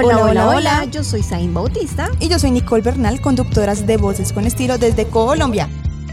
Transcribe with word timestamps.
Hola, 0.00 0.22
hola, 0.22 0.46
hola, 0.46 0.84
yo 0.84 1.02
soy 1.02 1.24
Zain 1.24 1.52
Bautista. 1.52 2.08
Y 2.20 2.28
yo 2.28 2.38
soy 2.38 2.52
Nicole 2.52 2.82
Bernal, 2.82 3.20
conductoras 3.20 3.84
de 3.84 3.96
Voces 3.96 4.32
con 4.32 4.44
Estilo 4.44 4.78
desde 4.78 5.08
Colombia. 5.08 5.68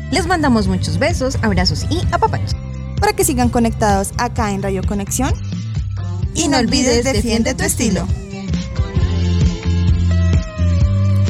Les 0.09 0.25
mandamos 0.25 0.67
muchos 0.67 0.97
besos, 0.97 1.37
abrazos 1.43 1.85
y 1.91 2.01
apapachos. 2.11 2.55
Para 2.99 3.13
que 3.13 3.23
sigan 3.23 3.49
conectados 3.49 4.11
acá 4.17 4.51
en 4.53 4.63
Radio 4.63 4.81
Conexión. 4.87 5.31
Y 6.33 6.47
no 6.47 6.57
olvides, 6.57 7.03
defiende 7.03 7.53
tu 7.53 7.63
estilo. 7.63 8.07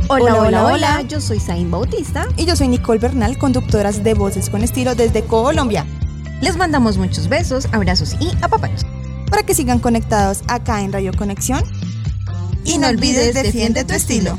Hola, 0.07 0.35
hola, 0.35 0.63
hola, 0.63 1.01
yo 1.01 1.19
soy 1.19 1.41
Zain 1.41 1.69
Bautista. 1.69 2.25
Y 2.37 2.45
yo 2.45 2.55
soy 2.55 2.69
Nicole 2.69 2.99
Bernal, 2.99 3.37
conductoras 3.37 4.01
de 4.01 4.13
Voces 4.13 4.49
con 4.49 4.63
Estilo 4.63 4.95
desde 4.95 5.25
Colombia. 5.25 5.85
Les 6.39 6.55
mandamos 6.55 6.97
muchos 6.97 7.27
besos, 7.27 7.67
abrazos 7.73 8.15
y 8.21 8.31
apapachos. 8.41 8.85
Para 9.29 9.43
que 9.43 9.53
sigan 9.53 9.79
conectados 9.79 10.41
acá 10.47 10.81
en 10.83 10.93
Radio 10.93 11.11
Conexión 11.17 11.61
y 12.65 12.77
no 12.77 12.87
olvides, 12.87 13.33
defiende 13.33 13.85
tu 13.85 13.93
estilo. 13.93 14.37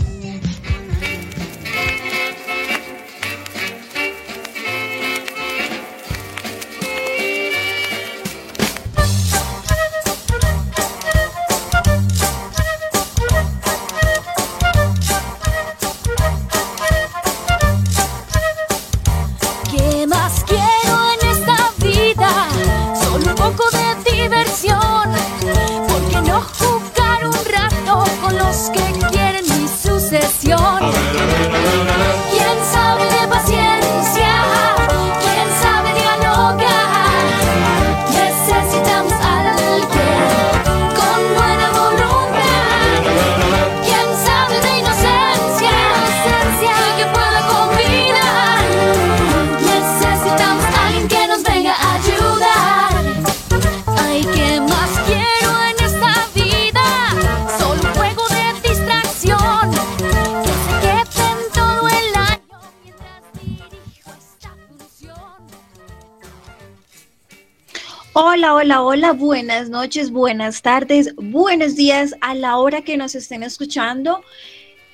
Buenas 69.36 69.68
noches, 69.68 70.10
buenas 70.10 70.62
tardes, 70.62 71.14
buenos 71.16 71.76
días 71.76 72.14
a 72.22 72.34
la 72.34 72.56
hora 72.56 72.80
que 72.80 72.96
nos 72.96 73.14
estén 73.14 73.42
escuchando. 73.42 74.22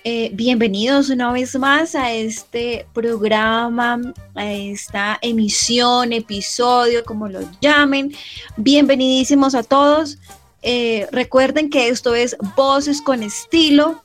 Eh, 0.02 0.30
bienvenidos 0.32 1.10
una 1.10 1.30
vez 1.30 1.56
más 1.56 1.94
a 1.94 2.10
este 2.10 2.84
programa, 2.92 4.00
a 4.34 4.50
esta 4.50 5.16
emisión, 5.22 6.12
episodio, 6.12 7.04
como 7.04 7.28
lo 7.28 7.38
llamen. 7.60 8.12
Bienvenidísimos 8.56 9.54
a 9.54 9.62
todos. 9.62 10.18
Eh, 10.62 11.06
recuerden 11.12 11.70
que 11.70 11.86
esto 11.86 12.16
es 12.16 12.36
Voces 12.56 13.00
con 13.00 13.22
Estilo 13.22 14.02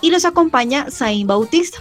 y 0.00 0.10
los 0.10 0.24
acompaña 0.24 0.90
Zain 0.90 1.28
Bautista. 1.28 1.78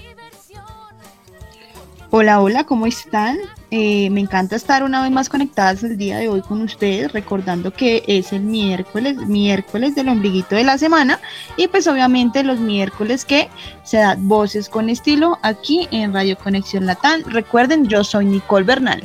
Hola, 2.11 2.41
hola, 2.41 2.63
¿cómo 2.63 2.85
están? 2.85 3.39
Eh, 3.69 4.09
me 4.11 4.21
encanta 4.21 4.55
estar 4.55 4.81
una 4.83 5.01
vez 5.01 5.11
más 5.11 5.27
conectadas 5.27 5.83
el 5.83 5.97
día 5.97 6.19
de 6.19 6.29
hoy 6.29 6.41
con 6.41 6.61
ustedes, 6.61 7.11
recordando 7.11 7.73
que 7.73 8.01
es 8.07 8.31
el 8.31 8.43
miércoles, 8.43 9.17
miércoles 9.27 9.93
del 9.93 10.07
ombliguito 10.07 10.55
de 10.55 10.63
la 10.63 10.77
semana 10.77 11.19
y 11.57 11.67
pues 11.67 11.85
obviamente 11.87 12.43
los 12.43 12.59
miércoles 12.59 13.25
que 13.25 13.49
se 13.83 13.97
da 13.97 14.15
voces 14.17 14.69
con 14.69 14.87
estilo 14.87 15.37
aquí 15.41 15.89
en 15.91 16.13
Radio 16.13 16.37
Conexión 16.37 16.85
Latán. 16.85 17.25
Recuerden, 17.25 17.87
yo 17.87 18.05
soy 18.05 18.25
Nicole 18.25 18.63
Bernal. 18.63 19.03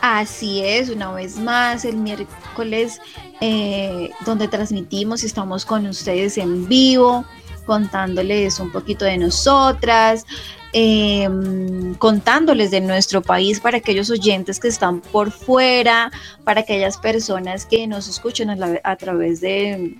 Así 0.00 0.62
es, 0.64 0.90
una 0.90 1.10
vez 1.10 1.36
más, 1.38 1.84
el 1.84 1.96
miércoles 1.96 3.00
eh, 3.40 4.10
donde 4.24 4.46
transmitimos, 4.46 5.24
estamos 5.24 5.64
con 5.64 5.86
ustedes 5.86 6.38
en 6.38 6.68
vivo 6.68 7.24
contándoles 7.70 8.58
un 8.58 8.72
poquito 8.72 9.04
de 9.04 9.16
nosotras, 9.16 10.26
em, 10.72 11.94
contándoles 11.94 12.72
de 12.72 12.80
nuestro 12.80 13.22
país 13.22 13.60
para 13.60 13.76
aquellos 13.76 14.10
oyentes 14.10 14.58
que 14.58 14.66
están 14.66 15.00
por 15.00 15.30
fuera, 15.30 16.10
para 16.42 16.62
aquellas 16.62 16.96
personas 16.98 17.66
que 17.66 17.86
nos 17.86 18.08
escuchan 18.08 18.50
a, 18.82 18.96
través 18.96 19.40
de, 19.40 19.94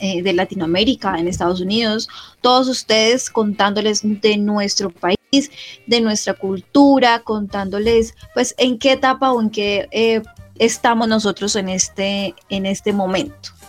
eh, 0.00 0.20
de 0.20 0.32
Latinoamérica, 0.32 1.16
en 1.16 1.28
Estados 1.28 1.60
Unidos, 1.60 2.08
todos 2.40 2.66
ustedes 2.66 3.30
contándoles 3.30 4.00
de 4.02 4.36
nuestro 4.36 4.90
país, 4.90 5.52
de 5.86 6.00
nuestra 6.00 6.34
cultura, 6.34 7.20
contándoles 7.20 8.14
pues 8.34 8.52
en 8.58 8.80
qué 8.80 8.94
etapa 8.94 9.30
o 9.30 9.40
en 9.40 9.50
qué 9.50 9.86
eh, 9.92 10.22
estamos 10.56 11.06
nosotros 11.06 11.54
en 11.54 11.68
este, 11.68 12.34
en 12.48 12.66
este 12.66 12.92
momento. 12.92 13.59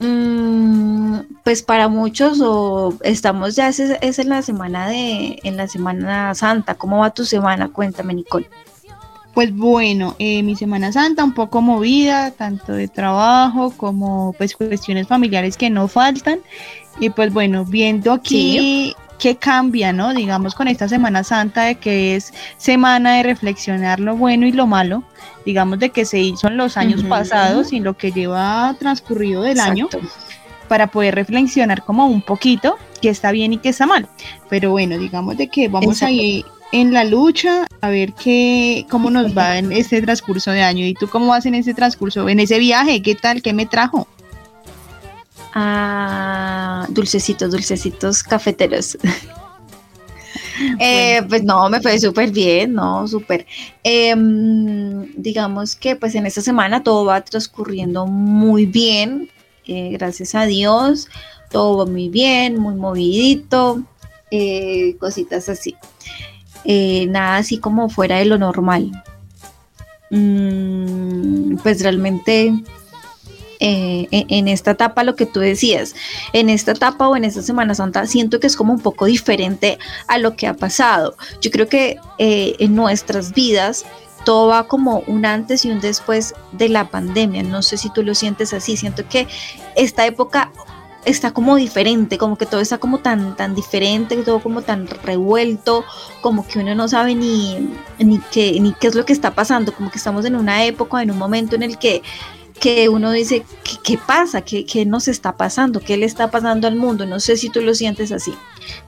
Mm, 0.00 1.20
pues 1.42 1.62
para 1.62 1.88
muchos 1.88 2.40
o 2.40 2.94
estamos 3.02 3.56
ya 3.56 3.68
es, 3.68 3.80
en 3.80 4.28
la 4.28 4.42
semana 4.42 4.88
de 4.88 5.40
en 5.42 5.56
la 5.56 5.66
semana 5.66 6.34
santa. 6.34 6.74
¿Cómo 6.74 6.98
va 6.98 7.10
tu 7.10 7.24
semana? 7.24 7.68
Cuéntame, 7.68 8.14
Nicole. 8.14 8.48
Pues 9.34 9.54
bueno, 9.54 10.16
eh, 10.18 10.42
mi 10.42 10.56
Semana 10.56 10.90
Santa 10.90 11.22
un 11.22 11.32
poco 11.32 11.60
movida, 11.60 12.32
tanto 12.32 12.72
de 12.72 12.88
trabajo 12.88 13.72
como 13.76 14.32
pues 14.36 14.56
cuestiones 14.56 15.06
familiares 15.06 15.56
que 15.56 15.70
no 15.70 15.86
faltan. 15.86 16.40
Y 16.98 17.10
pues 17.10 17.32
bueno, 17.32 17.64
viendo 17.64 18.12
aquí 18.12 18.94
qué 19.18 19.36
cambia, 19.36 19.92
¿no? 19.92 20.14
Digamos 20.14 20.54
con 20.54 20.68
esta 20.68 20.88
Semana 20.88 21.24
Santa 21.24 21.64
de 21.64 21.74
que 21.76 22.16
es 22.16 22.32
semana 22.56 23.16
de 23.16 23.22
reflexionar 23.22 24.00
lo 24.00 24.16
bueno 24.16 24.46
y 24.46 24.52
lo 24.52 24.66
malo, 24.66 25.02
digamos 25.44 25.78
de 25.78 25.90
que 25.90 26.04
se 26.04 26.20
hizo 26.20 26.48
en 26.48 26.56
los 26.56 26.76
años 26.76 27.02
pasados 27.04 27.72
y 27.72 27.80
lo 27.80 27.96
que 27.96 28.12
lleva 28.12 28.74
transcurrido 28.78 29.42
del 29.42 29.60
año 29.60 29.88
para 30.68 30.86
poder 30.86 31.14
reflexionar 31.14 31.84
como 31.84 32.06
un 32.06 32.22
poquito 32.22 32.76
qué 33.00 33.08
está 33.08 33.32
bien 33.32 33.52
y 33.52 33.58
qué 33.58 33.70
está 33.70 33.86
mal. 33.86 34.08
Pero 34.48 34.70
bueno, 34.70 34.98
digamos 34.98 35.36
de 35.36 35.48
que 35.48 35.68
vamos 35.68 36.02
a 36.02 36.10
ir 36.10 36.44
en 36.72 36.92
la 36.92 37.04
lucha 37.04 37.66
a 37.80 37.88
ver 37.88 38.12
qué 38.12 38.86
cómo 38.90 39.10
nos 39.10 39.36
va 39.36 39.58
en 39.58 39.72
este 39.72 40.02
transcurso 40.02 40.50
de 40.50 40.62
año. 40.62 40.84
Y 40.84 40.94
tú 40.94 41.08
cómo 41.08 41.28
vas 41.28 41.46
en 41.46 41.54
ese 41.54 41.74
transcurso, 41.74 42.28
en 42.28 42.40
ese 42.40 42.58
viaje, 42.58 43.02
qué 43.02 43.14
tal, 43.14 43.42
qué 43.42 43.52
me 43.52 43.66
trajo 43.66 44.06
dulcecitos, 46.88 47.50
dulcecitos 47.50 48.22
cafeteros. 48.22 48.98
Eh, 50.80 51.22
pues 51.28 51.44
no, 51.44 51.68
me 51.70 51.80
fue 51.80 51.98
súper 52.00 52.32
bien, 52.32 52.74
no, 52.74 53.06
súper. 53.06 53.46
Em, 53.84 55.12
digamos 55.14 55.76
que 55.76 55.94
pues 55.94 56.16
en 56.16 56.26
esta 56.26 56.40
semana 56.40 56.82
todo 56.82 57.04
va 57.04 57.20
transcurriendo 57.20 58.06
muy 58.06 58.66
bien, 58.66 59.30
eh, 59.66 59.90
gracias 59.92 60.34
a 60.34 60.46
Dios, 60.46 61.08
todo 61.50 61.78
va 61.78 61.86
muy 61.86 62.08
bien, 62.08 62.58
muy 62.58 62.74
movidito, 62.74 63.84
eh, 64.32 64.96
cositas 64.98 65.48
así. 65.48 65.76
nada 66.64 67.36
así 67.36 67.58
como 67.58 67.88
fuera 67.88 68.16
de 68.18 68.24
lo 68.24 68.36
normal. 68.36 68.90
Mm, 70.10 71.56
pues 71.62 71.82
realmente 71.82 72.52
eh, 73.60 74.08
en 74.10 74.48
esta 74.48 74.72
etapa, 74.72 75.04
lo 75.04 75.16
que 75.16 75.26
tú 75.26 75.40
decías, 75.40 75.94
en 76.32 76.48
esta 76.48 76.72
etapa 76.72 77.08
o 77.08 77.16
en 77.16 77.24
esta 77.24 77.42
Semana 77.42 77.74
Santa, 77.74 78.06
siento 78.06 78.40
que 78.40 78.46
es 78.46 78.56
como 78.56 78.72
un 78.72 78.80
poco 78.80 79.06
diferente 79.06 79.78
a 80.06 80.18
lo 80.18 80.36
que 80.36 80.46
ha 80.46 80.54
pasado. 80.54 81.16
Yo 81.40 81.50
creo 81.50 81.68
que 81.68 81.96
eh, 82.18 82.56
en 82.58 82.74
nuestras 82.74 83.32
vidas 83.32 83.84
todo 84.24 84.48
va 84.48 84.66
como 84.66 85.02
un 85.06 85.24
antes 85.24 85.64
y 85.64 85.70
un 85.70 85.80
después 85.80 86.34
de 86.52 86.68
la 86.68 86.90
pandemia. 86.90 87.42
No 87.42 87.62
sé 87.62 87.78
si 87.78 87.90
tú 87.90 88.02
lo 88.02 88.14
sientes 88.14 88.52
así. 88.52 88.76
Siento 88.76 89.08
que 89.08 89.26
esta 89.74 90.04
época 90.06 90.52
está 91.04 91.32
como 91.32 91.56
diferente, 91.56 92.18
como 92.18 92.36
que 92.36 92.44
todo 92.44 92.60
está 92.60 92.78
como 92.78 92.98
tan, 92.98 93.36
tan 93.36 93.54
diferente, 93.54 94.16
todo 94.18 94.40
como 94.40 94.62
tan 94.62 94.86
revuelto, 94.86 95.84
como 96.20 96.46
que 96.46 96.58
uno 96.58 96.74
no 96.74 96.88
sabe 96.88 97.14
ni, 97.14 97.70
ni, 97.98 98.18
qué, 98.30 98.60
ni 98.60 98.72
qué 98.72 98.88
es 98.88 98.94
lo 98.94 99.04
que 99.04 99.12
está 99.12 99.34
pasando, 99.34 99.72
como 99.72 99.90
que 99.90 99.98
estamos 99.98 100.24
en 100.26 100.36
una 100.36 100.64
época, 100.64 101.02
en 101.02 101.10
un 101.10 101.18
momento 101.18 101.56
en 101.56 101.62
el 101.62 101.78
que 101.78 102.02
que 102.58 102.88
uno 102.88 103.12
dice, 103.12 103.44
¿qué, 103.84 103.98
pasa? 103.98 104.42
¿Qué, 104.42 104.64
¿Qué, 104.64 104.84
nos 104.84 105.08
está 105.08 105.36
pasando? 105.36 105.80
¿Qué 105.80 105.96
le 105.96 106.06
está 106.06 106.30
pasando 106.30 106.66
al 106.68 106.76
mundo? 106.76 107.06
No 107.06 107.20
sé 107.20 107.36
si 107.36 107.48
tú 107.48 107.60
lo 107.60 107.74
sientes 107.74 108.12
así. 108.12 108.32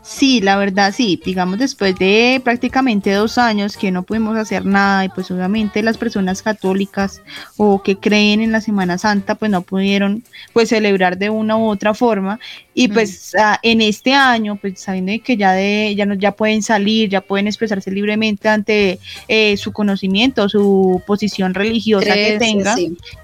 Sí, 0.02 0.40
la 0.40 0.56
verdad 0.56 0.92
sí, 0.94 1.20
digamos 1.24 1.58
después 1.58 1.96
de 1.96 2.40
prácticamente 2.42 3.12
dos 3.12 3.38
años 3.38 3.76
que 3.76 3.90
no 3.90 4.02
pudimos 4.02 4.36
hacer 4.36 4.66
nada 4.66 5.04
y 5.04 5.08
pues 5.08 5.30
obviamente 5.30 5.82
las 5.82 5.98
personas 5.98 6.42
católicas 6.42 7.22
o 7.56 7.82
que 7.82 7.96
creen 7.96 8.40
en 8.40 8.52
la 8.52 8.60
Semana 8.60 8.98
Santa 8.98 9.36
pues 9.36 9.50
no 9.50 9.62
pudieron 9.62 10.24
pues 10.52 10.70
celebrar 10.70 11.16
de 11.16 11.30
una 11.30 11.56
u 11.56 11.68
otra 11.68 11.94
forma. 11.94 12.40
Y 12.74 12.88
pues 12.88 13.34
ah, 13.38 13.58
en 13.62 13.80
este 13.80 14.14
año 14.14 14.56
pues 14.56 14.80
sabiendo 14.80 15.12
que 15.24 15.36
ya 15.36 15.52
de 15.52 15.94
ya 15.96 16.06
no 16.06 16.14
ya 16.14 16.32
pueden 16.32 16.62
salir, 16.62 17.08
ya 17.08 17.20
pueden 17.20 17.46
expresarse 17.46 17.90
libremente 17.90 18.48
ante 18.48 18.98
eh, 19.28 19.56
su 19.56 19.72
conocimiento, 19.72 20.48
su 20.48 21.02
posición 21.06 21.54
religiosa 21.54 22.14
que 22.14 22.36
tenga, 22.38 22.74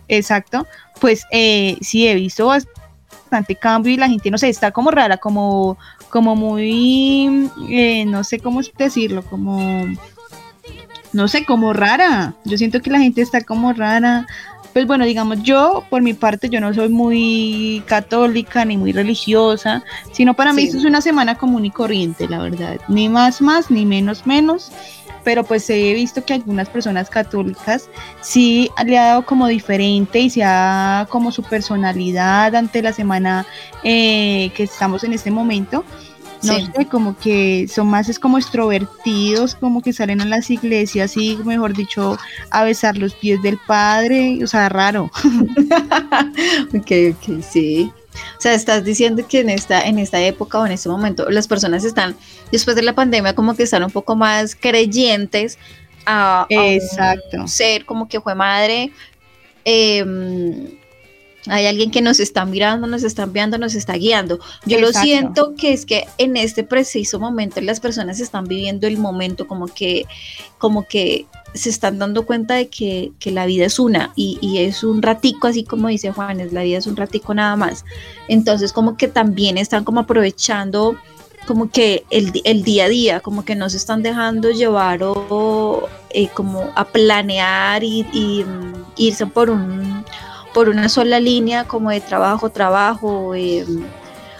exacto, 0.08 0.66
pues 1.00 1.24
eh, 1.30 1.76
sí 1.80 2.06
he 2.06 2.14
visto 2.14 2.46
bastante 3.26 3.56
cambio 3.56 3.92
y 3.92 3.96
la 3.96 4.08
gente 4.08 4.30
no 4.30 4.38
sé 4.38 4.48
está 4.48 4.70
como 4.70 4.90
rara 4.90 5.16
como 5.16 5.76
como 6.16 6.36
muy, 6.36 7.50
eh, 7.68 8.04
no 8.06 8.24
sé 8.24 8.38
cómo 8.38 8.60
decirlo, 8.78 9.22
como, 9.22 9.84
no 11.12 11.28
sé, 11.28 11.44
como 11.44 11.72
rara. 11.72 12.34
Yo 12.44 12.56
siento 12.56 12.80
que 12.80 12.90
la 12.90 12.98
gente 12.98 13.22
está 13.22 13.42
como 13.42 13.72
rara. 13.72 14.26
Pues 14.72 14.86
bueno, 14.86 15.04
digamos, 15.06 15.42
yo 15.42 15.84
por 15.88 16.02
mi 16.02 16.12
parte, 16.12 16.50
yo 16.50 16.60
no 16.60 16.72
soy 16.74 16.90
muy 16.90 17.82
católica 17.86 18.64
ni 18.64 18.76
muy 18.76 18.92
religiosa, 18.92 19.82
sino 20.12 20.34
para 20.34 20.52
mí 20.52 20.64
esto 20.64 20.76
es 20.76 20.84
una 20.84 21.00
semana 21.00 21.36
común 21.36 21.64
y 21.64 21.70
corriente, 21.70 22.28
la 22.28 22.38
verdad. 22.38 22.78
Ni 22.88 23.08
más 23.08 23.40
más, 23.40 23.70
ni 23.70 23.86
menos 23.86 24.26
menos 24.26 24.70
pero 25.26 25.42
pues 25.42 25.68
he 25.70 25.92
visto 25.92 26.24
que 26.24 26.34
algunas 26.34 26.68
personas 26.68 27.10
católicas 27.10 27.90
sí 28.20 28.70
le 28.84 28.96
ha 28.96 29.06
dado 29.06 29.26
como 29.26 29.48
diferente 29.48 30.20
y 30.20 30.30
se 30.30 30.44
ha 30.44 31.08
como 31.10 31.32
su 31.32 31.42
personalidad 31.42 32.54
ante 32.54 32.80
la 32.80 32.92
semana 32.92 33.44
eh, 33.82 34.52
que 34.54 34.62
estamos 34.62 35.02
en 35.02 35.14
este 35.14 35.32
momento. 35.32 35.84
No 36.44 36.52
sé, 36.52 36.86
como 36.86 37.18
que 37.18 37.66
son 37.66 37.88
más 37.88 38.08
es 38.08 38.20
como 38.20 38.38
extrovertidos, 38.38 39.56
como 39.56 39.82
que 39.82 39.92
salen 39.92 40.20
a 40.20 40.26
las 40.26 40.48
iglesias 40.48 41.16
y, 41.16 41.36
mejor 41.44 41.74
dicho, 41.74 42.16
a 42.50 42.62
besar 42.62 42.96
los 42.96 43.14
pies 43.14 43.42
del 43.42 43.58
padre, 43.66 44.38
o 44.44 44.46
sea, 44.46 44.68
raro. 44.68 45.10
ok, 46.72 46.92
ok, 47.14 47.42
sí. 47.42 47.90
O 48.38 48.40
sea, 48.40 48.54
estás 48.54 48.84
diciendo 48.84 49.26
que 49.28 49.40
en 49.40 49.50
esta, 49.50 49.80
en 49.82 49.98
esta 49.98 50.20
época 50.20 50.58
o 50.58 50.66
en 50.66 50.72
este 50.72 50.88
momento 50.88 51.30
las 51.30 51.48
personas 51.48 51.84
están, 51.84 52.16
después 52.52 52.76
de 52.76 52.82
la 52.82 52.94
pandemia, 52.94 53.34
como 53.34 53.54
que 53.54 53.62
están 53.62 53.82
un 53.84 53.90
poco 53.90 54.16
más 54.16 54.54
creyentes 54.54 55.58
a, 56.06 56.46
Exacto. 56.48 57.46
ser 57.48 57.84
como 57.84 58.08
que 58.08 58.20
fue 58.20 58.34
madre. 58.34 58.92
Em, 59.64 60.78
hay 61.48 61.66
alguien 61.66 61.90
que 61.90 62.02
nos 62.02 62.18
está 62.20 62.44
mirando, 62.44 62.86
nos 62.86 63.02
está 63.02 63.24
enviando, 63.24 63.58
nos 63.58 63.74
está 63.74 63.94
guiando. 63.94 64.40
Yo 64.64 64.80
lo 64.80 64.92
siento 64.92 65.54
que 65.54 65.72
es 65.72 65.86
que 65.86 66.06
en 66.18 66.36
este 66.36 66.64
preciso 66.64 67.20
momento 67.20 67.60
las 67.60 67.80
personas 67.80 68.20
están 68.20 68.44
viviendo 68.44 68.86
el 68.86 68.98
momento 68.98 69.46
como 69.46 69.68
que, 69.68 70.06
como 70.58 70.86
que 70.86 71.26
se 71.56 71.70
están 71.70 71.98
dando 71.98 72.26
cuenta 72.26 72.54
de 72.54 72.68
que, 72.68 73.12
la 73.24 73.46
vida 73.46 73.66
es 73.66 73.78
una 73.78 74.12
y, 74.14 74.58
es 74.58 74.84
un 74.84 75.02
ratico, 75.02 75.48
así 75.48 75.64
como 75.64 75.88
dice 75.88 76.12
Juanes, 76.12 76.52
la 76.52 76.62
vida 76.62 76.78
es 76.78 76.86
un 76.86 76.96
ratico 76.96 77.34
nada 77.34 77.56
más. 77.56 77.84
Entonces 78.28 78.72
como 78.72 78.96
que 78.96 79.08
también 79.08 79.58
están 79.58 79.84
como 79.84 80.00
aprovechando 80.00 80.96
como 81.46 81.70
que 81.70 82.04
el, 82.10 82.32
día 82.32 82.86
a 82.86 82.88
día, 82.88 83.20
como 83.20 83.44
que 83.44 83.54
no 83.54 83.70
se 83.70 83.76
están 83.76 84.02
dejando 84.02 84.50
llevar 84.50 85.02
o, 85.02 85.88
eh, 86.10 86.28
como 86.34 86.70
a 86.74 86.84
planear 86.84 87.84
y, 87.84 88.02
mm, 88.44 88.84
irse 88.96 89.26
por 89.26 89.50
un 89.50 90.04
por 90.52 90.70
una 90.70 90.88
sola 90.88 91.20
línea 91.20 91.64
como 91.64 91.90
de 91.90 92.00
trabajo, 92.00 92.48
trabajo, 92.48 93.34
em, 93.34 93.84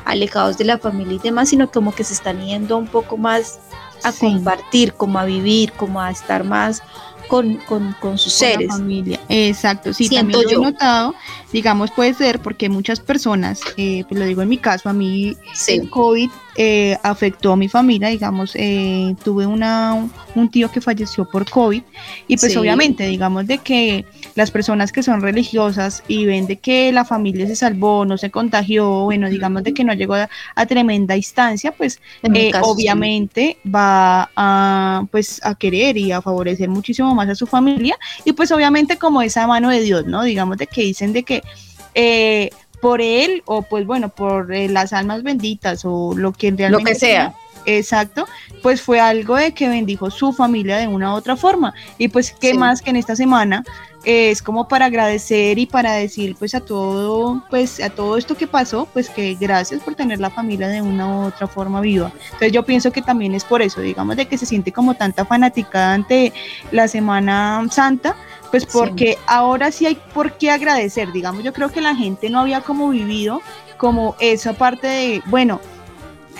alejados 0.07 0.57
de 0.57 0.65
la 0.65 0.79
familia 0.79 1.17
y 1.17 1.19
demás, 1.19 1.51
sino 1.51 1.71
como 1.71 1.95
que 1.95 2.05
se 2.05 2.15
están 2.15 2.41
yendo 2.43 2.79
un 2.79 2.87
poco 2.87 3.19
más 3.19 3.59
a 4.03 4.13
compartir, 4.13 4.95
como 4.95 5.19
a 5.19 5.25
vivir, 5.25 5.73
como 5.73 6.01
a 6.01 6.11
estar 6.11 6.45
más 6.45 6.83
con, 7.29 7.57
con, 7.69 7.95
con 8.01 8.19
sus 8.19 8.33
seres. 8.33 8.69
familia. 8.69 9.21
Exacto, 9.29 9.93
sí, 9.93 10.09
también 10.09 10.43
lo 10.43 10.51
he 10.51 10.57
notado, 10.57 11.15
digamos, 11.53 11.91
puede 11.91 12.15
ser 12.15 12.41
porque 12.41 12.69
muchas 12.69 13.01
personas, 13.01 13.61
eh, 13.77 14.05
pues 14.09 14.19
lo 14.19 14.27
digo 14.27 14.43
en 14.43 14.49
mi 14.49 14.59
caso, 14.59 14.89
a 14.89 14.93
mí 14.93 15.37
el 15.69 15.91
COVID 15.91 16.31
eh, 16.57 16.97
afectó 17.03 17.53
a 17.53 17.57
mi 17.57 17.69
familia, 17.69 18.09
digamos, 18.09 18.53
eh, 18.55 19.15
tuve 19.25 19.47
una, 19.47 20.09
un 20.35 20.51
tío 20.51 20.71
que 20.71 20.81
falleció 20.81 21.29
por 21.29 21.49
COVID 21.49 21.83
y 22.29 22.37
pues 22.37 22.57
obviamente, 22.57 23.07
digamos, 23.07 23.47
de 23.47 23.59
que 23.59 24.05
las 24.37 24.53
personas 24.53 24.93
que 24.93 25.03
son 25.03 25.21
religiosas 25.23 26.05
y 26.07 26.27
ven 26.27 26.47
de 26.47 26.57
que 26.57 26.93
la 26.93 27.05
familia 27.05 27.47
se 27.49 27.57
salvó, 27.57 28.05
no 28.05 28.19
se 28.19 28.31
contagió, 28.31 29.03
bueno, 29.03 29.29
digamos 29.29 29.65
de 29.65 29.75
que 29.75 29.83
no 29.83 29.95
llegó 29.95 30.15
a, 30.15 30.67
tremenda 30.67 31.17
instancia, 31.17 31.73
pues 31.73 32.01
eh, 32.23 32.53
obviamente 32.63 33.59
va 33.67 34.31
a, 34.37 35.05
pues, 35.11 35.41
a 35.45 35.55
querer 35.55 35.97
y 35.97 36.13
a 36.13 36.23
favorecer 36.23 36.69
muchísimo 36.69 37.15
más 37.15 37.29
a 37.29 37.35
su 37.35 37.47
familia 37.47 37.97
y 38.25 38.33
pues 38.33 38.53
obviamente 38.53 38.99
como 38.99 39.23
esa 39.23 39.47
mano 39.47 39.71
de 39.71 39.81
Dios, 39.81 40.07
¿no? 40.07 40.23
Digamos 40.23 40.59
de 40.59 40.67
que 40.67 40.83
dicen 40.83 41.13
de 41.13 41.23
que 41.23 41.43
por 42.81 43.01
él 43.01 43.43
o 43.47 43.63
pues 43.63 43.87
bueno, 43.87 44.11
por 44.11 44.53
eh, 44.53 44.69
las 44.69 44.93
almas 44.93 45.23
benditas 45.23 45.85
o 45.85 46.15
lo 46.15 46.33
que 46.33 46.51
realmente 46.51 46.71
lo 46.71 46.85
que 46.85 46.95
sea. 46.95 47.35
exacto, 47.65 48.27
pues 48.63 48.83
fue 48.83 49.01
algo 49.01 49.37
de 49.37 49.53
que 49.53 49.69
bendijo 49.69 50.11
su 50.11 50.33
familia 50.33 50.77
de 50.79 50.89
una 50.89 51.13
u 51.13 51.17
otra 51.17 51.37
forma. 51.37 51.75
Y 51.99 52.09
pues 52.09 52.33
qué 52.33 52.55
más 52.55 52.83
que 52.83 52.91
en 52.91 52.97
esta 52.97 53.17
semana 53.17 53.65
es 54.05 54.41
como 54.41 54.69
para 54.69 54.87
agradecer 54.87 55.59
y 55.59 55.67
para 55.67 55.93
decir 55.95 56.37
pues 56.39 56.55
a 56.55 56.61
todo, 56.61 57.45
pues 57.51 57.81
a 57.81 57.91
todo 57.91 58.17
esto 58.17 58.37
que 58.37 58.47
pasó, 58.47 58.87
pues 58.93 59.11
que 59.11 59.35
gracias 59.35 59.83
por 59.83 59.97
tener 59.97 60.21
la 60.21 60.31
familia 60.31 60.69
de 60.69 60.81
una 60.81 61.09
u 61.09 61.27
otra 61.27 61.49
forma 61.49 61.81
viva. 61.81 62.13
Entonces 62.25 62.53
yo 62.53 62.65
pienso 62.65 62.93
que 62.93 63.03
también 63.03 63.35
es 63.35 63.45
por 63.45 63.63
eso, 63.63 63.81
digamos, 63.81 64.17
de 64.17 64.27
que 64.27 64.39
se 64.39 64.47
siente 64.47 64.73
como 64.73 64.95
tanta 64.95 65.25
fanática 65.25 65.93
ante 65.93 66.33
la 66.71 66.87
Semana 66.87 67.67
Santa, 67.71 68.15
pues 68.53 68.65
porque 68.65 69.19
ahora 69.27 69.73
sí 69.73 69.87
hay 69.87 69.99
por 70.15 70.39
qué 70.39 70.53
agradecer, 70.53 71.11
digamos, 71.13 71.43
yo 71.43 71.53
creo 71.53 71.71
que 71.71 71.81
la 71.81 71.97
gente 71.97 72.31
no 72.31 72.41
había 72.41 72.61
como 72.61 72.89
vivido 72.91 73.43
como 73.77 74.15
esa 74.21 74.53
parte 74.53 74.87
de, 74.87 75.23
bueno, 75.27 75.61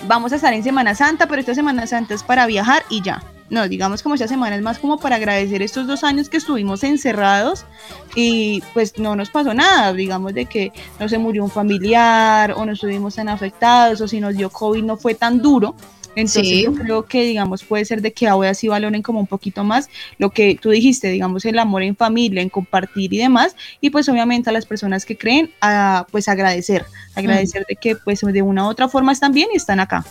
vamos 0.05 0.31
a 0.33 0.35
estar 0.35 0.53
en 0.53 0.63
Semana 0.63 0.95
Santa, 0.95 1.27
pero 1.27 1.39
esta 1.39 1.55
Semana 1.55 1.87
Santa 1.87 2.13
es 2.13 2.23
para 2.23 2.45
viajar 2.45 2.83
y 2.89 3.01
ya. 3.01 3.23
No, 3.49 3.67
digamos 3.69 4.03
como 4.03 4.15
esta 4.15 4.27
semana 4.27 4.57
es 4.57 4.61
más 4.61 4.77
como 4.77 4.99
para 4.99 5.15
agradecer 5.15 5.61
estos 5.61 5.87
dos 5.87 6.03
años 6.03 6.27
que 6.27 6.35
estuvimos 6.35 6.83
encerrados 6.83 7.65
y 8.13 8.61
pues 8.73 8.99
no 8.99 9.15
nos 9.15 9.29
pasó 9.29 9.53
nada, 9.53 9.93
digamos 9.93 10.33
de 10.33 10.45
que 10.45 10.73
no 10.99 11.07
se 11.07 11.17
murió 11.17 11.45
un 11.45 11.49
familiar 11.49 12.51
o 12.51 12.65
no 12.65 12.73
estuvimos 12.73 13.15
tan 13.15 13.29
afectados 13.29 14.01
o 14.01 14.07
si 14.07 14.19
nos 14.19 14.35
dio 14.35 14.49
COVID 14.49 14.83
no 14.83 14.97
fue 14.97 15.15
tan 15.15 15.41
duro, 15.41 15.75
entonces 16.21 16.63
yo 16.63 16.73
creo 16.73 17.05
que, 17.05 17.23
digamos, 17.23 17.63
puede 17.63 17.85
ser 17.85 18.01
de 18.01 18.11
que 18.11 18.27
ahora 18.27 18.55
sí 18.55 18.67
valoren 18.67 19.03
como 19.03 19.19
un 19.19 19.27
poquito 19.27 19.63
más 19.63 19.87
lo 20.17 20.31
que 20.31 20.57
tú 20.59 20.71
dijiste, 20.71 21.09
digamos, 21.09 21.45
el 21.45 21.59
amor 21.59 21.83
en 21.83 21.95
familia, 21.95 22.41
en 22.41 22.49
compartir 22.49 23.13
y 23.13 23.19
demás. 23.19 23.55
Y 23.81 23.91
pues 23.91 24.09
obviamente 24.09 24.49
a 24.49 24.53
las 24.53 24.65
personas 24.65 25.05
que 25.05 25.15
creen, 25.15 25.51
a, 25.61 26.07
pues 26.11 26.27
agradecer, 26.27 26.85
agradecer 27.13 27.65
de 27.69 27.75
que 27.75 27.95
pues 27.95 28.21
de 28.21 28.41
una 28.41 28.65
u 28.65 28.69
otra 28.69 28.89
forma 28.89 29.11
están 29.11 29.31
bien 29.31 29.49
y 29.53 29.57
están 29.57 29.79
acá. 29.79 30.05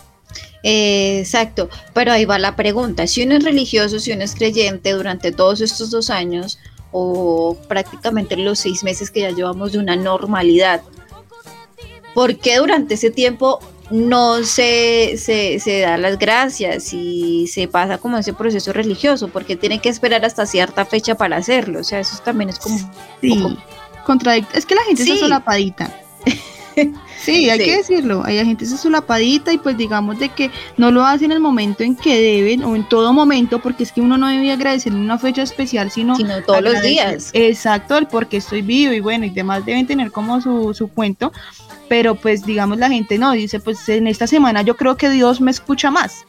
exacto, 0.63 1.69
pero 1.93 2.13
ahí 2.13 2.25
va 2.25 2.39
la 2.39 2.55
pregunta, 2.55 3.09
si 3.09 3.25
uno 3.25 3.35
es 3.35 3.43
religioso, 3.43 3.99
si 3.99 4.13
uno 4.13 4.23
es 4.23 4.37
creyente 4.37 4.93
durante 4.93 5.33
todos 5.33 5.61
estos 5.61 5.91
dos 5.91 6.11
años 6.11 6.61
o 6.93 7.57
prácticamente 7.67 8.37
los 8.37 8.61
seis 8.61 8.85
meses 8.85 9.11
que 9.11 9.23
ya 9.23 9.31
llevamos 9.31 9.73
de 9.73 9.79
una 9.79 9.97
normalidad, 9.97 10.83
¿por 12.15 12.39
qué 12.39 12.59
durante 12.59 12.95
ese 12.95 13.11
tiempo 13.11 13.59
no 13.91 14.43
se, 14.43 15.17
se, 15.17 15.81
da 15.81 15.97
las 15.97 16.19
gracias 16.19 16.93
y 16.93 17.47
se 17.47 17.69
pasa 17.69 17.99
como 17.99 18.19
ese 18.19 18.33
proceso 18.33 18.73
religioso, 18.73 19.29
porque 19.29 19.57
tiene 19.57 19.81
que 19.81 19.89
esperar 19.89 20.25
hasta 20.25 20.47
cierta 20.47 20.85
fecha 20.85 21.15
para 21.17 21.37
hacerlo. 21.37 21.81
O 21.81 21.85
sea, 21.85 22.01
eso 22.01 22.17
también 22.25 22.51
es 22.51 22.59
como... 22.59 22.79
Sí, 23.21 23.57
contradicto. 24.05 24.57
Es 24.57 24.67
que 24.67 24.75
la 24.75 24.83
gente 24.83 25.05
sí. 25.05 25.13
es 25.13 25.21
solapadita. 25.21 25.91
sí, 27.19 27.49
hay 27.49 27.59
que 27.59 27.77
decirlo. 27.77 28.23
Hay 28.25 28.45
gente 28.45 28.65
es 28.65 28.81
solapadita 28.81 29.53
y 29.53 29.59
pues 29.59 29.77
digamos 29.77 30.19
de 30.19 30.29
que 30.29 30.51
no 30.77 30.91
lo 30.91 31.05
hacen 31.05 31.27
en 31.27 31.37
el 31.37 31.41
momento 31.41 31.83
en 31.83 31.97
que 31.97 32.21
deben 32.21 32.65
o 32.65 32.77
en 32.77 32.89
todo 32.89 33.13
momento, 33.13 33.61
porque 33.61 33.85
es 33.85 33.93
que 33.93 34.01
uno 34.01 34.17
no 34.19 34.29
debe 34.29 34.53
agradecer 34.53 34.93
en 34.93 34.99
una 34.99 35.19
fecha 35.19 35.43
especial, 35.43 35.91
sino, 35.91 36.17
sino 36.17 36.43
todos 36.43 36.63
los 36.63 36.83
días. 36.83 37.31
Exacto, 37.33 37.97
el 37.99 38.07
porque 38.07 38.39
estoy 38.39 38.63
vivo 38.63 38.93
y 38.93 39.01
bueno, 39.01 39.27
y 39.27 39.31
demás 39.31 39.65
deben 39.65 39.87
tener 39.87 40.13
como 40.13 40.41
su, 40.41 40.75
su 40.75 40.89
cuento 40.89 41.33
pero 41.89 42.15
pues 42.15 42.45
digamos 42.45 42.79
la 42.79 42.89
gente 42.89 43.19
no, 43.19 43.33
dice 43.33 43.61
pues 43.61 43.89
en 43.89 44.07
esta 44.07 44.27
semana 44.27 44.63
yo 44.63 44.77
creo 44.77 44.97
que 44.97 45.11
Dios 45.11 45.41
me 45.41 45.51
escucha 45.51 45.91
más, 45.91 46.25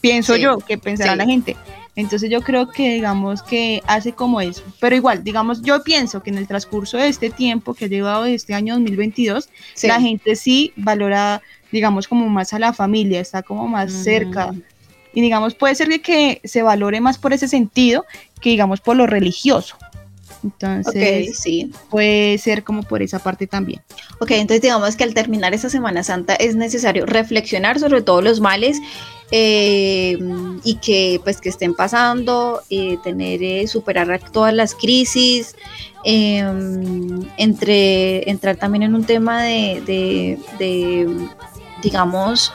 pienso 0.00 0.36
yo, 0.36 0.58
que 0.58 0.78
pensará 0.78 1.16
la 1.16 1.24
gente. 1.24 1.56
Entonces 1.98 2.30
yo 2.30 2.42
creo 2.42 2.68
que 2.70 2.94
digamos 2.94 3.42
que 3.42 3.82
hace 3.88 4.12
como 4.12 4.40
eso, 4.40 4.62
pero 4.78 4.94
igual, 4.94 5.24
digamos, 5.24 5.62
yo 5.62 5.82
pienso 5.82 6.22
que 6.22 6.30
en 6.30 6.38
el 6.38 6.46
transcurso 6.46 6.96
de 6.96 7.08
este 7.08 7.28
tiempo 7.28 7.74
que 7.74 7.86
ha 7.86 7.88
llevado 7.88 8.24
este 8.24 8.54
año 8.54 8.74
2022, 8.74 9.48
la 9.82 10.00
gente 10.00 10.36
sí 10.36 10.72
valora, 10.76 11.42
digamos, 11.72 12.06
como 12.06 12.28
más 12.28 12.52
a 12.52 12.60
la 12.60 12.72
familia, 12.72 13.18
está 13.18 13.42
como 13.42 13.66
más 13.66 13.92
cerca. 13.92 14.54
Y 15.12 15.20
digamos, 15.20 15.56
puede 15.56 15.74
ser 15.74 16.00
que 16.00 16.40
se 16.44 16.62
valore 16.62 17.00
más 17.00 17.18
por 17.18 17.32
ese 17.32 17.48
sentido 17.48 18.04
que 18.40 18.50
digamos 18.50 18.80
por 18.80 18.94
lo 18.94 19.08
religioso. 19.08 19.76
Entonces, 20.44 21.38
sí. 21.38 21.72
puede 21.90 22.38
ser 22.38 22.62
como 22.62 22.82
por 22.82 23.02
esa 23.02 23.18
parte 23.18 23.46
también. 23.46 23.82
Ok, 24.20 24.32
entonces 24.32 24.62
digamos 24.62 24.96
que 24.96 25.04
al 25.04 25.14
terminar 25.14 25.52
esta 25.54 25.68
Semana 25.68 26.02
Santa 26.02 26.34
es 26.34 26.54
necesario 26.54 27.06
reflexionar 27.06 27.78
sobre 27.78 28.02
todos 28.02 28.22
los 28.22 28.40
males 28.40 28.78
eh, 29.30 30.18
y 30.64 30.76
que 30.76 31.20
pues 31.22 31.40
que 31.40 31.50
estén 31.50 31.74
pasando, 31.74 32.62
eh, 32.70 32.96
tener, 33.02 33.42
eh, 33.42 33.66
superar 33.66 34.20
todas 34.32 34.54
las 34.54 34.74
crisis, 34.74 35.54
em, 36.04 37.28
entre, 37.36 38.28
entrar 38.30 38.56
también 38.56 38.84
en 38.84 38.94
un 38.94 39.04
tema 39.04 39.42
de, 39.42 40.38
digamos, 41.82 42.52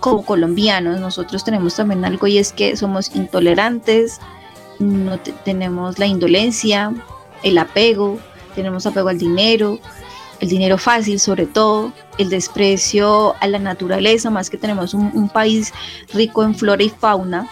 como 0.00 0.24
colombianos, 0.24 1.00
nosotros 1.00 1.44
tenemos 1.44 1.76
también 1.76 2.04
algo 2.04 2.26
y 2.26 2.38
es 2.38 2.52
que 2.52 2.76
somos 2.76 3.14
intolerantes, 3.14 4.18
no 4.80 5.18
tenemos 5.44 5.98
la 5.98 6.06
indolencia, 6.06 6.92
el 7.42 7.58
apego, 7.58 8.18
tenemos 8.54 8.86
apego 8.86 9.08
al 9.08 9.18
dinero, 9.18 9.78
el 10.40 10.48
dinero 10.48 10.78
fácil 10.78 11.18
sobre 11.20 11.46
todo, 11.46 11.92
el 12.16 12.30
desprecio 12.30 13.34
a 13.40 13.46
la 13.46 13.58
naturaleza, 13.58 14.30
más 14.30 14.50
que 14.50 14.56
tenemos 14.56 14.94
un, 14.94 15.28
país 15.28 15.72
rico 16.12 16.42
en 16.42 16.54
flora 16.54 16.82
y 16.82 16.90
fauna 16.90 17.48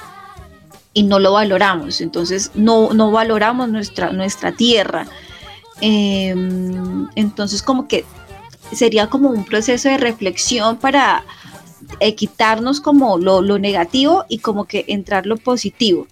y 0.93 1.03
no 1.03 1.19
lo 1.19 1.33
valoramos, 1.33 2.01
entonces 2.01 2.53
no, 2.55 2.93
no 2.95 3.11
valoramos 3.11 3.69
nuestra, 3.69 4.13
nuestra 4.13 4.53
tierra. 4.53 5.07
Em, 5.81 7.07
entonces 7.17 7.63
como 7.63 7.87
que 7.87 8.05
sería 8.73 9.09
como 9.09 9.31
un 9.31 9.45
proceso 9.45 9.89
de 9.89 9.99
reflexión 9.99 10.79
para 10.79 11.25
quitarnos 12.17 12.81
como 12.81 13.19
lo, 13.19 13.59
negativo 13.59 14.25
y 14.29 14.39
como 14.39 14.65
que 14.65 14.85
entrar 14.89 15.27
lo 15.27 15.37
positivo, 15.37 16.07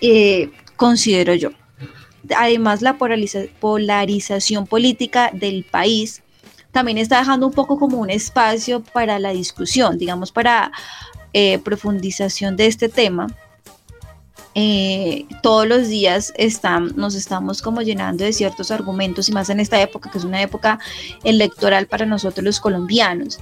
eh, 0.00 0.50
considero 0.76 1.34
yo 1.34 1.50
además 2.36 2.82
la 2.82 2.96
polarización 2.98 4.66
política 4.66 5.30
del 5.32 5.64
país 5.64 6.22
también 6.72 6.98
está 6.98 7.18
dejando 7.18 7.46
un 7.46 7.52
poco 7.52 7.78
como 7.78 7.98
un 7.98 8.10
espacio 8.10 8.82
para 8.82 9.18
la 9.18 9.30
discusión, 9.30 9.98
digamos, 9.98 10.32
para 10.32 10.70
eh, 11.32 11.58
profundización 11.58 12.56
de 12.56 12.66
este 12.66 12.88
tema. 12.88 13.28
Eh, 14.54 15.26
todos 15.42 15.66
los 15.68 15.88
días 15.88 16.32
están, 16.36 16.92
nos 16.96 17.14
estamos 17.14 17.62
como 17.62 17.80
llenando 17.82 18.24
de 18.24 18.32
ciertos 18.32 18.70
argumentos 18.70 19.28
y 19.28 19.32
más 19.32 19.50
en 19.50 19.60
esta 19.60 19.80
época 19.80 20.10
que 20.10 20.18
es 20.18 20.24
una 20.24 20.42
época 20.42 20.78
electoral 21.22 21.86
para 21.86 22.06
nosotros 22.06 22.44
los 22.44 22.60
colombianos. 22.60 23.38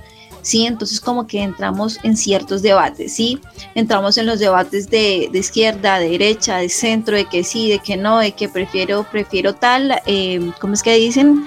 ¿Sí? 0.46 0.64
Entonces 0.64 1.00
como 1.00 1.26
que 1.26 1.42
entramos 1.42 1.98
en 2.04 2.16
ciertos 2.16 2.62
debates, 2.62 3.14
¿sí? 3.14 3.40
Entramos 3.74 4.16
en 4.16 4.26
los 4.26 4.38
debates 4.38 4.88
de, 4.88 5.28
izquierda, 5.34 5.98
de 5.98 6.10
derecha, 6.10 6.58
de 6.58 6.68
centro, 6.68 7.16
de 7.16 7.24
que 7.24 7.42
sí, 7.42 7.68
de 7.68 7.80
que 7.80 7.96
no, 7.96 8.18
de 8.18 8.30
que 8.30 8.48
prefiero, 8.48 9.04
prefiero 9.10 9.56
tal, 9.56 10.00
eh, 10.06 10.52
¿cómo 10.60 10.74
es 10.74 10.84
que 10.84 10.94
dicen? 10.94 11.44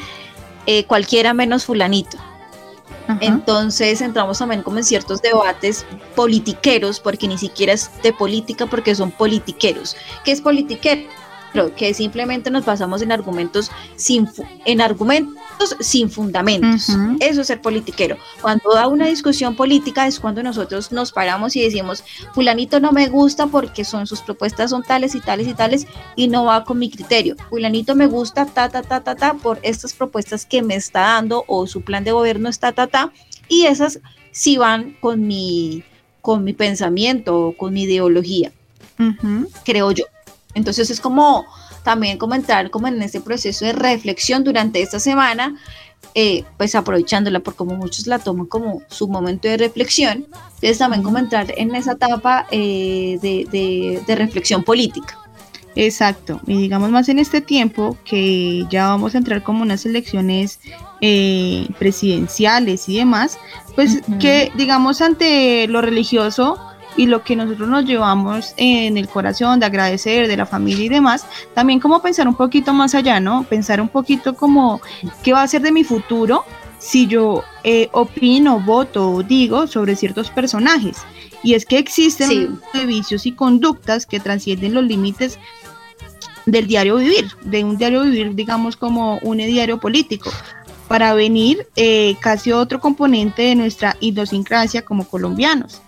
Eh, 0.66 0.84
cualquiera 0.84 1.34
menos 1.34 1.64
fulanito. 1.64 2.18
Entonces 3.22 4.02
entramos 4.02 4.38
también 4.38 4.62
como 4.62 4.78
en 4.78 4.84
ciertos 4.84 5.20
debates 5.22 5.84
politiqueros, 6.16 7.00
porque 7.00 7.28
ni 7.28 7.40
siquiera 7.40 7.74
es 7.74 7.90
de 8.04 8.14
política, 8.14 8.68
porque 8.68 8.94
son 8.94 9.10
politiqueros. 9.10 9.96
¿Qué 10.24 10.32
es 10.32 10.42
politiquero? 10.42 11.10
Que 11.76 11.94
simplemente 11.94 12.52
nos 12.52 12.66
basamos 12.66 13.02
en 13.02 13.12
argumentos 13.12 13.72
sin 13.96 14.28
en 14.66 14.82
argumentos 14.82 15.76
sin 15.80 16.10
fundamentos. 16.10 16.90
Eso 17.20 17.42
es 17.42 17.48
ser 17.48 17.62
politiquero. 17.62 18.18
Cuando 18.42 18.74
da 18.74 18.88
una 18.88 19.08
discusión 19.08 19.56
política 19.56 20.08
es 20.08 20.20
cuando 20.20 20.44
nosotros 20.44 20.92
nos 20.92 21.12
paramos 21.12 21.56
y 21.56 21.62
decimos, 21.62 22.04
fulanito 22.34 22.80
no 22.80 22.92
me 22.92 23.08
gusta 23.08 23.48
porque 23.48 23.84
son 23.84 24.08
sus 24.08 24.22
propuestas 24.22 24.70
son 24.70 24.84
tales 24.84 25.16
y 25.16 25.20
tales 25.20 25.48
y 25.48 25.54
tales 25.54 25.88
y 26.16 26.28
no 26.28 26.46
va 26.46 26.64
con 26.64 26.80
mi 26.80 26.90
criterio. 26.90 27.36
Fulanito 27.50 27.96
me 27.96 28.08
gusta 28.08 28.46
ta 28.46 28.70
ta 28.70 28.82
ta 28.82 29.02
ta 29.02 29.16
ta 29.16 29.34
por 29.34 29.60
estas 29.64 29.94
propuestas 29.94 30.46
que 30.46 30.62
me 30.62 30.76
está 30.76 31.02
dando 31.02 31.44
o 31.48 31.68
su 31.68 31.82
plan 31.82 32.04
de 32.04 32.12
gobierno 32.12 32.50
está 32.50 32.72
ta 32.72 32.88
ta 32.88 33.12
y 33.48 33.66
esas 33.66 34.00
sí 34.32 34.58
van 34.58 34.96
con 35.02 35.28
mi 35.28 35.84
con 36.22 36.44
mi 36.44 36.54
pensamiento 36.54 37.48
o 37.48 37.58
con 37.58 37.74
mi 37.74 37.84
ideología. 37.84 38.52
Creo 39.64 39.92
yo. 39.92 40.06
Entonces 40.54 40.90
es 40.90 41.00
como 41.00 41.46
también 41.84 42.18
como 42.18 42.36
entrar 42.36 42.70
como 42.70 42.88
en 42.88 43.02
ese 43.02 43.22
proceso 43.22 43.66
de 43.66 43.74
reflexión 43.74 44.44
durante 44.44 44.82
esta 44.82 45.00
semana, 45.00 45.56
eh, 46.16 46.44
pues 46.58 46.76
aprovechándola 46.76 47.40
por 47.40 47.56
como 47.56 47.76
muchos 47.76 48.08
la 48.08 48.20
toman 48.20 48.48
como 48.48 48.82
su 48.90 49.08
momento 49.08 49.48
de 49.48 49.58
reflexión, 49.58 50.26
entonces 50.56 50.78
también 50.80 51.04
como 51.04 51.20
entrar 51.20 51.54
en 51.56 51.76
esa 51.76 51.94
etapa 51.94 52.48
eh, 52.52 53.20
de, 53.22 54.16
reflexión 54.16 54.64
política. 54.64 55.18
Exacto, 55.76 56.42
y 56.48 56.58
digamos 56.62 56.90
más 56.90 57.10
en 57.10 57.20
este 57.20 57.42
tiempo 57.42 57.96
que 58.04 58.66
ya 58.72 58.88
vamos 58.88 59.14
a 59.14 59.20
entrar 59.20 59.44
como 59.44 59.62
unas 59.62 59.86
elecciones 59.86 60.60
eh, 61.00 61.68
presidenciales 61.78 62.90
y 62.90 62.98
demás, 62.98 63.38
pues 63.76 64.02
que 64.20 64.52
digamos 64.56 65.02
ante 65.02 65.68
lo 65.68 65.82
religioso, 65.82 66.60
y 66.98 67.06
lo 67.06 67.24
que 67.24 67.36
nosotros 67.36 67.70
nos 67.70 67.86
llevamos 67.86 68.54
en 68.58 68.98
el 68.98 69.08
corazón 69.08 69.60
de 69.60 69.66
agradecer 69.66 70.28
de 70.28 70.38
la 70.38 70.46
familia 70.46 70.86
y 70.86 70.90
demás, 70.90 71.26
también 71.54 71.80
como 71.80 72.02
pensar 72.02 72.28
un 72.28 72.36
poquito 72.36 72.74
más 72.74 72.96
allá, 72.96 73.20
¿no? 73.20 73.44
Pensar 73.44 73.80
un 73.80 73.90
poquito 73.90 74.36
como 74.36 74.82
qué 75.24 75.34
va 75.34 75.44
a 75.44 75.48
ser 75.48 75.62
de 75.62 75.72
mi 75.72 75.84
futuro 75.84 76.44
si 76.80 77.08
yo 77.08 77.44
eh, 77.64 77.90
opino, 77.92 78.60
voto 78.60 79.12
o 79.12 79.24
digo 79.24 79.68
sobre 79.68 79.96
ciertos 79.96 80.30
personajes. 80.30 80.98
Y 81.44 81.54
es 81.54 81.66
que 81.66 81.78
existen 81.78 82.60
vicios 82.86 83.26
y 83.26 83.34
conductas 83.34 84.06
que 84.06 84.20
trascienden 84.20 84.74
los 84.74 84.84
límites 84.84 85.40
del 86.46 86.68
diario 86.68 86.98
vivir, 86.98 87.28
de 87.44 87.64
un 87.64 87.78
diario 87.78 88.04
vivir, 88.04 88.34
digamos, 88.36 88.76
como 88.76 89.20
un 89.22 89.38
diario 89.38 89.80
político, 89.80 90.32
para 90.88 91.14
venir 91.14 91.68
eh, 91.76 92.16
casi 92.20 92.52
otro 92.52 92.80
componente 92.80 93.44
de 93.44 93.56
nuestra 93.56 93.96
idiosincrasia 94.00 94.84
como 94.84 95.08
colombianos 95.08 95.82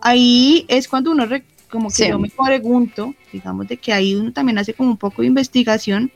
ahí 0.00 0.64
es 0.68 0.88
cuando 0.88 1.10
uno, 1.10 1.26
como 1.70 1.90
que 1.90 2.08
yo 2.08 2.18
me 2.18 2.30
pregunto, 2.30 3.14
digamos, 3.32 3.68
de 3.68 3.76
que 3.76 3.92
ahí 3.92 4.14
uno 4.14 4.32
también 4.32 4.58
hace 4.58 4.74
como 4.74 4.90
un 4.90 4.96
poco 4.96 5.22
de 5.22 5.28
investigación, 5.28 6.10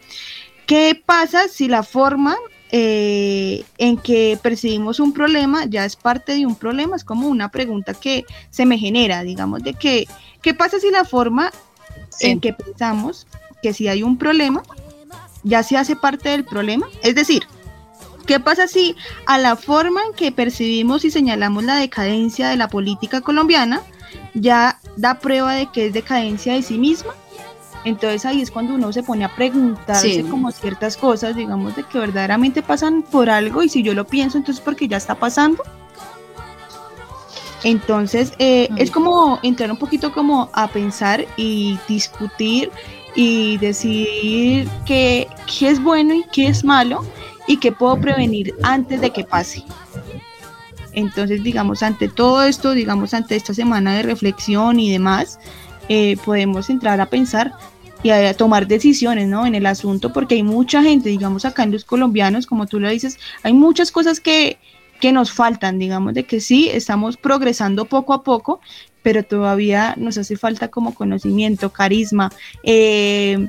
¿qué 0.66 1.00
pasa 1.04 1.49
si 1.49 1.69
la 1.69 1.83
forma 1.83 2.37
eh, 2.71 3.64
en 3.76 3.99
que 3.99 4.38
percibimos 4.42 4.99
un 4.99 5.12
problema 5.12 5.66
ya 5.66 5.85
es 5.85 5.97
parte 5.97 6.33
de 6.33 6.47
un 6.47 6.57
problema? 6.57 6.97
Es 6.97 7.04
como 7.04 7.28
una 7.28 7.50
pregunta 7.50 7.95
que 7.95 8.25
se 8.50 8.66
me 8.66 8.78
genera, 8.78 9.23
digamos, 9.23 9.62
de 9.62 9.75
que, 9.75 10.07
¿qué 10.40 10.54
pasa 10.54 10.78
si 10.81 10.90
la 10.90 11.04
forma 11.04 11.50
en 12.21 12.40
que 12.40 12.52
pensamos 12.52 13.26
que 13.62 13.73
si 13.73 13.88
hay 13.88 14.02
un 14.02 14.16
problema 14.16 14.62
ya 15.45 15.62
se 15.62 15.76
hace 15.76 15.97
parte 15.97 16.31
del 16.31 16.45
problema? 16.45 16.88
Es 17.02 17.14
decir, 17.14 17.42
¿Qué 18.26 18.41
pasa 18.41 18.69
si 18.69 18.97
a 19.26 19.38
la 19.38 19.57
forma 19.57 20.00
en 20.05 20.14
que 20.14 20.33
percibimos 20.33 21.05
y 21.05 21.11
señalamos 21.11 21.64
la 21.64 21.76
decadencia 21.76 22.49
de 22.49 22.57
la 22.57 22.69
política 22.69 23.21
colombiana 23.21 23.83
ya 24.35 24.81
da 24.97 25.19
prueba 25.19 25.55
de 25.55 25.67
que 25.67 25.87
es 25.87 25.93
decadencia 25.93 26.55
de 26.55 26.62
sí 26.62 26.79
misma? 26.79 27.12
Entonces 27.85 28.25
ahí 28.25 28.41
es 28.41 28.50
cuando 28.50 28.75
uno 28.75 28.93
se 28.93 29.02
pone 29.02 29.25
a 29.25 29.35
preguntarse 29.35 30.25
como 30.31 30.52
ciertas 30.52 30.97
cosas, 30.97 31.35
digamos, 31.35 31.75
de 31.75 31.83
que 31.83 31.99
verdaderamente 31.99 32.62
pasan 32.62 33.02
por 33.02 33.29
algo 33.29 33.62
y 33.62 33.69
si 33.69 33.83
yo 33.83 33.93
lo 33.95 34.07
pienso, 34.07 34.38
entonces 34.38 34.62
porque 34.64 34.87
ya 34.87 34.97
está 34.97 35.17
pasando. 35.17 35.62
Entonces 37.64 38.33
eh, 38.38 38.69
es 38.76 38.91
como 38.91 39.38
entrar 39.43 39.71
un 39.71 39.79
poquito 39.79 40.12
como 40.12 40.49
a 40.52 40.69
pensar 40.69 41.26
y 41.37 41.79
discutir 41.88 42.71
y 43.14 43.59
decidir 43.59 44.69
qué, 44.87 45.29
qué 45.47 45.69
es 45.69 45.83
bueno 45.83 46.14
y 46.14 46.25
qué 46.33 46.47
es 46.49 46.64
malo 46.64 47.05
y 47.46 47.58
qué 47.58 47.72
puedo 47.72 48.00
prevenir 48.00 48.54
antes 48.62 49.00
de 49.00 49.11
que 49.11 49.25
pase. 49.25 49.64
Entonces, 50.92 51.42
digamos, 51.42 51.82
ante 51.82 52.08
todo 52.08 52.42
esto, 52.42 52.72
digamos, 52.72 53.14
ante 53.14 53.37
esta 53.37 53.54
semana 53.54 53.96
de 53.96 54.02
reflexión 54.02 54.78
y 54.78 54.90
demás, 54.90 55.38
eh, 55.88 56.16
podemos 56.25 56.70
entrar 56.70 57.00
a 57.00 57.06
pensar 57.06 57.52
y 58.02 58.11
a, 58.11 58.34
tomar 58.34 58.66
decisiones 58.66 59.28
¿no? 59.28 59.46
en 59.46 59.54
el 59.54 59.66
asunto, 59.66 60.12
porque 60.12 60.34
hay 60.34 60.42
mucha 60.42 60.82
gente, 60.82 61.08
digamos, 61.08 61.44
acá 61.44 61.62
en 61.62 61.72
los 61.72 61.84
colombianos, 61.84 62.46
como 62.46 62.66
tú 62.66 62.80
lo 62.80 62.90
dices, 62.90 63.18
hay 63.42 63.52
muchas 63.52 63.90
cosas 63.90 64.20
que, 64.20 64.58
que 65.00 65.12
nos 65.12 65.32
faltan, 65.32 65.78
digamos, 65.78 66.14
de 66.14 66.25
que 66.25 66.40
sí, 66.40 66.68
estamos 66.68 67.16
progresando 67.16 67.87
poco 67.87 68.12
a 68.12 68.22
poco, 68.22 68.61
pero 69.02 69.22
todavía 69.22 69.94
nos 69.96 70.18
hace 70.18 70.37
falta 70.37 70.68
como 70.68 70.94
conocimiento, 70.94 71.72
carisma, 71.72 72.32
eh, 72.62 73.49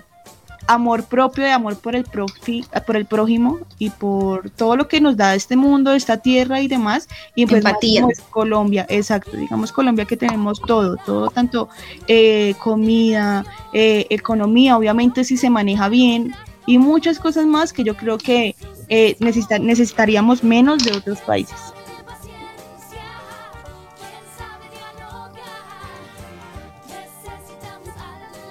amor 0.68 1.04
propio, 1.04 1.44
de 1.44 1.52
amor 1.52 1.78
por 1.78 1.96
el, 1.96 2.06
por 2.06 2.96
el 2.96 3.06
prójimo 3.06 3.60
y 3.80 3.90
por 3.90 4.50
todo 4.50 4.76
lo 4.76 4.88
que 4.88 5.02
nos 5.02 5.18
da 5.18 5.36
este 5.36 5.56
mundo, 5.56 5.94
esta 5.94 6.18
tierra 6.18 6.62
y 6.62 6.68
demás. 6.68 7.08
Y 7.36 7.46
pues 7.46 7.64
Empatía. 7.64 8.08
Colombia, 8.30 8.86
exacto, 8.90 9.36
digamos 9.38 9.72
Colombia 9.72 10.06
que 10.06 10.18
tenemos 10.18 10.62
todo, 10.62 10.98
todo 10.98 11.30
tanto 11.30 11.70
eh, 12.08 12.56
comida, 12.60 13.46
eh, 13.74 14.08
economía, 14.10 14.78
obviamente 14.78 15.24
si 15.24 15.38
se 15.38 15.50
maneja 15.50 15.90
bien 15.90 16.34
y 16.66 16.78
muchas 16.78 17.20
cosas 17.20 17.46
más 17.46 17.74
que 17.74 17.84
yo 17.84 17.96
creo 17.96 18.18
que 18.18 18.56
eh, 18.90 19.16
necesitaríamos 19.20 20.44
menos 20.44 20.84
de 20.84 20.92
otros 20.92 21.20
países. 21.22 21.74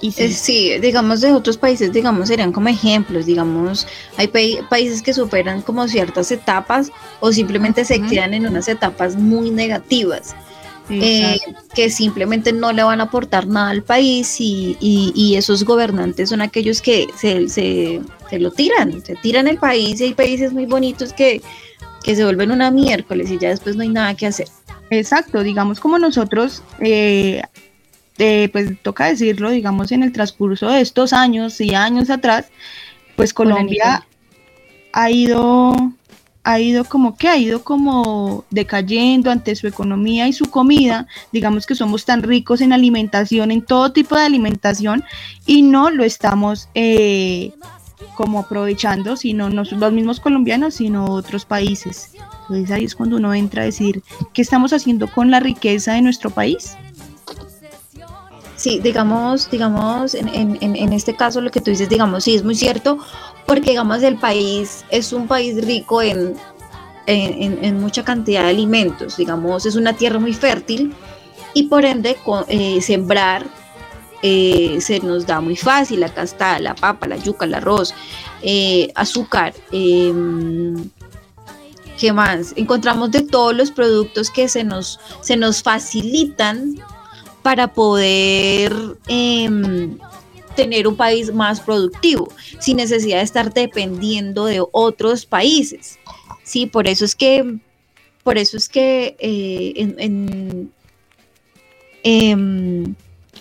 Y 0.03 0.11
sí. 0.11 0.79
digamos 0.81 1.21
de 1.21 1.33
otros 1.33 1.57
países, 1.57 1.93
digamos, 1.93 2.27
serían 2.27 2.51
como 2.51 2.69
ejemplos, 2.69 3.25
digamos, 3.25 3.87
hay 4.17 4.27
países 4.69 5.01
que 5.01 5.15
superan 5.15 5.63
como 5.63 5.87
ciertas 5.87 6.33
etapas 6.33 6.91
o 7.21 7.33
simplemente 7.33 7.85
se 7.85 8.03
quedan 8.03 8.35
en 8.35 8.47
unas 8.47 8.69
etapas 8.69 9.17
muy 9.17 9.51
negativas. 9.51 10.35
Eh, 10.91 11.39
que 11.75 11.89
simplemente 11.89 12.53
no 12.53 12.73
le 12.73 12.83
van 12.83 13.01
a 13.01 13.05
aportar 13.05 13.47
nada 13.47 13.71
al 13.71 13.83
país 13.83 14.37
y, 14.41 15.35
esos 15.39 15.65
gobernantes 15.65 16.29
son 16.29 16.43
aquellos 16.43 16.83
que 16.83 17.07
se, 17.17 17.49
se, 17.49 18.03
lo 18.39 18.51
tiran, 18.51 19.03
se 19.05 19.15
tiran 19.15 19.47
el 19.47 19.59
país 19.59 20.01
y 20.01 20.05
hay 20.05 20.15
países 20.15 20.53
muy 20.53 20.67
bonitos 20.67 21.13
que, 21.13 21.41
que 22.03 22.17
se 22.17 22.25
vuelven 22.25 22.51
una 22.51 22.73
miércoles 22.73 23.31
y 23.31 23.39
ya 23.39 23.51
después 23.51 23.77
no 23.77 23.83
hay 23.83 23.89
nada 23.89 24.15
que 24.17 24.27
hacer. 24.27 24.49
Exacto, 24.91 25.43
digamos 25.43 25.81
como 25.81 25.99
nosotros, 25.99 26.63
eh, 26.81 27.41
eh, 28.19 28.49
pues 28.53 28.71
toca 28.83 29.07
decirlo, 29.07 29.51
digamos 29.51 29.93
en 29.93 30.03
el 30.03 30.13
transcurso 30.13 30.69
de 30.69 30.81
estos 30.81 31.13
años 31.13 31.61
y 31.61 31.75
años 31.75 32.11
atrás, 32.11 32.51
pues 33.17 33.33
Colombia 33.33 34.07
ha 34.93 35.11
ido, 35.11 35.75
ha 36.45 36.61
ido 36.61 36.85
como 36.85 37.17
que 37.17 37.29
ha 37.29 37.39
ido 37.39 37.65
como 37.65 38.45
decayendo 38.51 39.31
ante 39.31 39.57
su 39.57 39.67
economía 39.67 40.29
y 40.29 40.33
su 40.33 40.51
comida, 40.51 41.07
digamos 41.33 41.67
que 41.67 41.75
somos 41.75 42.05
tan 42.05 42.23
ricos 42.23 42.61
en 42.61 42.73
alimentación, 42.73 43.51
en 43.51 43.63
todo 43.63 43.93
tipo 43.93 44.17
de 44.17 44.25
alimentación 44.25 45.05
y 45.47 45.63
no 45.63 45.91
lo 45.91 46.05
estamos 46.05 46.69
eh, 46.75 47.53
como 48.15 48.41
aprovechando, 48.41 49.17
sino 49.17 49.49
no 49.49 49.65
los 49.65 49.93
mismos 49.93 50.21
colombianos, 50.21 50.75
sino 50.75 51.07
otros 51.07 51.45
países. 51.45 52.13
Entonces 52.43 52.71
ahí 52.71 52.85
es 52.85 52.95
cuando 52.95 53.17
uno 53.17 53.33
entra 53.33 53.63
a 53.63 53.67
decir, 53.67 54.03
¿qué 54.35 54.43
estamos 54.43 54.73
haciendo 54.73 55.09
con 55.09 55.31
la 55.31 55.41
riqueza 55.41 55.95
de 55.95 56.03
nuestro 56.03 56.31
país? 56.31 56.77
Sí, 58.57 58.81
digamos, 58.81 59.51
digamos, 59.51 60.15
en, 60.15 60.29
en, 60.61 60.93
este 60.93 61.17
caso 61.17 61.41
lo 61.41 61.51
que 61.51 61.61
tú 61.61 61.71
dices, 61.71 61.89
digamos, 61.89 62.25
sí 62.25 62.35
es 62.35 62.45
muy 62.45 62.55
cierto, 62.55 62.99
porque 63.47 63.71
digamos 63.71 64.03
el 64.03 64.19
país 64.19 64.85
es 64.91 65.13
un 65.13 65.27
país 65.27 65.65
rico 65.65 66.01
en, 66.01 66.37
en 67.07 67.81
mucha 67.81 68.05
cantidad 68.05 68.43
de 68.43 68.51
alimentos, 68.51 69.17
digamos, 69.17 69.67
es 69.67 69.75
una 69.75 69.95
tierra 69.95 70.21
muy 70.21 70.35
fértil 70.35 70.95
y 71.55 71.65
por 71.65 71.85
ende 71.85 72.17
eh, 72.49 72.81
sembrar 72.81 73.45
eh, 74.23 74.79
se 74.81 75.01
nos 75.01 75.27
da 75.27 75.41
muy 75.41 75.57
fácil, 75.57 76.03
acá 76.05 76.23
está 76.23 76.59
la 76.61 76.75
papa, 76.75 77.09
la 77.09 77.17
yuca, 77.17 77.45
el 77.45 77.55
arroz, 77.55 77.93
eh, 78.43 78.93
azúcar, 78.95 79.53
em, 79.73 80.89
¿qué 81.99 82.13
más? 82.13 82.53
Encontramos 82.57 83.11
de 83.11 83.23
todos 83.23 83.55
los 83.55 83.73
productos 83.73 84.31
que 84.31 84.49
se 84.49 84.63
nos, 84.63 85.01
se 85.23 85.37
nos 85.37 85.63
facilitan 85.63 86.77
para 87.43 87.73
poder 87.73 88.73
em, 89.09 89.99
tener 90.55 90.87
un 90.87 90.97
país 90.97 91.33
más 91.33 91.61
productivo, 91.61 92.33
sin 92.61 92.77
necesidad 92.77 93.19
de 93.19 93.25
estar 93.25 93.53
dependiendo 93.53 94.45
de 94.45 94.63
otros 94.73 95.27
países. 95.27 95.99
Sí, 96.45 96.67
por 96.67 96.87
eso 96.87 97.05
es 97.05 97.15
que, 97.15 97.59
por 98.23 98.39
eso 98.39 98.57
es 98.57 98.69
que 98.69 99.17
eh, 99.19 99.73
en, 99.77 100.73
em, 102.03 102.95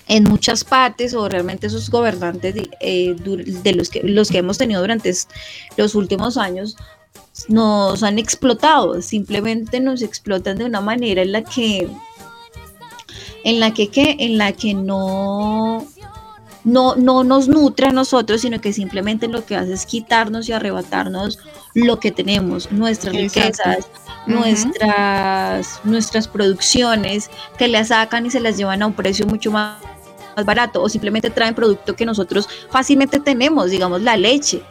en, 0.08 0.24
muchas 0.24 0.64
partes, 0.64 1.14
o 1.14 1.28
realmente 1.30 1.68
esos 1.68 1.90
gobernantes 1.90 2.56
de, 2.56 2.70
eh, 2.80 3.16
de 3.18 3.74
los, 3.74 3.90
que, 3.90 4.02
los 4.04 4.30
que 4.30 4.40
hemos 4.40 4.58
tenido 4.58 4.82
durante 4.82 5.14
los 5.78 5.96
últimos 5.96 6.38
años, 6.38 6.76
nos 7.48 8.04
han 8.04 8.20
explotado, 8.20 9.02
simplemente 9.02 9.80
nos 9.80 10.02
explotan 10.02 10.58
de 10.58 10.66
una 10.66 10.82
manera 10.82 11.22
en 11.22 11.32
la 11.32 11.44
que 11.44 11.88
en 13.44 13.60
la 13.60 13.74
que 13.74 13.90
¿qué? 13.90 14.16
en 14.20 14.38
la 14.38 14.52
que 14.52 14.74
no 14.74 15.88
no, 16.64 16.96
no 16.96 17.24
nos 17.24 17.48
nutre 17.48 17.88
a 17.88 17.92
nosotros, 17.92 18.42
sino 18.42 18.62
que 18.62 18.74
simplemente 18.74 19.28
lo 19.28 19.46
que 19.46 19.56
hace 19.56 19.74
es 19.74 19.86
quitarnos 19.86 20.48
y 20.48 20.54
arrebatarnos 20.54 21.40
lo 21.74 22.00
que 22.00 22.12
tenemos, 22.12 22.72
nuestras 22.72 23.16
riquezas, 23.16 23.88
nuestras, 24.28 25.82
nuestras 25.84 26.28
producciones, 26.28 27.32
que 27.58 27.68
las 27.68 27.88
sacan 27.88 28.26
y 28.26 28.32
se 28.32 28.40
las 28.40 28.58
llevan 28.58 28.84
a 28.84 28.88
un 28.88 28.94
precio 28.94 29.26
mucho 29.26 29.52
más, 29.52 29.78
más 30.36 30.46
barato, 30.46 30.82
o 30.82 30.90
simplemente 30.90 31.30
traen 31.30 31.56
producto 31.56 31.96
que 31.96 32.06
nosotros 32.06 32.48
fácilmente 32.70 33.20
tenemos, 33.20 33.72
digamos 33.72 34.02
la 34.02 34.18
leche. 34.18 34.62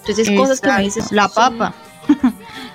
Entonces, 0.00 0.30
cosas 0.36 0.60
que 0.60 0.70
me 0.70 0.82
dices. 0.82 1.10
La 1.10 1.28
papa. 1.28 1.74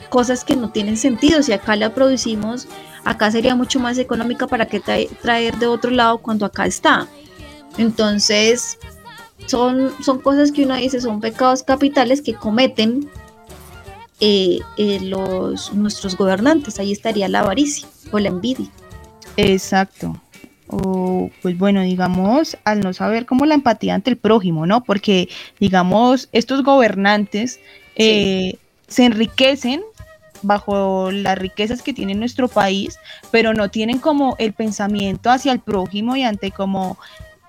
cosas 0.10 0.44
que 0.44 0.58
no 0.58 0.70
tienen 0.70 0.98
sentido. 0.98 1.42
Si 1.42 1.54
acá 1.54 1.78
la 1.78 1.94
producimos 1.94 2.68
acá 3.04 3.32
sería 3.32 3.56
mucho 3.56 3.80
más 3.80 3.98
económica 3.98 4.48
para 4.48 4.66
que 4.68 4.80
traer 4.80 5.58
de 5.58 5.68
otro 5.68 5.92
lado 5.92 6.20
cuando 6.20 6.46
acá 6.46 6.66
está. 6.66 7.08
Entonces, 7.78 8.78
son, 9.46 9.92
son 10.04 10.20
cosas 10.20 10.52
que 10.52 10.66
uno 10.66 10.76
dice, 10.76 11.02
son 11.02 11.22
pecados 11.22 11.64
capitales 11.64 12.22
que 12.22 12.34
cometen 12.34 13.10
eh, 14.20 14.60
eh, 14.78 15.00
los, 15.02 15.74
nuestros 15.74 16.16
gobernantes. 16.16 16.80
Ahí 16.80 16.92
estaría 16.92 17.28
la 17.28 17.40
avaricia 17.40 17.88
o 18.12 18.20
la 18.20 18.30
envidia. 18.30 18.68
Exacto. 19.38 20.22
O, 20.68 21.30
pues 21.42 21.58
bueno, 21.58 21.82
digamos, 21.82 22.58
al 22.64 22.80
no 22.82 22.94
saber 22.94 23.26
cómo 23.26 23.46
la 23.46 23.56
empatía 23.56 23.96
ante 23.96 24.10
el 24.10 24.18
prójimo, 24.18 24.66
¿no? 24.66 24.84
Porque, 24.84 25.28
digamos, 25.60 26.30
estos 26.32 26.64
gobernantes 26.64 27.60
eh, 27.96 28.56
se 28.88 29.06
enriquecen 29.06 29.82
bajo 30.42 31.12
las 31.12 31.38
riquezas 31.38 31.82
que 31.82 31.94
tiene 31.94 32.16
nuestro 32.16 32.48
país, 32.48 32.98
pero 33.32 33.54
no 33.54 33.70
tienen 33.70 34.00
como 34.00 34.36
el 34.40 34.54
pensamiento 34.54 35.30
hacia 35.30 35.52
el 35.52 35.60
prójimo 35.60 36.16
y 36.16 36.24
ante 36.24 36.52
como 36.52 36.98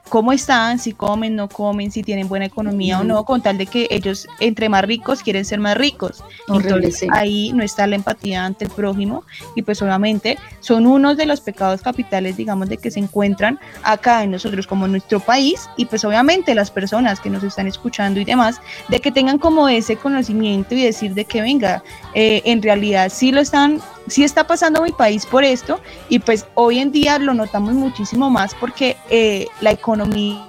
cómo 0.09 0.33
están, 0.33 0.79
si 0.79 0.93
comen, 0.93 1.37
no 1.37 1.49
comen, 1.49 1.91
si 1.91 2.03
tienen 2.03 2.29
buena 2.29 2.45
economía 2.45 3.01
o 3.01 3.05
no, 3.05 3.25
con 3.25 3.41
tal 3.41 3.59
de 3.59 3.67
que 3.67 3.87
ellos, 3.91 4.27
entre 4.41 4.69
más 4.69 4.85
ricos, 4.85 5.23
quieren 5.23 5.45
ser 5.45 5.59
más 5.59 5.77
ricos. 5.77 6.23
Entonces 6.49 7.07
ahí 7.13 7.53
no 7.55 7.63
está 7.63 7.87
la 7.87 7.97
empatía 7.97 8.45
ante 8.45 8.67
el 8.67 8.71
prójimo 8.71 9.25
y 9.55 9.63
pues 9.63 9.81
obviamente 9.81 10.39
son 10.61 10.87
unos 10.87 11.17
de 11.17 11.27
los 11.27 11.41
pecados 11.41 11.83
capitales, 11.83 12.37
digamos, 12.37 12.69
de 12.69 12.77
que 12.77 12.91
se 12.91 13.01
encuentran 13.01 13.59
acá 13.83 14.23
en 14.23 14.33
nosotros 14.33 14.67
como 14.67 14.87
nuestro 14.87 15.21
país 15.21 15.69
y 15.77 15.87
pues 15.87 16.05
obviamente 16.05 16.55
las 16.55 16.71
personas 16.71 17.21
que 17.21 17.31
nos 17.31 17.43
están 17.43 17.67
escuchando 17.67 18.21
y 18.21 18.25
demás, 18.25 18.61
de 18.89 19.01
que 19.01 19.11
tengan 19.11 19.39
como 19.39 19.69
ese 19.69 19.97
conocimiento 19.97 20.75
y 20.75 20.83
decir 20.83 21.15
de 21.15 21.25
que 21.25 21.41
venga, 21.41 21.83
eh, 22.15 22.43
en 22.45 22.63
realidad 22.63 23.11
sí 23.11 23.33
lo 23.33 23.41
están 23.41 23.81
sí 24.07 24.25
está 24.25 24.47
pasando 24.47 24.83
mi 24.83 24.93
país 24.93 25.27
por 25.27 25.45
esto 25.45 25.81
y 26.09 26.19
pues 26.19 26.47
hoy 26.55 26.79
en 26.79 26.93
día 26.93 27.19
lo 27.19 27.35
notamos 27.35 27.75
muchísimo 27.75 28.31
más 28.31 28.55
porque 28.55 28.97
eh, 29.11 29.47
la 29.61 29.71
economía 29.71 30.49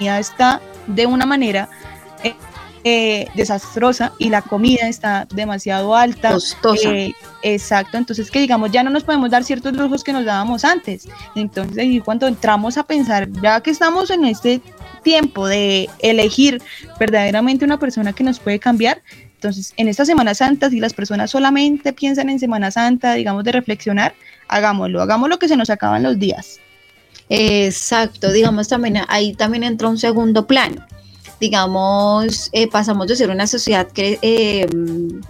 está 0.00 0.60
de 0.86 1.06
una 1.06 1.26
manera 1.26 1.68
eh, 2.24 2.34
eh, 2.84 3.28
desastrosa 3.34 4.12
y 4.18 4.28
la 4.28 4.42
comida 4.42 4.88
está 4.88 5.26
demasiado 5.32 5.94
alta. 5.94 6.32
Costosa. 6.32 6.90
exacto, 7.42 7.96
entonces 7.96 8.30
que 8.30 8.40
digamos 8.40 8.72
ya 8.72 8.82
no 8.82 8.90
nos 8.90 9.04
podemos 9.04 9.30
dar 9.30 9.44
ciertos 9.44 9.72
lujos 9.74 10.02
que 10.02 10.12
nos 10.12 10.24
dábamos 10.24 10.64
antes. 10.64 11.08
Entonces 11.36 12.02
cuando 12.04 12.26
entramos 12.26 12.76
a 12.78 12.82
pensar, 12.82 13.28
ya 13.40 13.60
que 13.60 13.70
estamos 13.70 14.10
en 14.10 14.24
este 14.24 14.60
tiempo 15.02 15.46
de 15.46 15.88
elegir 15.98 16.62
verdaderamente 16.98 17.64
una 17.64 17.78
persona 17.78 18.12
que 18.12 18.24
nos 18.24 18.40
puede 18.40 18.58
cambiar, 18.58 19.02
entonces, 19.42 19.74
en 19.76 19.88
esta 19.88 20.04
Semana 20.04 20.34
Santa, 20.34 20.70
si 20.70 20.78
las 20.78 20.94
personas 20.94 21.32
solamente 21.32 21.92
piensan 21.92 22.30
en 22.30 22.38
Semana 22.38 22.70
Santa, 22.70 23.14
digamos, 23.14 23.42
de 23.42 23.50
reflexionar, 23.50 24.14
hagámoslo, 24.46 25.02
hagámoslo 25.02 25.40
que 25.40 25.48
se 25.48 25.56
nos 25.56 25.68
acaban 25.68 26.04
los 26.04 26.16
días. 26.20 26.60
Exacto, 27.28 28.30
digamos, 28.30 28.68
también 28.68 28.98
ahí 29.08 29.34
también 29.34 29.64
entra 29.64 29.88
un 29.88 29.98
segundo 29.98 30.46
plano. 30.46 30.86
Digamos, 31.40 32.50
eh, 32.52 32.68
pasamos 32.68 33.08
de 33.08 33.16
ser 33.16 33.30
una 33.30 33.48
sociedad 33.48 33.88
eh, 33.96 34.68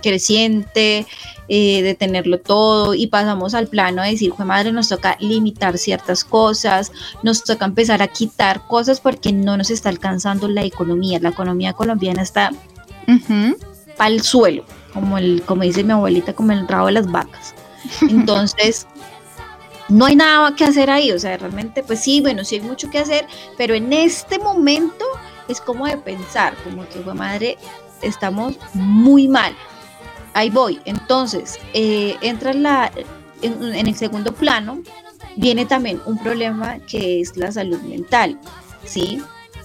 creciente, 0.02 1.06
eh, 1.48 1.82
de 1.82 1.94
tenerlo 1.94 2.38
todo, 2.38 2.92
y 2.92 3.06
pasamos 3.06 3.54
al 3.54 3.68
plano 3.68 4.02
de 4.02 4.10
decir, 4.10 4.34
fue 4.36 4.44
madre, 4.44 4.72
nos 4.72 4.90
toca 4.90 5.16
limitar 5.20 5.78
ciertas 5.78 6.22
cosas, 6.22 6.92
nos 7.22 7.44
toca 7.44 7.64
empezar 7.64 8.02
a 8.02 8.08
quitar 8.08 8.66
cosas 8.66 9.00
porque 9.00 9.32
no 9.32 9.56
nos 9.56 9.70
está 9.70 9.88
alcanzando 9.88 10.48
la 10.48 10.64
economía. 10.64 11.18
La 11.18 11.30
economía 11.30 11.72
colombiana 11.72 12.20
está 12.20 12.50
al 13.98 14.22
suelo, 14.22 14.64
como, 14.92 15.18
el, 15.18 15.42
como 15.46 15.62
dice 15.62 15.84
mi 15.84 15.92
abuelita, 15.92 16.32
como 16.32 16.52
el 16.52 16.66
rabo 16.68 16.86
de 16.86 16.92
las 16.92 17.10
vacas. 17.10 17.54
Entonces, 18.02 18.86
no 19.88 20.06
hay 20.06 20.16
nada 20.16 20.54
que 20.56 20.64
hacer 20.64 20.90
ahí, 20.90 21.12
o 21.12 21.18
sea, 21.18 21.36
realmente, 21.36 21.82
pues 21.82 22.00
sí, 22.00 22.20
bueno, 22.20 22.44
sí 22.44 22.56
hay 22.56 22.60
mucho 22.62 22.90
que 22.90 22.98
hacer, 22.98 23.26
pero 23.56 23.74
en 23.74 23.92
este 23.92 24.38
momento 24.38 25.04
es 25.48 25.60
como 25.60 25.86
de 25.86 25.96
pensar, 25.98 26.54
como 26.64 26.88
que, 26.88 27.00
fue 27.00 27.14
madre, 27.14 27.58
estamos 28.00 28.56
muy 28.74 29.28
mal. 29.28 29.54
Ahí 30.34 30.48
voy. 30.48 30.80
Entonces, 30.86 31.58
eh, 31.74 32.16
entra 32.22 32.54
la, 32.54 32.90
en, 33.42 33.74
en 33.74 33.86
el 33.86 33.94
segundo 33.94 34.32
plano, 34.32 34.80
viene 35.36 35.66
también 35.66 36.00
un 36.06 36.18
problema 36.18 36.78
que 36.80 37.20
es 37.20 37.36
la 37.36 37.52
salud 37.52 37.80
mental, 37.82 38.38
¿sí? 38.84 39.22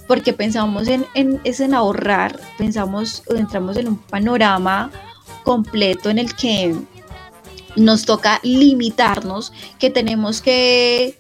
Porque 0.07 0.33
pensamos 0.33 0.87
en, 0.87 1.05
en, 1.13 1.39
es 1.43 1.59
en 1.59 1.73
ahorrar, 1.73 2.39
pensamos, 2.57 3.23
entramos 3.29 3.77
en 3.77 3.89
un 3.89 3.97
panorama 3.97 4.91
completo 5.43 6.09
en 6.09 6.19
el 6.19 6.33
que 6.35 6.75
nos 7.75 8.05
toca 8.05 8.39
limitarnos, 8.43 9.53
que 9.79 9.89
tenemos 9.89 10.41
que, 10.41 11.15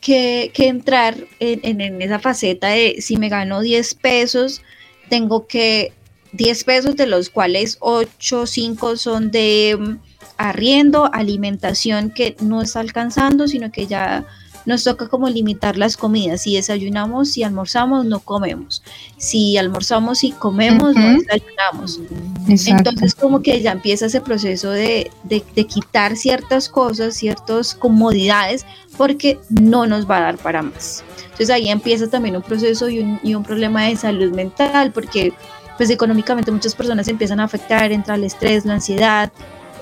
que, 0.00 0.50
entrar 0.56 1.16
en, 1.38 1.80
en, 1.80 2.02
esa 2.02 2.18
faceta 2.18 2.68
de 2.68 2.96
si 3.00 3.16
me 3.16 3.28
gano 3.28 3.60
10 3.60 3.94
pesos, 3.94 4.62
tengo 5.08 5.46
que 5.46 5.92
10 6.32 6.64
pesos 6.64 6.96
de 6.96 7.06
los 7.06 7.30
cuales 7.30 7.76
8, 7.80 8.46
5 8.46 8.96
son 8.96 9.30
de 9.30 9.76
mm, 9.78 9.98
arriendo, 10.38 11.10
alimentación 11.12 12.10
que 12.10 12.36
no 12.40 12.62
está 12.62 12.80
alcanzando, 12.80 13.48
sino 13.48 13.70
que 13.70 13.86
ya 13.86 14.26
nos 14.66 14.82
toca 14.84 15.08
como 15.08 15.28
limitar 15.28 15.78
las 15.78 15.96
comidas. 15.96 16.42
Si 16.42 16.56
desayunamos, 16.56 17.30
si 17.30 17.44
almorzamos, 17.44 18.04
no 18.04 18.20
comemos. 18.20 18.82
Si 19.16 19.56
almorzamos 19.56 20.24
y 20.24 20.32
comemos, 20.32 20.94
no 20.94 21.18
desayunamos. 21.18 22.00
Entonces 22.48 23.14
como 23.14 23.40
que 23.40 23.62
ya 23.62 23.72
empieza 23.72 24.06
ese 24.06 24.20
proceso 24.20 24.70
de, 24.70 25.10
de, 25.22 25.66
quitar 25.66 26.16
ciertas 26.16 26.68
cosas, 26.68 27.14
ciertas 27.14 27.74
comodidades, 27.74 28.66
porque 28.96 29.38
no 29.48 29.86
nos 29.86 30.10
va 30.10 30.18
a 30.18 30.22
dar 30.22 30.38
para 30.38 30.62
más. 30.62 31.04
Entonces 31.22 31.50
ahí 31.50 31.68
empieza 31.68 32.08
también 32.08 32.36
un 32.36 32.42
proceso 32.42 32.88
y 32.88 32.98
un, 32.98 33.20
y 33.22 33.34
un 33.34 33.44
problema 33.44 33.84
de 33.84 33.96
salud 33.96 34.32
mental, 34.32 34.90
porque 34.92 35.32
pues 35.76 35.90
económicamente 35.90 36.50
muchas 36.50 36.74
personas 36.74 37.06
empiezan 37.08 37.38
a 37.38 37.44
afectar, 37.44 37.92
entra 37.92 38.14
el 38.16 38.24
estrés, 38.24 38.64
la 38.64 38.74
ansiedad, 38.74 39.30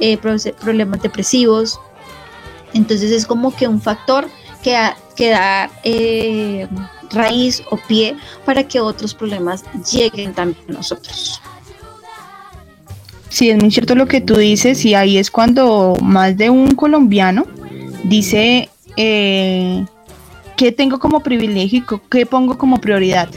eh, 0.01 0.19
problemas 0.19 1.01
depresivos. 1.01 1.81
Entonces 2.75 3.13
es 3.13 3.25
como 3.25 3.55
que 3.55 3.69
un 3.69 3.81
factor 3.81 4.29
que, 4.65 5.31
da 5.31 5.71
eh, 5.85 6.67
raíz 7.11 7.63
o 7.71 7.77
pie 7.77 8.17
para 8.45 8.67
que 8.67 8.81
otros 8.81 9.15
problemas 9.15 9.63
lleguen 9.93 10.33
también 10.33 10.65
a 10.71 10.73
nosotros. 10.73 11.41
Sí, 13.29 13.51
es 13.51 13.61
muy 13.61 13.71
cierto 13.71 13.95
lo 13.95 14.07
que 14.07 14.21
tú 14.21 14.37
dices 14.37 14.85
y 14.85 14.95
ahí 14.95 15.19
es 15.19 15.31
cuando 15.31 15.97
más 16.01 16.37
de 16.37 16.51
un 16.51 16.75
colombiano 16.75 17.47
dice 18.05 18.69
eh, 18.97 19.85
qué 20.57 20.73
tengo 20.73 20.99
como 20.99 21.21
privilegio 21.21 21.81
y 21.81 22.01
qué 22.11 22.27
pongo 22.27 22.57
como 22.57 22.81
prioridad. 22.81 23.29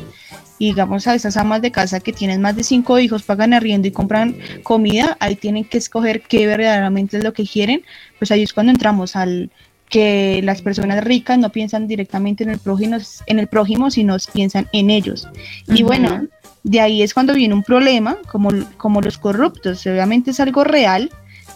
Y 0.60 0.70
digamos 0.70 1.08
a 1.08 1.13
esas 1.13 1.38
amas 1.38 1.62
de 1.62 1.72
casa 1.72 2.00
que 2.00 2.13
tienen 2.13 2.42
más 2.42 2.56
de 2.56 2.63
cinco 2.63 2.98
hijos, 2.98 3.22
pagan 3.22 3.54
arriendo 3.54 3.88
y 3.88 3.92
compran 3.92 4.36
comida, 4.63 5.16
ahí 5.20 5.36
tienen 5.36 5.66
que 5.66 5.78
escoger 5.78 6.22
qué 6.22 6.48
verdaderamente 6.48 7.18
es 7.18 7.24
lo 7.24 7.34
que 7.34 7.46
quieren. 7.46 7.84
Pues 8.18 8.32
ahí 8.32 8.42
es 8.42 8.54
cuando 8.54 8.72
entramos 8.72 9.16
al, 9.16 9.52
que 9.89 10.41
las 10.43 10.62
personas 10.62 11.04
ricas 11.04 11.38
no 11.38 11.50
piensan 11.52 11.88
directamente 11.88 12.43
en 12.43 12.50
el 12.50 12.60
prójimo, 12.60 12.97
en 13.26 13.39
el 13.39 13.47
prójimo 13.47 13.89
sino 13.89 14.17
piensan 14.34 14.67
en 14.73 14.89
ellos. 14.89 15.28
Y 15.67 15.84
bueno, 15.84 16.28
de 16.63 16.82
ahí 16.82 17.02
es 17.02 17.13
cuando 17.13 17.34
viene 17.34 17.54
un 17.54 17.63
problema, 17.63 18.17
como, 18.30 18.50
como 18.78 19.02
los 19.02 19.17
corruptos. 19.17 19.86
Obviamente 19.88 20.32
es 20.32 20.39
algo 20.39 20.63
real 20.63 21.10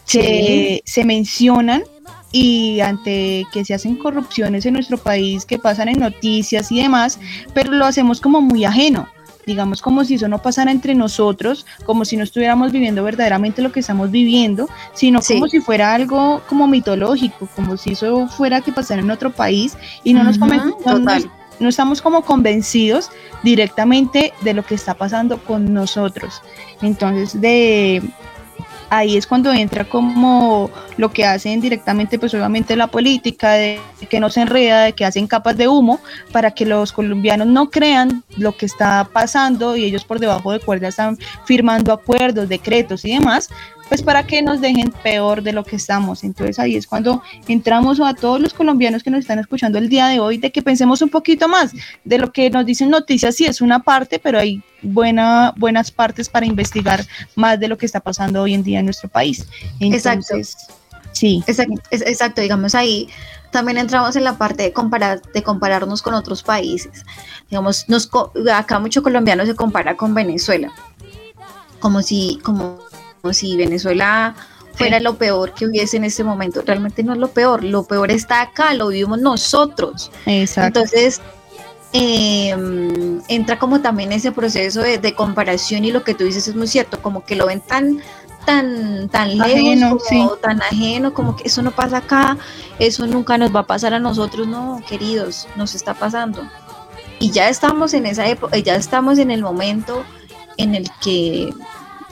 que 0.08 0.82
se 0.86 1.04
mencionan 1.06 1.84
y 2.32 2.80
ante 2.80 3.46
que 3.52 3.66
se 3.66 3.74
hacen 3.74 3.98
corrupciones 3.98 4.66
en 4.66 4.74
nuestro 4.74 4.98
país, 4.98 5.46
que 5.46 5.60
pasan 5.60 5.90
en 5.90 6.00
noticias 6.00 6.72
y 6.72 6.82
demás, 6.82 7.20
pero 7.54 7.74
lo 7.74 7.86
hacemos 7.86 8.22
como 8.22 8.40
muy 8.40 8.64
ajeno 8.64 9.08
digamos 9.46 9.82
como 9.82 10.04
si 10.04 10.16
eso 10.16 10.28
no 10.28 10.42
pasara 10.42 10.72
entre 10.72 10.96
nosotros, 10.96 11.66
como 11.86 12.06
si 12.06 12.18
no 12.18 12.24
estuviéramos 12.24 12.72
viviendo 12.72 13.04
verdaderamente 13.04 13.62
lo 13.62 13.72
que 13.72 13.82
estamos 13.82 14.12
viviendo, 14.12 14.70
sino 14.94 15.20
como 15.22 15.48
si 15.48 15.60
fuera 15.60 15.94
algo 15.94 16.42
como 16.48 16.68
mitológico, 16.68 17.48
como 17.56 17.78
si 17.78 17.92
eso 17.92 18.28
fuera 18.28 18.62
que 18.62 18.72
pasara 18.72 19.02
en 19.02 19.12
otro 19.12 19.32
país 19.32 19.78
y 20.04 20.14
no 20.14 20.24
nos 20.24 20.38
no 21.60 21.70
estamos 21.70 22.02
como 22.02 22.24
convencidos 22.24 23.12
directamente 23.44 24.34
de 24.42 24.54
lo 24.56 24.64
que 24.64 24.74
está 24.74 24.96
pasando 24.96 25.38
con 25.38 25.74
nosotros. 25.74 26.42
Entonces, 26.82 27.40
de 27.40 28.02
ahí 28.92 29.16
es 29.16 29.26
cuando 29.26 29.54
entra 29.54 29.86
como 29.86 30.70
lo 30.98 31.12
que 31.12 31.26
hacen 31.26 31.62
directamente, 31.62 32.20
pues 32.20 32.34
obviamente 32.34 32.76
la 32.76 32.88
política, 32.88 33.54
de 33.54 33.80
que 34.10 34.20
no 34.20 34.30
se 34.30 34.42
enreda, 34.42 34.84
de 34.84 34.94
que 34.94 35.06
hacen 35.06 35.28
capas 35.28 35.56
de 35.56 35.70
humo 35.70 36.02
para 36.34 36.52
que 36.52 36.66
los 36.66 36.92
colombianos 36.92 37.48
no 37.48 37.70
crean 37.72 38.22
lo 38.38 38.56
que 38.58 38.66
está 38.66 39.08
pasando 39.12 39.78
y 39.78 39.86
ellos 39.86 40.04
por 40.04 40.20
debajo 40.20 40.52
de 40.52 40.60
cuerda 40.60 40.90
están 40.90 41.18
firmando 41.46 41.94
acuerdos, 41.94 42.50
decretos 42.50 43.06
y 43.06 43.14
demás, 43.14 43.50
pues 43.92 44.04
para 44.04 44.26
que 44.26 44.42
nos 44.42 44.62
dejen 44.62 44.90
peor 45.04 45.44
de 45.44 45.52
lo 45.52 45.66
que 45.66 45.76
estamos. 45.76 46.24
Entonces 46.24 46.58
ahí 46.60 46.78
es 46.78 46.88
cuando 46.88 47.22
entramos 47.50 48.00
a 48.00 48.14
todos 48.14 48.40
los 48.40 48.54
colombianos 48.54 49.04
que 49.04 49.10
nos 49.10 49.20
están 49.20 49.38
escuchando 49.38 49.78
el 49.80 49.90
día 49.90 50.08
de 50.08 50.18
hoy, 50.18 50.38
de 50.38 50.50
que 50.50 50.62
pensemos 50.62 51.02
un 51.02 51.10
poquito 51.10 51.50
más 51.50 51.74
de 52.06 52.18
lo 52.18 52.32
que 52.32 52.50
nos 52.50 52.66
dicen 52.66 52.90
noticias, 52.90 53.36
sí 53.36 53.44
es 53.44 53.60
una 53.60 53.80
parte, 53.80 54.18
pero 54.18 54.40
hay 54.40 54.64
buena, 54.82 55.54
buenas 55.58 55.92
partes 55.92 56.30
para 56.30 56.46
investigar 56.46 57.06
más 57.36 57.60
de 57.60 57.68
lo 57.68 57.78
que 57.78 57.86
está 57.86 58.00
pasando 58.00 58.42
hoy 58.42 58.54
en 58.54 58.64
día 58.64 58.80
en 58.80 58.86
nuestro 58.86 59.10
país. 59.10 59.46
exacto. 59.82 60.36
Sí. 61.12 61.44
Exacto, 61.46 62.40
digamos 62.40 62.74
ahí 62.74 63.10
también 63.52 63.78
entramos 63.78 64.16
en 64.16 64.24
la 64.24 64.38
parte 64.38 64.64
de 64.64 64.72
comparar, 64.72 65.22
de 65.22 65.44
compararnos 65.44 66.02
con 66.02 66.14
otros 66.14 66.44
países. 66.44 67.04
Digamos, 67.50 67.90
nos, 67.90 68.10
acá 68.54 68.80
mucho 68.80 69.04
colombiano 69.04 69.46
se 69.46 69.54
compara 69.54 69.98
con 69.98 70.14
Venezuela, 70.14 70.72
como 71.82 72.02
si, 72.02 72.40
como 72.42 72.80
si 73.32 73.58
Venezuela 73.58 74.36
fuera 74.74 75.00
lo 75.00 75.18
peor 75.18 75.54
que 75.54 75.66
hubiese 75.66 75.98
en 75.98 76.06
este 76.06 76.24
momento. 76.24 76.62
Realmente 76.66 77.04
no 77.04 77.14
es 77.14 77.20
lo 77.20 77.30
peor, 77.30 77.64
lo 77.64 77.84
peor 77.84 78.12
está 78.12 78.42
acá, 78.42 78.74
lo 78.74 78.88
vivimos 78.88 79.20
nosotros. 79.20 80.12
Exacto. 80.26 80.80
Entonces, 80.80 81.22
em, 81.94 83.22
entra 83.28 83.60
como 83.60 83.82
también 83.82 84.12
ese 84.12 84.32
proceso 84.32 84.82
de, 84.82 85.14
comparación 85.14 85.86
y 85.86 85.92
lo 85.92 86.04
que 86.04 86.14
tú 86.14 86.24
dices 86.24 86.48
es 86.48 86.56
muy 86.56 86.68
cierto, 86.68 87.02
como 87.02 87.24
que 87.24 87.36
lo 87.36 87.48
ven 87.48 87.62
tan 87.62 88.02
tan 88.46 89.08
tan 89.10 89.38
lejos, 89.38 90.02
tan 90.42 90.62
ajeno, 90.64 91.14
como 91.14 91.36
que 91.36 91.48
eso 91.48 91.62
no 91.62 91.70
pasa 91.72 91.98
acá, 91.98 92.38
eso 92.80 93.06
nunca 93.06 93.38
nos 93.38 93.56
va 93.56 93.60
a 93.60 93.68
pasar 93.68 93.94
a 93.94 94.00
nosotros, 94.00 94.48
no, 94.48 94.82
queridos, 94.88 95.48
nos 95.56 95.76
está 95.76 95.94
pasando. 95.94 96.42
Y 97.20 97.30
ya 97.30 97.50
estamos 97.50 97.94
en 97.94 98.08
esa 98.08 98.26
época, 98.26 98.58
ya 98.58 98.76
estamos 98.76 99.20
en 99.20 99.30
el 99.30 99.44
momento 99.44 100.04
en 100.58 100.74
el 100.74 100.90
que 101.04 101.54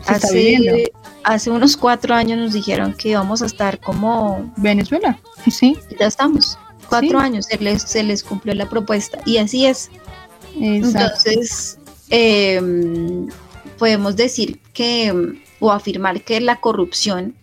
hace, 0.05 0.91
hace 1.23 1.51
unos 1.51 1.77
cuatro 1.77 2.13
años 2.15 2.38
nos 2.39 2.53
dijeron 2.53 2.93
que 2.93 3.09
íbamos 3.09 3.41
a 3.41 3.45
estar 3.45 3.79
como 3.79 4.51
Venezuela, 4.57 5.19
sí. 5.49 5.77
Ya 5.99 6.07
estamos, 6.07 6.57
cuatro 6.88 7.19
años, 7.19 7.45
se 7.45 7.57
les, 7.57 7.83
se 7.83 8.03
les 8.03 8.23
cumplió 8.23 8.53
la 8.55 8.67
propuesta 8.67 9.19
y 9.25 9.38
así 9.38 9.65
es. 9.65 9.89
Entonces, 10.59 11.77
em, 12.09 13.27
podemos 13.77 14.15
decir 14.15 14.59
que, 14.73 15.35
o 15.59 15.71
afirmar 15.71 16.21
que 16.21 16.41
la 16.41 16.59
corrupción 16.59 17.35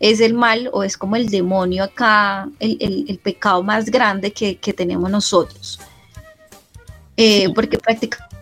es 0.00 0.20
el 0.20 0.34
mal 0.34 0.70
o 0.72 0.82
es 0.82 0.96
como 0.96 1.16
el 1.16 1.28
demonio 1.28 1.84
acá, 1.84 2.48
el, 2.58 3.18
pecado 3.22 3.62
más 3.62 3.86
grande 3.86 4.32
que, 4.32 4.72
tenemos 4.76 5.10
nosotros. 5.10 5.80
Eh, 7.16 7.48
porque 7.54 7.78
prácticamente 7.78 8.33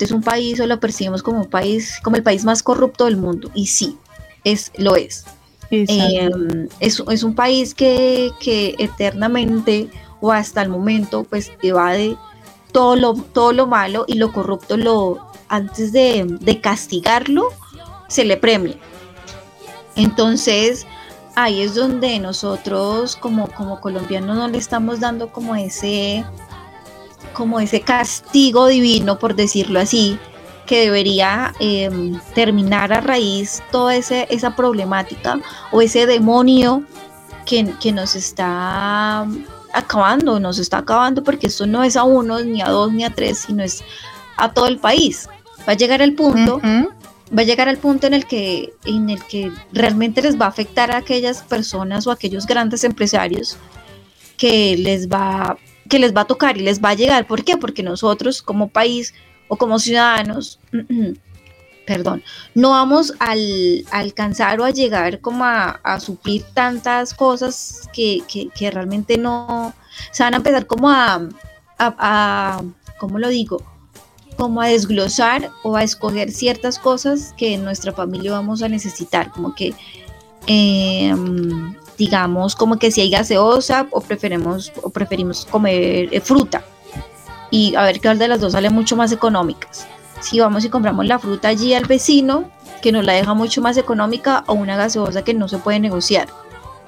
es 0.00 0.12
un 0.12 0.22
país 0.22 0.60
o 0.60 0.66
lo 0.66 0.80
percibimos 0.80 1.22
como 1.22 1.42
un 1.42 1.50
país, 1.50 2.00
como 2.02 2.16
el 2.16 2.22
país 2.22 2.44
más 2.44 2.62
corrupto 2.62 3.04
del 3.04 3.16
mundo. 3.16 3.50
Y 3.54 3.66
sí, 3.66 3.96
es, 4.44 4.72
lo 4.76 4.96
es. 4.96 5.24
Em, 5.70 6.68
es, 6.80 7.02
es, 7.10 7.22
un 7.22 7.34
país 7.34 7.74
que, 7.74 8.32
eternamente 8.78 9.88
o 10.20 10.32
hasta 10.32 10.62
el 10.62 10.68
momento 10.68 11.24
pues 11.24 11.50
evade 11.62 12.16
todo 12.72 12.94
lo, 12.94 13.14
todo 13.14 13.52
lo 13.52 13.66
malo 13.66 14.04
y 14.06 14.14
lo 14.14 14.32
corrupto 14.32 14.76
lo 14.76 15.26
antes 15.48 15.92
de, 15.92 16.60
castigarlo 16.62 17.48
se 18.08 18.24
le 18.24 18.36
premia. 18.36 18.76
Entonces 19.96 20.86
ahí 21.34 21.62
es 21.62 21.74
donde 21.74 22.18
nosotros 22.18 23.16
como, 23.16 23.48
como 23.48 23.80
colombianos 23.80 24.36
no 24.36 24.48
le 24.48 24.58
estamos 24.58 25.00
dando 25.00 25.32
como 25.32 25.56
ese 25.56 26.24
como 27.36 27.60
ese 27.60 27.82
castigo 27.82 28.66
divino, 28.66 29.18
por 29.18 29.36
decirlo 29.36 29.78
así, 29.78 30.18
que 30.66 30.80
debería 30.80 31.52
em, 31.60 32.18
terminar 32.34 32.92
a 32.94 33.00
raíz 33.00 33.62
toda 33.70 33.94
ese, 33.94 34.26
esa 34.30 34.56
problemática 34.56 35.38
o 35.70 35.82
ese 35.82 36.06
demonio 36.06 36.82
que, 37.44 37.74
que, 37.78 37.92
nos 37.92 38.16
está 38.16 39.26
acabando, 39.74 40.40
nos 40.40 40.58
está 40.58 40.78
acabando 40.78 41.22
porque 41.22 41.48
esto 41.48 41.66
no 41.66 41.84
es 41.84 41.96
a 41.96 42.04
uno, 42.04 42.40
ni 42.40 42.62
a 42.62 42.70
dos, 42.70 42.90
ni 42.90 43.04
a 43.04 43.10
tres, 43.10 43.44
sino 43.46 43.62
es 43.62 43.84
a 44.38 44.52
todo 44.52 44.66
el 44.66 44.78
país. 44.78 45.28
Va 45.68 45.74
a 45.74 45.76
llegar 45.76 46.00
el 46.00 46.14
punto, 46.14 46.60
va 46.64 47.42
a 47.42 47.44
llegar 47.44 47.68
al 47.68 47.76
punto 47.76 48.06
en 48.06 48.14
el 48.14 48.26
que, 48.26 48.72
en 48.86 49.10
el 49.10 49.22
que 49.24 49.52
realmente 49.72 50.22
les 50.22 50.40
va 50.40 50.46
a 50.46 50.48
afectar 50.48 50.90
a 50.90 50.96
aquellas 50.96 51.42
personas 51.42 52.06
o 52.06 52.10
a 52.10 52.14
aquellos 52.14 52.46
grandes 52.46 52.82
empresarios 52.82 53.58
que 54.38 54.76
les 54.78 55.08
va 55.08 55.58
que 55.88 55.98
les 55.98 56.14
va 56.14 56.22
a 56.22 56.26
tocar 56.26 56.56
y 56.56 56.60
les 56.60 56.82
va 56.82 56.90
a 56.90 56.94
llegar. 56.94 57.26
¿Por 57.26 57.44
qué? 57.44 57.56
Porque 57.56 57.82
nosotros 57.82 58.42
como 58.42 58.68
país 58.68 59.14
o 59.48 59.56
como 59.56 59.78
ciudadanos, 59.78 60.58
perdón, 61.86 62.22
no 62.54 62.70
vamos 62.70 63.14
al, 63.20 63.84
a 63.92 63.98
alcanzar 64.00 64.60
o 64.60 64.64
a 64.64 64.70
llegar 64.70 65.20
como 65.20 65.44
a, 65.44 66.00
suplir 66.00 66.44
tantas 66.52 67.14
cosas 67.14 67.88
que, 67.92 68.22
que, 68.26 68.70
realmente 68.70 69.16
no, 69.16 69.72
se 70.10 70.24
van 70.24 70.34
a 70.34 70.38
empezar 70.38 70.66
como 70.66 70.90
a, 70.90 71.28
a, 71.78 72.62
¿cómo 72.98 73.18
lo 73.18 73.28
digo? 73.28 73.62
Como 74.36 74.60
a 74.60 74.66
desglosar 74.66 75.50
o 75.62 75.76
a 75.76 75.84
escoger 75.84 76.30
ciertas 76.32 76.78
cosas 76.78 77.32
que 77.38 77.54
en 77.54 77.64
nuestra 77.64 77.92
familia 77.92 78.32
vamos 78.32 78.62
a 78.62 78.68
necesitar, 78.68 79.30
como 79.30 79.54
que... 79.54 79.74
Em, 80.48 81.75
digamos, 81.98 82.54
como 82.54 82.78
que 82.78 82.90
si 82.90 83.00
hay 83.00 83.10
gaseosa 83.10 83.86
o 83.90 84.00
preferimos, 84.00 84.72
o 84.82 84.90
preferimos 84.90 85.46
comer 85.46 86.08
eh, 86.12 86.20
fruta. 86.20 86.62
Y 87.50 87.74
a 87.76 87.82
ver 87.84 88.00
cuál 88.00 88.18
de 88.18 88.28
las 88.28 88.40
dos 88.40 88.52
sale 88.52 88.70
mucho 88.70 88.96
más 88.96 89.12
económicas. 89.12 89.86
Si 90.20 90.40
vamos 90.40 90.64
y 90.64 90.68
compramos 90.68 91.06
la 91.06 91.18
fruta 91.18 91.48
allí 91.48 91.74
al 91.74 91.84
vecino, 91.84 92.50
que 92.82 92.92
nos 92.92 93.04
la 93.04 93.12
deja 93.12 93.34
mucho 93.34 93.62
más 93.62 93.76
económica, 93.76 94.44
o 94.46 94.54
una 94.54 94.76
gaseosa 94.76 95.22
que 95.22 95.34
no 95.34 95.48
se 95.48 95.58
puede 95.58 95.78
negociar. 95.80 96.28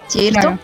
¿Cierto? 0.08 0.58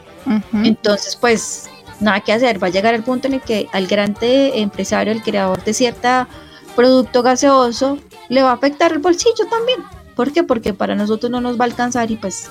Entonces, 0.53 1.17
pues, 1.17 1.69
nada 2.01 2.21
que 2.21 2.33
hacer. 2.33 2.63
Va 2.63 2.69
a 2.69 2.71
llegar 2.71 2.95
el 2.95 3.03
punto 3.03 3.29
en 3.29 3.35
el 3.35 3.41
que 3.41 3.69
al 3.73 3.87
grande 3.87 4.61
empresario, 4.61 5.13
el 5.13 5.23
creador 5.23 5.63
de 5.63 5.75
cierta 5.75 6.29
producto 6.75 7.23
gaseoso, 7.23 7.99
le 8.29 8.43
va 8.43 8.51
a 8.51 8.55
afectar 8.55 8.93
el 8.93 8.99
bolsillo 8.99 9.47
también. 9.49 9.81
¿Por 10.17 10.33
qué? 10.33 10.43
Porque 10.43 10.75
para 10.75 10.95
nosotros 10.95 11.31
no 11.31 11.41
nos 11.41 11.59
va 11.59 11.65
a 11.65 11.69
alcanzar 11.69 12.11
y 12.11 12.17
pues 12.17 12.51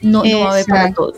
no, 0.00 0.24
no 0.24 0.40
va 0.40 0.46
a 0.46 0.52
haber 0.52 0.66
para 0.66 0.92
todos. 0.92 1.16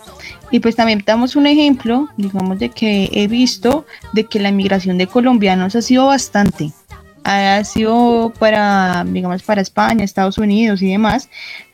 Y 0.51 0.61
pues 0.61 0.77
también 0.77 1.03
damos 1.07 1.37
un 1.37 1.47
ejemplo, 1.47 2.09
digamos, 2.17 2.59
de 2.59 2.71
que 2.71 3.09
he 3.13 3.29
visto 3.29 3.87
de 4.13 4.25
que 4.25 4.41
la 4.41 4.49
inmigración 4.49 4.99
de 4.99 5.07
colombianos 5.07 5.77
ha 5.77 5.83
sido 5.83 6.07
bastante. 6.07 6.73
Ha 7.23 7.63
sido 7.65 8.33
para, 8.39 9.05
digamos, 9.07 9.43
para 9.43 9.61
España, 9.61 10.05
Estados 10.05 10.39
Unidos 10.39 10.83
y 10.83 10.91
demás, 10.91 11.29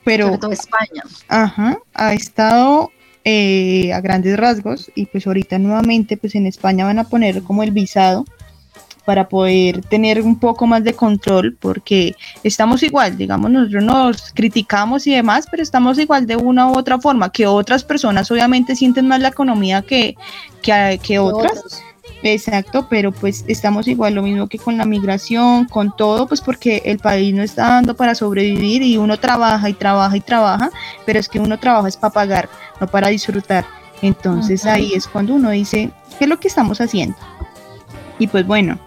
pero... 0.04 0.26
Sobre 0.26 0.38
todo 0.38 0.52
España. 0.52 1.02
Ajá, 1.28 1.78
ha 1.94 2.12
estado 2.12 2.90
eh, 3.24 3.92
a 3.92 4.00
grandes 4.00 4.36
rasgos 4.36 4.90
y 4.94 5.06
pues 5.06 5.26
ahorita 5.26 5.58
nuevamente 5.58 6.16
pues 6.16 6.34
en 6.34 6.46
España 6.46 6.84
van 6.84 6.98
a 6.98 7.04
poner 7.04 7.42
como 7.42 7.62
el 7.62 7.72
visado 7.72 8.24
para 9.06 9.28
poder 9.28 9.82
tener 9.82 10.20
un 10.20 10.36
poco 10.36 10.66
más 10.66 10.82
de 10.82 10.92
control, 10.92 11.56
porque 11.58 12.16
estamos 12.42 12.82
igual, 12.82 13.16
digamos, 13.16 13.52
nosotros 13.52 13.84
nos 13.84 14.32
criticamos 14.32 15.06
y 15.06 15.12
demás, 15.12 15.46
pero 15.48 15.62
estamos 15.62 15.96
igual 16.00 16.26
de 16.26 16.34
una 16.34 16.68
u 16.68 16.76
otra 16.76 16.98
forma, 16.98 17.30
que 17.30 17.46
otras 17.46 17.84
personas 17.84 18.28
obviamente 18.32 18.74
sienten 18.74 19.06
más 19.06 19.20
la 19.20 19.28
economía 19.28 19.80
que, 19.82 20.16
que, 20.60 21.18
otras. 21.20 21.82
Exacto, 22.24 22.88
pero 22.90 23.12
pues 23.12 23.44
estamos 23.46 23.86
igual 23.86 24.14
lo 24.14 24.22
mismo 24.22 24.48
que 24.48 24.58
con 24.58 24.76
la 24.76 24.84
migración, 24.84 25.66
con 25.66 25.94
todo, 25.94 26.26
pues 26.26 26.40
porque 26.40 26.82
el 26.84 26.98
país 26.98 27.32
no 27.32 27.44
está 27.44 27.68
dando 27.68 27.94
para 27.94 28.16
sobrevivir 28.16 28.82
y 28.82 28.96
uno 28.96 29.18
trabaja 29.18 29.68
y 29.68 29.74
trabaja 29.74 30.16
y 30.16 30.20
trabaja, 30.20 30.70
pero 31.04 31.20
es 31.20 31.28
que 31.28 31.38
uno 31.38 31.60
trabaja 31.60 31.86
es 31.86 31.96
para 31.96 32.12
pagar, 32.12 32.48
no 32.80 32.88
para 32.88 33.08
disfrutar. 33.08 33.64
Entonces 34.02 34.66
ahí 34.66 34.94
es 34.94 35.06
cuando 35.06 35.34
uno 35.34 35.50
dice, 35.50 35.90
¿qué 36.18 36.24
es 36.24 36.28
lo 36.28 36.40
que 36.40 36.48
estamos 36.48 36.80
haciendo? 36.80 37.16
Y 38.18 38.26
pues 38.26 38.44
bueno, 38.44 38.78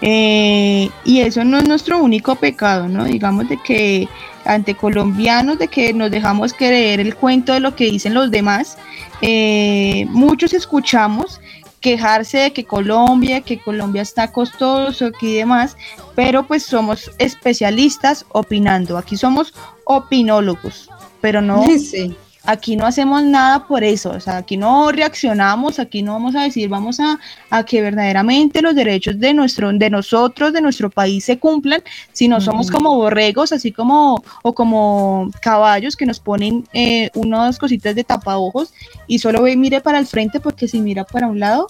eh, 0.00 0.90
y 1.04 1.20
eso 1.20 1.44
no 1.44 1.58
es 1.58 1.68
nuestro 1.68 1.98
único 1.98 2.34
pecado, 2.36 2.88
¿no? 2.88 3.04
Digamos 3.04 3.48
de 3.48 3.58
que 3.62 4.08
ante 4.44 4.74
colombianos, 4.74 5.58
de 5.58 5.68
que 5.68 5.92
nos 5.92 6.10
dejamos 6.10 6.52
creer 6.52 7.00
el 7.00 7.16
cuento 7.16 7.52
de 7.52 7.60
lo 7.60 7.74
que 7.74 7.86
dicen 7.86 8.14
los 8.14 8.30
demás, 8.30 8.78
eh, 9.20 10.06
muchos 10.10 10.52
escuchamos 10.52 11.40
quejarse 11.80 12.38
de 12.38 12.52
que 12.52 12.64
Colombia, 12.64 13.42
que 13.42 13.58
Colombia 13.58 14.02
está 14.02 14.32
costoso 14.32 15.10
y 15.20 15.34
demás, 15.34 15.76
pero 16.14 16.46
pues 16.46 16.64
somos 16.64 17.10
especialistas 17.18 18.24
opinando, 18.30 18.98
aquí 18.98 19.16
somos 19.16 19.54
opinólogos, 19.84 20.90
pero 21.20 21.40
no, 21.40 21.64
sí. 21.78 22.16
Aquí 22.46 22.76
no 22.76 22.86
hacemos 22.86 23.24
nada 23.24 23.66
por 23.66 23.82
eso, 23.82 24.10
o 24.10 24.20
sea, 24.20 24.38
aquí 24.38 24.56
no 24.56 24.92
reaccionamos, 24.92 25.80
aquí 25.80 26.02
no 26.02 26.12
vamos 26.12 26.36
a 26.36 26.42
decir, 26.42 26.68
vamos 26.68 27.00
a, 27.00 27.18
que 27.64 27.82
verdaderamente 27.82 28.62
los 28.62 28.74
derechos 28.74 29.18
de 29.18 29.34
nuestro, 29.34 29.72
de 29.72 29.90
nosotros, 29.90 30.52
de 30.52 30.60
nuestro 30.60 30.88
país 30.88 31.24
se 31.24 31.38
cumplan, 31.38 31.82
sino 32.12 32.40
somos 32.40 32.70
como 32.70 32.94
borregos, 32.94 33.52
así 33.52 33.72
como, 33.72 34.22
o 34.42 34.54
como 34.54 35.30
caballos 35.40 35.96
que 35.96 36.06
nos 36.06 36.20
ponen 36.20 36.64
eh, 36.72 37.10
unas 37.14 37.58
cositas 37.58 37.94
de 37.96 38.04
tapaojos 38.04 38.72
y 39.08 39.18
solo 39.18 39.42
ve, 39.42 39.56
mire 39.56 39.80
para 39.80 39.98
el 39.98 40.06
frente 40.06 40.38
porque 40.38 40.68
si 40.68 40.80
mira 40.80 41.04
para 41.04 41.26
un 41.26 41.40
lado, 41.40 41.66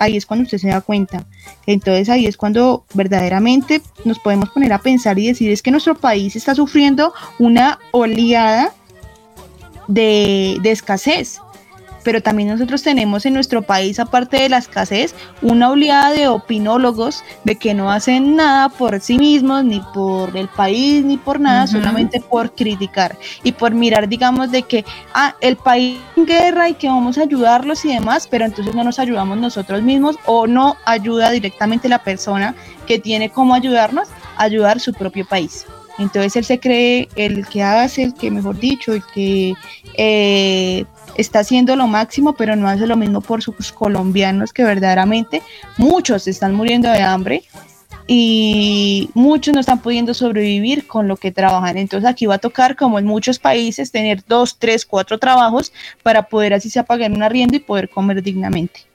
ahí 0.00 0.16
es 0.16 0.26
cuando 0.26 0.44
usted 0.44 0.58
se 0.58 0.68
da 0.68 0.80
cuenta. 0.80 1.24
Entonces 1.66 2.08
ahí 2.08 2.26
es 2.26 2.36
cuando 2.36 2.84
verdaderamente 2.94 3.82
nos 4.04 4.18
podemos 4.18 4.50
poner 4.50 4.72
a 4.72 4.78
pensar 4.78 5.18
y 5.18 5.28
decir 5.28 5.50
es 5.50 5.62
que 5.62 5.70
nuestro 5.70 5.94
país 5.94 6.34
está 6.34 6.54
sufriendo 6.54 7.12
una 7.38 7.78
oleada 7.92 8.72
de, 9.90 10.60
escasez 10.64 11.40
pero 12.02 12.22
también 12.22 12.48
nosotros 12.48 12.82
tenemos 12.82 13.26
en 13.26 13.34
nuestro 13.34 13.60
país, 13.60 14.00
aparte 14.00 14.38
de 14.38 14.48
la 14.48 14.56
escasez, 14.56 15.14
una 15.42 15.68
oleada 15.68 16.12
de 16.12 16.28
opinólogos 16.28 17.22
de 17.44 17.56
que 17.56 17.74
no 17.74 17.92
hacen 17.92 18.36
nada 18.36 18.70
por 18.70 18.98
sí 19.00 19.18
mismos, 19.18 19.64
ni 19.64 19.82
por 19.92 20.34
el 20.34 20.48
país, 20.48 21.04
ni 21.04 21.18
por 21.18 21.38
nada, 21.40 21.66
solamente 21.66 22.18
por 22.18 22.54
criticar 22.54 23.18
y 23.44 23.52
por 23.52 23.72
mirar, 23.72 24.08
digamos, 24.08 24.50
de 24.50 24.62
que, 24.62 24.86
ah, 25.12 25.36
el 25.42 25.56
país 25.56 25.98
en 26.16 26.24
guerra 26.24 26.70
y 26.70 26.74
que 26.74 26.88
vamos 26.88 27.18
a 27.18 27.24
ayudarlos 27.24 27.84
y 27.84 27.88
demás, 27.92 28.26
pero 28.26 28.46
entonces 28.46 28.74
no 28.74 28.82
nos 28.82 28.98
ayudamos 28.98 29.36
nosotros 29.36 29.82
mismos 29.82 30.16
o 30.24 30.46
no 30.46 30.78
ayuda 30.86 31.30
directamente 31.30 31.86
la 31.90 32.02
persona 32.02 32.54
que 32.86 32.98
tiene 32.98 33.28
como 33.28 33.52
ayudarnos 33.52 34.08
a 34.38 34.44
ayudar 34.44 34.80
su 34.80 34.94
propio 34.94 35.26
país. 35.26 35.66
Entonces 36.00 36.34
él 36.34 36.44
se 36.44 36.58
cree 36.58 37.08
el 37.14 37.46
que 37.46 37.62
hace, 37.62 38.02
el 38.02 38.14
que 38.14 38.30
mejor 38.30 38.58
dicho, 38.58 38.94
el 38.94 39.02
que 39.14 39.52
eh, 39.94 40.84
está 41.16 41.40
haciendo 41.40 41.76
lo 41.76 41.86
máximo, 41.86 42.34
pero 42.34 42.56
no 42.56 42.68
hace 42.68 42.86
lo 42.86 42.96
mismo 42.96 43.20
por 43.20 43.42
sus 43.42 43.70
colombianos 43.70 44.52
que 44.52 44.64
verdaderamente 44.64 45.42
muchos 45.76 46.26
están 46.26 46.54
muriendo 46.54 46.90
de 46.90 47.02
hambre 47.02 47.42
y 48.06 49.10
muchos 49.14 49.54
no 49.54 49.60
están 49.60 49.80
pudiendo 49.80 50.14
sobrevivir 50.14 50.86
con 50.86 51.06
lo 51.06 51.16
que 51.16 51.30
trabajan. 51.30 51.76
Entonces 51.76 52.08
aquí 52.08 52.24
va 52.26 52.36
a 52.36 52.38
tocar, 52.38 52.76
como 52.76 52.98
en 52.98 53.04
muchos 53.04 53.38
países, 53.38 53.92
tener 53.92 54.24
dos, 54.26 54.58
tres, 54.58 54.86
cuatro 54.86 55.18
trabajos 55.18 55.72
para 56.02 56.22
poder 56.24 56.54
así 56.54 56.70
se 56.70 56.82
pagar 56.82 57.12
un 57.12 57.22
arriendo 57.22 57.56
y 57.56 57.60
poder 57.60 57.90
comer 57.90 58.22
dignamente. 58.22 58.89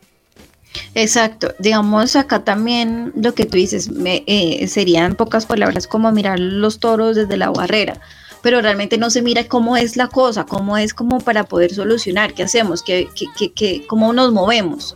Exacto, 0.93 1.53
digamos 1.59 2.15
acá 2.15 2.43
también 2.43 3.11
lo 3.15 3.33
que 3.33 3.45
tú 3.45 3.57
dices 3.57 3.89
me, 3.89 4.23
eh, 4.27 4.67
serían 4.67 5.15
pocas 5.15 5.45
palabras 5.45 5.87
como 5.87 6.11
mirar 6.11 6.39
los 6.39 6.79
toros 6.79 7.15
desde 7.15 7.37
la 7.37 7.49
barrera, 7.49 7.99
pero 8.41 8.61
realmente 8.61 8.97
no 8.97 9.09
se 9.09 9.21
mira 9.21 9.47
cómo 9.47 9.77
es 9.77 9.97
la 9.97 10.07
cosa, 10.07 10.45
cómo 10.45 10.77
es 10.77 10.93
como 10.93 11.19
para 11.19 11.43
poder 11.43 11.73
solucionar, 11.73 12.33
qué 12.33 12.43
hacemos, 12.43 12.83
qué, 12.83 13.07
qué, 13.37 13.51
qué, 13.51 13.85
cómo 13.87 14.13
nos 14.13 14.31
movemos, 14.31 14.95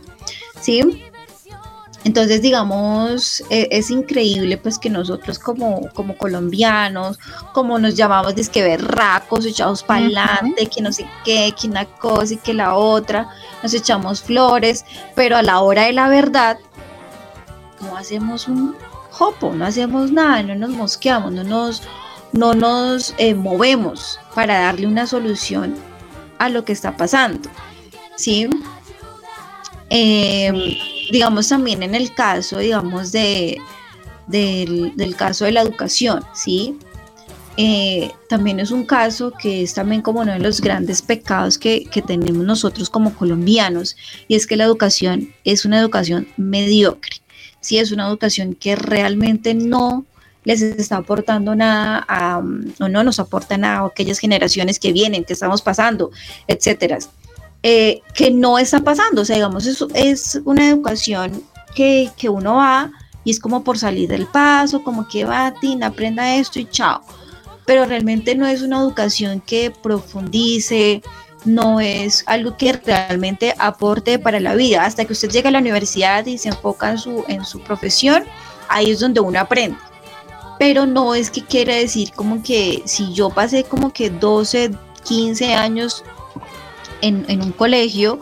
¿sí? 0.60 1.02
Entonces, 2.02 2.40
digamos, 2.40 3.42
e, 3.50 3.68
es 3.70 3.90
increíble 3.90 4.56
pues 4.56 4.78
que 4.78 4.88
nosotros 4.88 5.38
como, 5.38 5.88
como 5.92 6.16
colombianos, 6.16 7.18
como 7.52 7.78
nos 7.78 7.94
llamamos 7.94 8.34
que 8.48 8.62
berracos, 8.62 9.44
echados 9.44 9.82
para 9.82 10.06
adelante, 10.06 10.66
que 10.66 10.80
no 10.80 10.92
sé 10.92 11.06
qué, 11.24 11.54
que 11.60 11.68
una 11.68 11.84
cosa 11.84 12.34
y 12.34 12.36
que 12.38 12.54
la 12.54 12.74
otra, 12.74 13.28
nos 13.62 13.74
echamos 13.74 14.22
flores, 14.22 14.84
pero 15.14 15.36
a 15.36 15.42
la 15.42 15.60
hora 15.60 15.84
de 15.84 15.92
la 15.92 16.08
verdad 16.08 16.58
no 17.82 17.96
hacemos 17.96 18.48
un 18.48 18.74
jopo, 19.10 19.52
no 19.52 19.66
hacemos 19.66 20.10
nada, 20.10 20.42
no 20.42 20.54
nos 20.54 20.70
mosqueamos, 20.70 21.32
no 21.32 21.44
nos, 21.44 21.82
no 22.32 22.54
nos 22.54 23.14
eh, 23.18 23.34
movemos 23.34 24.18
para 24.34 24.58
darle 24.58 24.86
una 24.86 25.06
solución 25.06 25.74
a 26.38 26.48
lo 26.48 26.64
que 26.64 26.72
está 26.72 26.96
pasando. 26.96 27.50
¿Sí? 28.16 28.48
Eh, 29.90 30.99
digamos 31.10 31.48
también 31.48 31.82
en 31.82 31.94
el 31.94 32.14
caso, 32.14 32.58
digamos, 32.58 33.12
de, 33.12 33.58
del, 34.26 35.14
caso 35.16 35.44
de 35.44 35.52
la 35.52 35.62
educación, 35.62 36.22
¿sí? 36.34 36.76
Eh, 37.56 38.10
también 38.28 38.60
es 38.60 38.70
un 38.70 38.86
caso 38.86 39.32
que 39.32 39.62
es 39.62 39.74
también 39.74 40.02
como 40.02 40.20
uno 40.20 40.32
de 40.32 40.38
los 40.38 40.60
grandes 40.60 41.02
pecados 41.02 41.58
que, 41.58 41.86
tenemos 42.06 42.44
nosotros 42.44 42.88
como 42.88 43.14
colombianos, 43.14 43.96
y 44.28 44.36
es 44.36 44.46
que 44.46 44.56
la 44.56 44.64
educación 44.64 45.32
es 45.44 45.64
una 45.64 45.78
educación 45.78 46.28
mediocre, 46.36 47.16
¿sí? 47.60 47.78
Es 47.78 47.92
una 47.92 48.06
educación 48.06 48.54
que 48.54 48.76
realmente 48.76 49.54
no 49.54 50.04
les 50.44 50.62
está 50.62 50.96
aportando 50.96 51.54
nada 51.54 52.04
a, 52.08 52.38
o 52.38 52.88
no 52.88 53.04
nos 53.04 53.20
aporta 53.20 53.58
nada 53.58 53.80
a 53.80 53.86
aquellas 53.86 54.18
generaciones 54.18 54.78
que 54.78 54.92
vienen, 54.92 55.24
que 55.24 55.34
estamos 55.34 55.60
pasando, 55.60 56.10
etcétera. 56.46 56.98
Eh, 57.62 58.00
que 58.14 58.30
no 58.30 58.58
está 58.58 58.80
pasando. 58.80 59.22
O 59.22 59.24
sea, 59.24 59.36
digamos, 59.36 59.66
es, 59.66 59.84
es 59.94 60.40
una 60.44 60.68
educación 60.68 61.42
que, 61.74 62.10
uno 62.28 62.56
va 62.56 62.90
y 63.24 63.30
es 63.30 63.40
como 63.40 63.62
por 63.62 63.78
salir 63.78 64.08
del 64.08 64.26
paso, 64.26 64.82
como 64.82 65.06
que 65.06 65.24
va, 65.24 65.52
Tina, 65.60 65.88
aprenda 65.88 66.36
esto 66.36 66.58
y 66.58 66.66
chao. 66.66 67.02
Pero 67.66 67.84
realmente 67.84 68.34
no 68.34 68.46
es 68.46 68.62
una 68.62 68.78
educación 68.78 69.40
que 69.40 69.70
profundice, 69.70 71.02
no 71.44 71.80
es 71.80 72.24
algo 72.26 72.56
que 72.56 72.72
realmente 72.72 73.54
aporte 73.58 74.18
para 74.18 74.40
la 74.40 74.54
vida. 74.54 74.84
Hasta 74.84 75.04
que 75.04 75.12
usted 75.12 75.30
llega 75.30 75.48
a 75.50 75.52
la 75.52 75.58
universidad 75.58 76.26
y 76.26 76.38
se 76.38 76.48
enfoca 76.48 76.90
en 76.90 76.98
su, 76.98 77.24
en 77.28 77.44
su 77.44 77.60
profesión, 77.60 78.24
ahí 78.68 78.90
es 78.90 79.00
donde 79.00 79.20
uno 79.20 79.38
aprende. 79.38 79.78
Pero 80.58 80.86
no 80.86 81.14
es 81.14 81.30
que 81.30 81.44
quiera 81.44 81.74
decir 81.74 82.12
como 82.14 82.42
que 82.42 82.82
si 82.86 83.12
yo 83.12 83.30
pasé 83.30 83.64
como 83.64 83.92
que 83.92 84.10
12, 84.10 84.72
15 85.04 85.54
años 85.54 86.04
en, 87.02 87.42
un 87.42 87.52
colegio, 87.52 88.20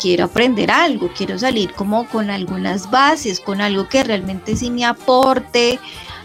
quiero 0.00 0.24
aprender 0.24 0.70
algo, 0.70 1.10
quiero 1.16 1.38
salir 1.38 1.72
como 1.72 2.08
con 2.08 2.30
algunas 2.30 2.90
bases, 2.90 3.40
con 3.40 3.60
algo 3.60 3.88
que 3.88 4.04
realmente 4.04 4.56
sí 4.56 4.70
me 4.70 4.84
aporte 4.84 5.78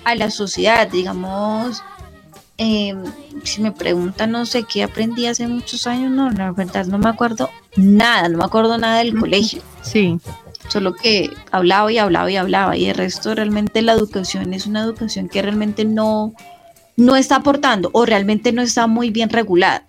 a 0.04 0.16
la 0.16 0.32
sociedad, 0.32 0.88
digamos, 0.88 1.84
Em, 2.64 3.04
si 3.44 3.60
me 3.60 3.72
preguntan, 3.72 4.30
no 4.30 4.46
sé 4.46 4.66
qué 4.72 4.84
aprendí 4.84 5.26
hace 5.26 5.48
muchos 5.48 5.88
años, 5.88 6.12
no, 6.12 6.30
la 6.30 6.52
verdad 6.52 6.86
no 6.86 7.00
me 7.00 7.10
acuerdo 7.10 7.50
nada, 7.76 8.30
no 8.30 8.38
me 8.38 8.44
acuerdo 8.44 8.78
nada 8.78 9.00
del 9.00 9.18
colegio. 9.18 9.64
Sí. 9.82 10.20
Solo 10.68 10.94
que 10.94 11.32
hablaba 11.52 11.92
y 11.92 11.98
hablaba 11.98 12.30
y 12.30 12.36
hablaba 12.36 12.78
y 12.78 12.86
el 12.86 12.94
resto 12.94 13.34
realmente 13.34 13.82
la 13.82 13.94
educación 13.94 14.54
es 14.54 14.68
una 14.68 14.82
educación 14.82 15.28
que 15.28 15.42
realmente 15.42 15.86
no, 15.86 16.36
no 16.98 17.16
está 17.16 17.38
aportando 17.38 17.90
o 17.94 18.06
realmente 18.06 18.52
no 18.52 18.62
está 18.62 18.86
muy 18.86 19.10
bien 19.10 19.30
regulada. 19.30 19.88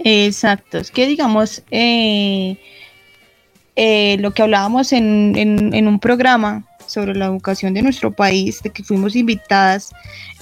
Exacto, 0.00 0.78
es 0.78 0.90
que 0.90 1.06
digamos, 1.06 1.62
eh, 1.70 2.56
eh, 3.76 4.16
lo 4.20 4.32
que 4.32 4.42
hablábamos 4.42 4.92
en, 4.92 5.34
en, 5.36 5.86
un 5.88 5.98
programa 5.98 6.64
sobre 6.86 7.14
la 7.14 7.26
educación 7.26 7.74
de 7.74 7.82
nuestro 7.82 8.12
país, 8.12 8.62
de 8.62 8.70
que 8.70 8.82
fuimos 8.82 9.14
invitadas, 9.16 9.92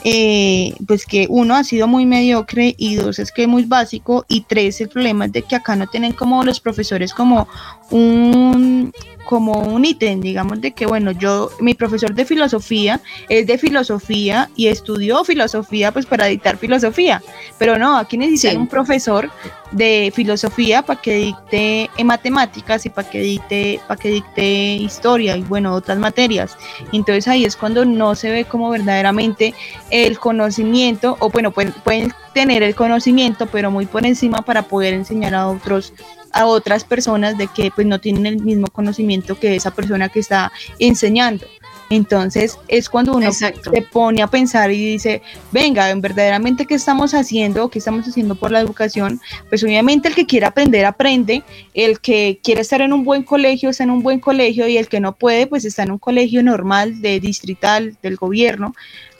eh, 0.04 0.72
pues 0.86 1.04
que 1.04 1.26
uno 1.28 1.56
ha 1.56 1.64
sido 1.64 1.88
muy 1.88 2.06
mediocre 2.06 2.74
y 2.78 2.94
dos 2.94 3.18
es 3.18 3.32
que 3.32 3.46
muy 3.46 3.64
básico 3.64 4.24
y 4.28 4.42
tres 4.42 4.80
el 4.80 4.88
problema 4.88 5.24
es 5.24 5.32
de 5.32 5.42
que 5.42 5.56
acá 5.56 5.74
no 5.74 5.86
tienen 5.86 6.12
como 6.12 6.44
los 6.44 6.60
profesores 6.60 7.12
como 7.12 7.48
un 7.90 8.92
como 9.26 9.60
un 9.60 9.84
ítem, 9.84 10.20
digamos, 10.20 10.60
de 10.60 10.72
que, 10.72 10.86
bueno, 10.86 11.10
yo, 11.10 11.50
mi 11.60 11.74
profesor 11.74 12.14
de 12.14 12.24
filosofía 12.24 13.00
es 13.28 13.46
de 13.46 13.58
filosofía 13.58 14.48
y 14.56 14.68
estudió 14.68 15.24
filosofía 15.24 15.92
pues 15.92 16.06
para 16.06 16.26
dictar 16.26 16.56
filosofía, 16.56 17.22
pero 17.58 17.76
no, 17.76 17.98
aquí 17.98 18.16
necesitan 18.16 18.56
un 18.58 18.68
profesor 18.68 19.30
de 19.72 20.12
filosofía 20.14 20.82
para 20.82 21.00
que 21.00 21.14
dicte 21.16 21.90
en 21.96 22.06
matemáticas 22.06 22.86
y 22.86 22.90
para 22.90 23.10
que 23.10 23.20
dicte, 23.20 23.80
para 23.86 24.00
que 24.00 24.08
dicte 24.08 24.44
historia 24.76 25.36
y 25.36 25.42
bueno, 25.42 25.74
otras 25.74 25.98
materias. 25.98 26.56
Entonces 26.92 27.26
ahí 27.28 27.44
es 27.44 27.56
cuando 27.56 27.84
no 27.84 28.14
se 28.14 28.30
ve 28.30 28.44
como 28.44 28.70
verdaderamente 28.70 29.54
el 29.90 30.18
conocimiento, 30.18 31.16
o 31.18 31.30
bueno, 31.30 31.50
pueden, 31.50 31.72
pueden 31.84 32.12
tener 32.32 32.62
el 32.62 32.74
conocimiento, 32.74 33.46
pero 33.46 33.70
muy 33.70 33.86
por 33.86 34.06
encima 34.06 34.42
para 34.42 34.62
poder 34.62 34.94
enseñar 34.94 35.34
a 35.34 35.48
otros 35.48 35.92
a 36.36 36.44
otras 36.44 36.84
personas 36.84 37.38
de 37.38 37.46
que 37.48 37.70
pues 37.74 37.86
no 37.86 37.98
tienen 37.98 38.26
el 38.26 38.42
mismo 38.42 38.66
conocimiento 38.68 39.40
que 39.40 39.56
esa 39.56 39.70
persona 39.70 40.10
que 40.10 40.20
está 40.20 40.52
enseñando. 40.78 41.46
Entonces 41.88 42.58
es 42.68 42.90
cuando 42.90 43.16
uno 43.16 43.32
se 43.32 43.54
pone 43.90 44.20
a 44.20 44.26
pensar 44.26 44.70
y 44.70 44.92
dice, 44.92 45.22
venga, 45.50 45.94
verdaderamente 45.94 46.66
qué 46.66 46.74
estamos 46.74 47.14
haciendo, 47.14 47.70
qué 47.70 47.78
estamos 47.78 48.06
haciendo 48.06 48.34
por 48.34 48.50
la 48.50 48.60
educación. 48.60 49.20
Pues 49.48 49.62
obviamente 49.62 50.08
el 50.08 50.14
que 50.14 50.26
quiere 50.26 50.46
aprender, 50.46 50.84
aprende. 50.84 51.42
El 51.72 52.00
que 52.00 52.38
quiere 52.42 52.60
estar 52.60 52.82
en 52.82 52.92
un 52.92 53.04
buen 53.04 53.22
colegio, 53.22 53.70
está 53.70 53.84
en 53.84 53.92
un 53.92 54.02
buen 54.02 54.20
colegio 54.20 54.68
y 54.68 54.76
el 54.76 54.88
que 54.88 55.00
no 55.00 55.14
puede, 55.14 55.46
pues 55.46 55.64
está 55.64 55.84
en 55.84 55.92
un 55.92 55.98
colegio 55.98 56.42
normal, 56.42 57.00
de 57.00 57.18
distrital, 57.18 57.96
del 58.02 58.16
gobierno. 58.16 58.74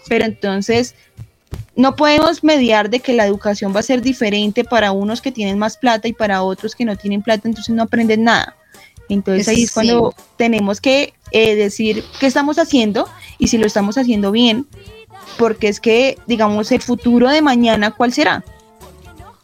Pero 0.09 0.26
entonces 0.26 0.94
no 1.75 1.97
podemos 1.97 2.42
mediar 2.42 2.90
de 2.90 3.01
que 3.01 3.12
la 3.12 3.27
educación 3.27 3.75
va 3.75 3.81
a 3.81 3.83
ser 3.83 4.03
diferente 4.03 4.64
para 4.64 4.92
unos 4.92 5.21
que 5.21 5.33
tienen 5.33 5.59
más 5.59 5.77
plata 5.77 6.09
y 6.09 6.12
para 6.12 6.42
otros 6.42 6.75
que 6.75 6.85
no 6.85 6.97
tienen 6.97 7.23
plata, 7.23 7.49
entonces 7.49 7.75
no 7.75 7.83
aprenden 7.83 8.25
nada. 8.25 8.57
Entonces 9.09 9.47
ahí 9.49 9.64
es 9.64 9.73
cuando 9.73 10.14
tenemos 10.37 10.81
que 10.81 11.14
eh, 11.31 11.55
decir 11.55 12.05
qué 12.19 12.27
estamos 12.27 12.59
haciendo 12.59 13.09
y 13.38 13.49
si 13.49 13.59
lo 13.59 13.66
estamos 13.66 13.99
haciendo 13.99 14.33
bien, 14.33 14.66
porque 15.38 15.69
es 15.69 15.81
que, 15.81 16.19
digamos, 16.27 16.73
el 16.73 16.83
futuro 16.83 17.29
de 17.29 17.42
mañana, 17.42 17.90
¿cuál 17.90 18.12
será? 18.12 18.45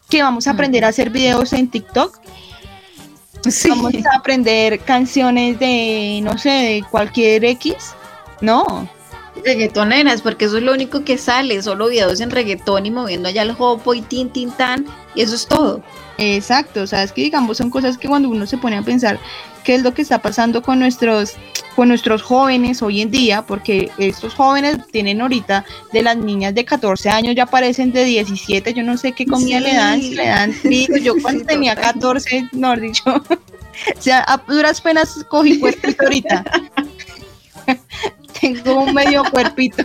¿Que 0.09 0.21
vamos 0.21 0.47
a 0.47 0.51
aprender 0.51 0.85
a 0.85 0.89
hacer 0.89 1.09
videos 1.09 1.53
en 1.53 1.69
TikTok? 1.69 2.19
¿Vamos 3.69 3.93
a 3.93 4.17
aprender 4.17 4.79
canciones 4.79 5.59
de, 5.59 6.21
no 6.23 6.37
sé, 6.37 6.49
de 6.49 6.85
cualquier 6.89 7.43
X? 7.45 7.75
No, 8.41 8.87
reggaetoneras, 9.43 10.21
porque 10.21 10.45
eso 10.45 10.57
es 10.57 10.63
lo 10.63 10.73
único 10.73 11.03
que 11.03 11.17
sale, 11.17 11.61
solo 11.61 11.87
videos 11.87 12.19
en 12.21 12.31
reggaetón 12.31 12.85
y 12.85 12.91
moviendo 12.91 13.29
allá 13.29 13.41
el 13.41 13.55
hopo 13.57 13.93
y 13.93 14.01
tin, 14.01 14.29
tin, 14.29 14.51
tan, 14.51 14.85
y 15.15 15.21
eso 15.21 15.35
es 15.35 15.47
todo. 15.47 15.81
Exacto, 16.17 16.81
o 16.83 16.87
sea, 16.87 17.03
es 17.03 17.11
que 17.11 17.21
digamos 17.21 17.57
son 17.57 17.69
cosas 17.69 17.97
que 17.97 18.07
cuando 18.07 18.29
uno 18.29 18.45
se 18.45 18.57
pone 18.57 18.77
a 18.77 18.81
pensar 18.83 19.19
qué 19.63 19.75
es 19.75 19.81
lo 19.81 19.93
que 19.93 20.01
está 20.01 20.21
pasando 20.21 20.61
con 20.61 20.79
nuestros 20.79 21.33
con 21.75 21.87
nuestros 21.87 22.21
jóvenes 22.21 22.83
hoy 22.83 23.01
en 23.01 23.09
día, 23.09 23.41
porque 23.41 23.89
estos 23.97 24.35
jóvenes 24.35 24.77
tienen 24.91 25.21
ahorita 25.21 25.65
de 25.91 26.03
las 26.03 26.15
niñas 26.17 26.53
de 26.53 26.65
14 26.65 27.09
años 27.09 27.33
ya 27.35 27.47
parecen 27.47 27.91
de 27.91 28.05
17, 28.05 28.75
yo 28.75 28.83
no 28.83 28.95
sé 28.95 29.13
qué 29.13 29.25
comida 29.25 29.59
le 29.59 29.73
dan, 29.73 29.99
si 29.99 30.13
le 30.13 30.27
dan 30.27 30.53
trigo, 30.53 30.97
yo 30.97 31.15
cuando 31.23 31.43
tenía 31.45 31.75
14, 31.75 32.49
no 32.51 32.75
dicho, 32.75 33.03
o 33.07 34.01
sea, 34.01 34.23
a 34.27 34.37
duras 34.47 34.81
penas 34.81 35.25
cogí 35.29 35.55
puesto 35.55 35.87
ahorita. 35.99 36.43
tengo 38.43 38.83
un 38.83 38.93
medio 38.93 39.23
cuerpito. 39.31 39.83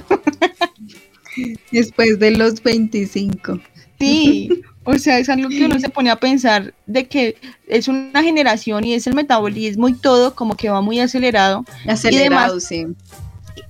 Después 1.72 2.18
de 2.18 2.32
los 2.32 2.62
25. 2.62 3.60
Sí, 4.00 4.50
o 4.84 4.94
sea, 4.98 5.18
es 5.18 5.28
algo 5.28 5.48
que 5.48 5.64
uno 5.64 5.78
se 5.78 5.88
pone 5.88 6.10
a 6.10 6.16
pensar 6.16 6.72
de 6.86 7.06
que 7.06 7.36
es 7.66 7.88
una 7.88 8.22
generación 8.22 8.84
y 8.84 8.94
es 8.94 9.06
el 9.06 9.14
metabolismo 9.14 9.88
y 9.88 9.94
todo 9.94 10.34
como 10.34 10.56
que 10.56 10.70
va 10.70 10.80
muy 10.80 11.00
acelerado. 11.00 11.64
Acelerado, 11.86 12.60
sí. 12.60 12.86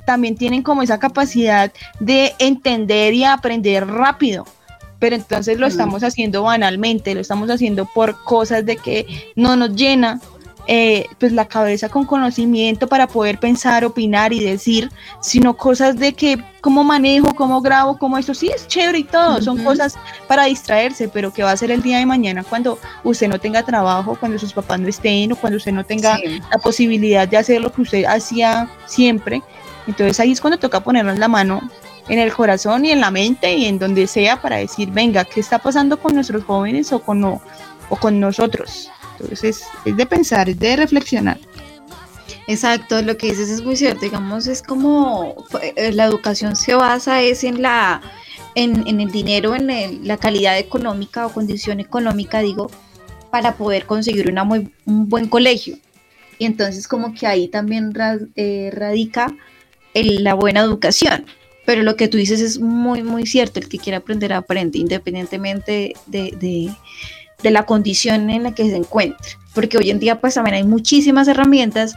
También 0.06 0.36
tienen 0.36 0.62
como 0.62 0.82
esa 0.82 0.98
capacidad 0.98 1.72
de 2.00 2.32
entender 2.38 3.14
y 3.14 3.24
aprender 3.24 3.86
rápido 3.86 4.46
pero 4.98 5.16
entonces 5.16 5.58
lo 5.58 5.66
estamos 5.66 6.02
haciendo 6.02 6.42
banalmente, 6.42 7.14
lo 7.14 7.20
estamos 7.20 7.50
haciendo 7.50 7.86
por 7.86 8.22
cosas 8.24 8.66
de 8.66 8.76
que 8.76 9.06
no 9.36 9.56
nos 9.56 9.74
llena, 9.74 10.20
eh, 10.70 11.06
pues 11.18 11.32
la 11.32 11.48
cabeza 11.48 11.88
con 11.88 12.04
conocimiento 12.04 12.88
para 12.88 13.06
poder 13.06 13.40
pensar, 13.40 13.86
opinar 13.86 14.34
y 14.34 14.40
decir, 14.40 14.92
sino 15.22 15.56
cosas 15.56 15.98
de 15.98 16.12
que 16.12 16.44
cómo 16.60 16.84
manejo, 16.84 17.34
cómo 17.34 17.62
grabo, 17.62 17.96
cómo 17.96 18.18
eso 18.18 18.34
sí 18.34 18.50
es 18.54 18.68
chévere 18.68 18.98
y 18.98 19.04
todo, 19.04 19.40
son 19.40 19.64
cosas 19.64 19.96
para 20.26 20.44
distraerse, 20.44 21.08
pero 21.08 21.32
que 21.32 21.42
va 21.42 21.52
a 21.52 21.56
ser 21.56 21.70
el 21.70 21.80
día 21.80 21.96
de 21.96 22.04
mañana 22.04 22.44
cuando 22.44 22.78
usted 23.02 23.28
no 23.28 23.40
tenga 23.40 23.62
trabajo, 23.62 24.18
cuando 24.20 24.38
sus 24.38 24.52
papás 24.52 24.78
no 24.78 24.88
estén 24.88 25.32
o 25.32 25.36
cuando 25.36 25.56
usted 25.56 25.72
no 25.72 25.86
tenga 25.86 26.18
la 26.18 26.58
posibilidad 26.58 27.26
de 27.26 27.38
hacer 27.38 27.62
lo 27.62 27.72
que 27.72 27.80
usted 27.80 28.04
hacía 28.04 28.68
siempre. 28.84 29.42
Entonces 29.86 30.20
ahí 30.20 30.32
es 30.32 30.40
cuando 30.42 30.58
toca 30.58 30.80
ponernos 30.80 31.18
la 31.18 31.28
mano 31.28 31.62
en 32.10 32.18
el 32.18 32.30
corazón 32.34 32.84
y 32.84 32.90
en 32.90 33.00
la 33.00 33.10
mente 33.10 33.54
y 33.54 33.64
en 33.64 33.78
donde 33.78 34.06
sea 34.06 34.42
para 34.42 34.56
decir, 34.56 34.90
venga, 34.90 35.24
¿qué 35.24 35.40
está 35.40 35.58
pasando 35.58 35.98
con 35.98 36.14
nuestros 36.14 36.44
jóvenes 36.44 36.92
o 36.92 36.98
con, 36.98 37.24
o 37.24 37.40
con 37.98 38.20
nosotros? 38.20 38.90
Entonces 39.20 39.62
es, 39.84 39.96
de 39.96 40.06
pensar, 40.06 40.48
es 40.48 40.58
de 40.58 40.76
reflexionar. 40.76 41.38
Exacto, 42.46 43.02
lo 43.02 43.16
que 43.16 43.30
dices 43.30 43.50
es 43.50 43.62
muy 43.62 43.76
cierto, 43.76 44.00
digamos, 44.00 44.46
es 44.46 44.62
como 44.62 45.34
eh, 45.76 45.92
la 45.92 46.04
educación 46.04 46.56
se 46.56 46.74
basa 46.74 47.20
es 47.20 47.44
en 47.44 47.60
la 47.60 48.00
en, 48.54 49.00
el 49.00 49.10
dinero, 49.12 49.54
en 49.54 50.06
la 50.06 50.16
calidad 50.16 50.58
económica 50.58 51.26
o 51.26 51.32
condición 51.32 51.78
económica, 51.78 52.40
digo, 52.40 52.70
para 53.30 53.54
poder 53.56 53.86
conseguir 53.86 54.28
una 54.28 54.42
muy, 54.42 54.72
un 54.84 55.08
buen 55.08 55.28
colegio. 55.28 55.78
Y 56.38 56.46
entonces 56.46 56.88
como 56.88 57.14
que 57.14 57.26
ahí 57.26 57.48
también 57.48 57.92
eh, 58.34 58.70
radica 58.72 59.32
la 59.94 60.34
buena 60.34 60.60
educación. 60.60 61.26
Pero 61.66 61.82
lo 61.82 61.96
que 61.96 62.08
tú 62.08 62.16
dices 62.16 62.40
es 62.40 62.58
muy, 62.58 63.02
muy 63.02 63.26
cierto, 63.26 63.60
el 63.60 63.68
que 63.68 63.78
quiere 63.78 63.96
aprender 63.96 64.32
aprende, 64.32 64.78
independientemente 64.78 65.94
de 66.06 66.32
de 66.40 66.70
la 67.42 67.66
condición 67.66 68.30
en 68.30 68.42
la 68.42 68.54
que 68.54 68.68
se 68.68 68.76
encuentra. 68.76 69.18
Porque 69.54 69.78
hoy 69.78 69.90
en 69.90 69.98
día 69.98 70.20
pues 70.20 70.34
también 70.34 70.54
hay 70.56 70.64
muchísimas 70.64 71.28
herramientas 71.28 71.94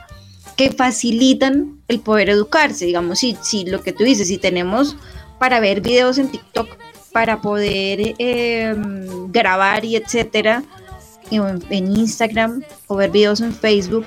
que 0.56 0.72
facilitan 0.72 1.80
el 1.88 2.00
poder 2.00 2.30
educarse. 2.30 2.86
Digamos, 2.86 3.20
si, 3.20 3.38
si 3.42 3.66
lo 3.66 3.82
que 3.82 3.94
tú 3.94 4.04
dices, 4.04 4.28
si 4.28 4.38
tenemos 4.38 4.96
para 5.40 5.60
ver 5.60 5.82
videos 5.82 6.18
en 6.18 6.30
TikTok, 6.30 6.70
para 7.12 7.42
poder 7.42 8.16
em, 8.20 9.32
grabar 9.32 9.84
y 9.84 9.96
etcétera, 9.96 10.64
en, 11.30 11.64
en, 11.70 11.98
Instagram 11.98 12.62
o 12.88 12.96
ver 12.96 13.10
videos 13.12 13.42
en 13.42 13.54
Facebook, 13.54 14.06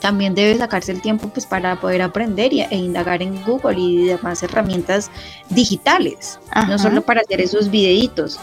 también 0.00 0.34
debe 0.34 0.56
sacarse 0.56 0.92
el 0.92 1.02
tiempo 1.02 1.28
pues 1.28 1.46
para 1.46 1.80
poder 1.80 2.02
aprender 2.02 2.52
y, 2.52 2.62
e 2.62 2.76
indagar 2.76 3.22
en 3.22 3.42
Google 3.44 3.78
y 3.78 4.06
demás 4.06 4.42
herramientas 4.42 5.10
digitales, 5.50 6.38
no 6.68 6.78
solo 6.78 7.02
para 7.02 7.20
hacer 7.20 7.40
esos 7.40 7.70
videitos. 7.70 8.40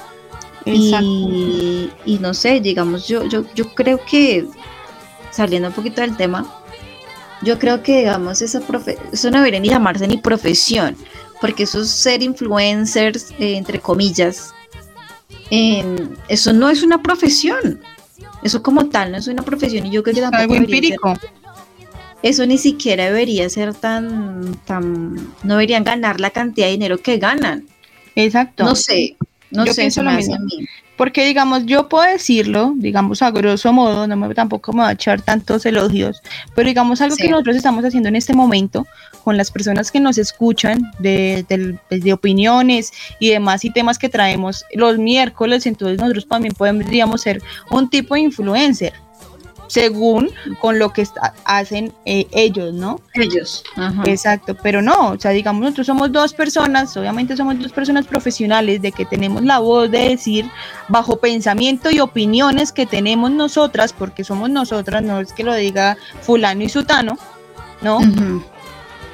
Y, 0.73 2.19
no 2.19 2.33
sé, 2.33 2.59
digamos, 2.59 3.07
yo, 3.07 3.25
yo, 3.25 3.43
yo 3.55 3.73
creo 3.73 3.99
que, 4.05 4.45
saliendo 5.31 5.69
un 5.69 5.73
poquito 5.73 6.01
del 6.01 6.17
tema, 6.17 6.45
yo 7.41 7.59
creo 7.59 7.83
que, 7.83 7.99
digamos, 7.99 8.41
esa 8.41 8.61
profe 8.61 8.97
eso 9.11 9.29
no 9.29 9.37
debería 9.37 9.59
ni 9.59 9.69
llamarse 9.69 10.07
ni 10.07 10.17
profesión, 10.17 10.95
porque 11.39 11.63
eso 11.63 11.81
es 11.81 11.89
ser 11.89 12.23
influencers, 12.23 13.31
eh, 13.39 13.55
entre 13.57 13.79
comillas, 13.79 14.53
eso 15.49 16.53
no 16.53 16.69
es 16.69 16.83
una 16.83 17.01
profesión. 17.01 17.79
Eso 18.43 18.61
como 18.61 18.89
tal 18.89 19.11
no 19.11 19.17
es 19.17 19.27
una 19.27 19.43
profesión 19.43 19.85
y 19.85 19.91
yo 19.91 20.03
creo 20.03 20.15
que 20.15 20.21
tampoco 20.21 20.43
algo 20.43 20.55
empírico. 20.55 21.13
eso 22.21 22.45
ni 22.45 22.57
siquiera 22.57 23.05
debería 23.05 23.49
ser 23.49 23.73
tan, 23.73 24.55
tan, 24.65 25.15
no 25.43 25.55
deberían 25.55 25.83
ganar 25.83 26.19
la 26.19 26.29
cantidad 26.29 26.67
de 26.67 26.73
dinero 26.73 26.99
que 26.99 27.17
ganan. 27.17 27.67
Exacto. 28.15 28.63
No 28.63 28.75
sé, 28.75 29.16
no 29.51 29.65
yo 29.65 29.73
sé, 29.73 29.81
pienso 29.81 30.03
lo 30.03 30.11
mismo. 30.11 30.37
Porque, 30.97 31.25
digamos, 31.25 31.65
yo 31.67 31.87
puedo 31.89 32.09
decirlo, 32.09 32.73
digamos, 32.75 33.21
a 33.21 33.29
grosso 33.29 33.71
modo, 33.71 34.07
no 34.07 34.15
me, 34.15 34.33
tampoco 34.33 34.73
me 34.73 34.79
va 34.79 34.89
a 34.89 34.93
echar 34.93 35.21
tantos 35.21 35.65
elogios, 35.67 36.23
pero 36.55 36.67
digamos, 36.67 37.01
algo 37.01 37.15
que 37.15 37.29
nosotros 37.29 37.55
estamos 37.55 37.85
haciendo 37.85 38.09
en 38.09 38.15
este 38.15 38.33
momento 38.33 38.87
con 39.23 39.37
las 39.37 39.51
personas 39.51 39.91
que 39.91 39.99
nos 39.99 40.17
escuchan 40.17 40.91
de, 40.97 41.45
pues, 41.87 42.03
de, 42.03 42.13
opiniones 42.13 42.91
y 43.19 43.29
demás 43.29 43.63
y 43.63 43.69
temas 43.69 43.99
que 43.99 44.09
traemos 44.09 44.65
los 44.73 44.97
miércoles, 44.97 45.67
entonces 45.67 45.99
nosotros 45.99 46.27
también 46.27 46.55
podríamos 46.55 47.21
ser 47.21 47.43
un 47.69 47.89
tipo 47.89 48.15
de 48.15 48.21
influencer 48.21 48.93
según 49.67 50.29
con 50.59 50.79
lo 50.79 50.91
que 50.91 51.05
hacen 51.45 51.93
eh, 52.05 52.27
ellos, 52.31 52.73
¿no? 52.73 52.99
Ellos. 53.13 53.63
Exacto, 54.05 54.55
pero 54.61 54.81
no, 54.81 55.09
o 55.09 55.19
sea, 55.19 55.31
digamos, 55.31 55.61
nosotros 55.61 55.87
somos 55.87 56.11
dos 56.11 56.33
personas, 56.33 56.95
obviamente 56.97 57.35
somos 57.35 57.59
dos 57.59 57.71
personas 57.71 58.07
profesionales 58.07 58.81
de 58.81 58.91
que 58.91 59.05
tenemos 59.05 59.43
la 59.43 59.59
voz 59.59 59.91
de 59.91 60.09
decir 60.09 60.49
bajo 60.87 61.17
pensamiento 61.17 61.91
y 61.91 61.99
opiniones 61.99 62.71
que 62.71 62.85
tenemos 62.85 63.31
nosotras, 63.31 63.93
porque 63.93 64.23
somos 64.23 64.49
nosotras, 64.49 65.03
no 65.03 65.19
es 65.19 65.33
que 65.33 65.43
lo 65.43 65.53
diga 65.53 65.97
fulano 66.21 66.63
y 66.63 66.69
sutano, 66.69 67.17
¿no? 67.81 67.99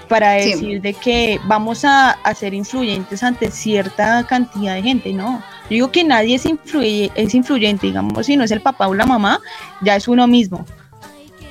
Para 0.08 0.32
decir 0.34 0.82
de 0.82 0.94
que 0.94 1.40
vamos 1.46 1.86
a, 1.86 2.12
a 2.12 2.36
ser 2.36 2.54
influyentes 2.54 3.24
ante 3.24 3.50
cierta 3.50 4.26
cantidad 4.28 4.76
de 4.76 4.84
gente, 4.84 5.14
¿no? 5.14 5.42
digo 5.70 5.92
que 5.92 6.04
nadie 6.04 6.36
es, 6.36 6.46
es 6.46 7.36
influyente, 7.36 7.88
digamos, 7.88 8.26
si 8.26 8.38
no 8.38 8.44
es 8.44 8.52
el 8.52 8.62
papá 8.62 8.88
o 8.88 8.94
la 8.94 9.06
mamá, 9.06 9.40
ya 9.82 9.96
es 9.96 10.08
uno 10.08 10.28
mismo. 10.28 10.66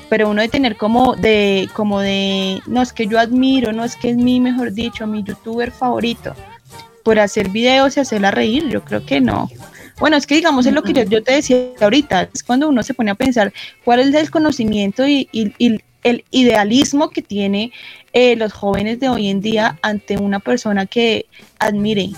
Pero 0.09 0.29
uno 0.29 0.43
de 0.43 0.49
tener 0.49 0.77
como 0.77 1.17
de, 1.17 1.69
como 1.73 2.01
de, 2.01 2.61
no 2.67 2.83
es 2.83 2.93
que 2.93 3.07
yo 3.07 3.19
admiro, 3.19 3.73
no 3.73 3.85
es 3.85 3.97
que 3.97 4.11
es 4.11 4.17
mi, 4.17 4.41
mejor 4.41 4.73
dicho, 4.73 5.07
mi 5.07 5.23
youtuber 5.23 5.71
favorito, 5.71 6.35
por 7.03 7.19
hacer 7.19 7.49
videos 7.49 7.97
y 7.97 8.01
hacerla 8.01 8.31
reír, 8.31 8.69
yo 8.69 8.85
creo 8.85 9.05
que 9.05 9.21
no. 9.21 9.49
Bueno, 9.99 10.17
es 10.17 10.27
que 10.27 10.35
digamos 10.35 10.67
es 10.67 10.73
lo 10.73 10.83
que 10.83 10.93
yo, 10.93 11.23
te 11.23 11.33
decía 11.33 11.71
ahorita, 11.81 12.29
es 12.35 12.43
cuando 12.43 12.69
uno 12.69 12.83
se 12.83 12.95
pone 12.95 13.11
a 13.11 13.15
pensar 13.15 13.53
cuál 13.85 14.01
es 14.01 14.15
el 14.15 14.31
conocimiento 14.31 15.07
y, 15.07 15.29
el 16.05 16.25
idealismo 16.33 17.11
que 17.11 17.23
tiene 17.23 17.71
eh, 18.13 18.37
los 18.37 18.53
jóvenes 18.53 19.01
de 19.01 19.09
hoy 19.09 19.29
en 19.29 19.41
día 19.41 19.79
ante 19.83 20.17
una 20.17 20.41
persona 20.41 20.87
que 20.87 21.27
admire 21.59 22.11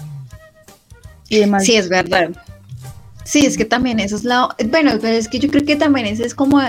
Sí, 1.29 1.77
es 1.77 1.89
verdad. 1.89 2.31
Sí, 3.25 3.47
es 3.47 3.57
que 3.57 3.65
también 3.65 4.01
eso 4.01 4.17
es 4.17 4.25
la... 4.25 4.55
Bueno, 4.71 4.93
pero 5.01 5.17
es 5.17 5.29
que 5.29 5.39
yo 5.39 5.49
creo 5.49 5.65
que 5.65 5.77
también 5.77 6.07
ese 6.07 6.27
es 6.27 6.35
como 6.35 6.61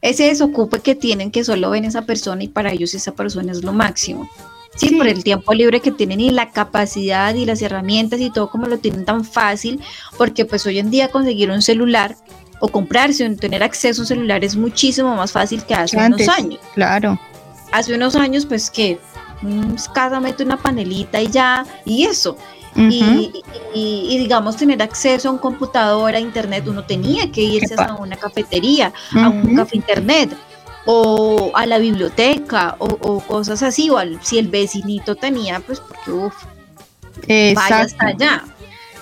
ese 0.00 0.24
desocupe 0.24 0.78
que 0.78 0.94
tienen 0.94 1.30
que 1.32 1.42
solo 1.42 1.70
ven 1.70 1.84
esa 1.84 2.02
persona 2.02 2.44
y 2.44 2.48
para 2.48 2.72
ellos 2.72 2.94
esa 2.94 3.12
persona 3.12 3.50
es 3.50 3.64
lo 3.64 3.72
máximo. 3.72 4.30
Sí, 4.76 4.90
por 4.96 5.06
el 5.06 5.22
tiempo 5.22 5.54
libre 5.54 5.80
que 5.80 5.92
tienen 5.92 6.20
y 6.20 6.30
la 6.30 6.50
capacidad 6.50 7.34
y 7.34 7.44
las 7.44 7.62
herramientas 7.62 8.20
y 8.20 8.30
todo 8.30 8.50
como 8.50 8.66
lo 8.66 8.78
tienen 8.78 9.04
tan 9.04 9.24
fácil, 9.24 9.80
porque 10.16 10.44
pues 10.44 10.66
hoy 10.66 10.78
en 10.78 10.90
día 10.90 11.08
conseguir 11.08 11.50
un 11.50 11.62
celular 11.62 12.16
o 12.60 12.68
comprarse 12.68 13.28
o 13.28 13.36
tener 13.36 13.62
acceso 13.62 14.00
a 14.00 14.02
un 14.02 14.06
celular 14.06 14.44
es 14.44 14.56
muchísimo 14.56 15.14
más 15.14 15.32
fácil 15.32 15.62
que 15.64 15.74
hace 15.74 15.96
unos 15.96 16.28
años. 16.28 16.60
Claro. 16.74 17.18
Hace 17.74 17.92
unos 17.92 18.14
años 18.14 18.46
pues 18.46 18.70
que 18.70 19.00
mm, 19.42 19.74
escasamente 19.74 20.44
una 20.44 20.56
panelita 20.56 21.20
y 21.20 21.26
ya, 21.26 21.66
y 21.84 22.04
eso. 22.04 22.36
Y, 22.76 23.32
digamos 24.16 24.56
tener 24.56 24.80
acceso 24.80 25.28
a 25.28 25.32
un 25.32 25.38
computador, 25.38 26.14
a 26.14 26.20
internet, 26.20 26.66
uno 26.68 26.84
tenía 26.84 27.30
que 27.32 27.40
irse 27.40 27.74
a 27.76 27.94
una 27.94 28.16
cafetería, 28.16 28.92
a 29.16 29.28
un 29.28 29.56
café 29.56 29.76
internet 29.76 30.36
o 30.86 31.50
a 31.54 31.66
la 31.66 31.78
biblioteca 31.78 32.76
o, 32.78 33.20
cosas 33.20 33.62
así, 33.64 33.90
o 33.90 33.98
si 34.22 34.38
el 34.38 34.48
vecinito 34.48 35.16
tenía, 35.16 35.58
pues 35.58 35.80
porque 35.80 36.12
uff, 36.12 36.44
vaya 37.26 37.80
hasta 37.80 38.06
allá. 38.06 38.44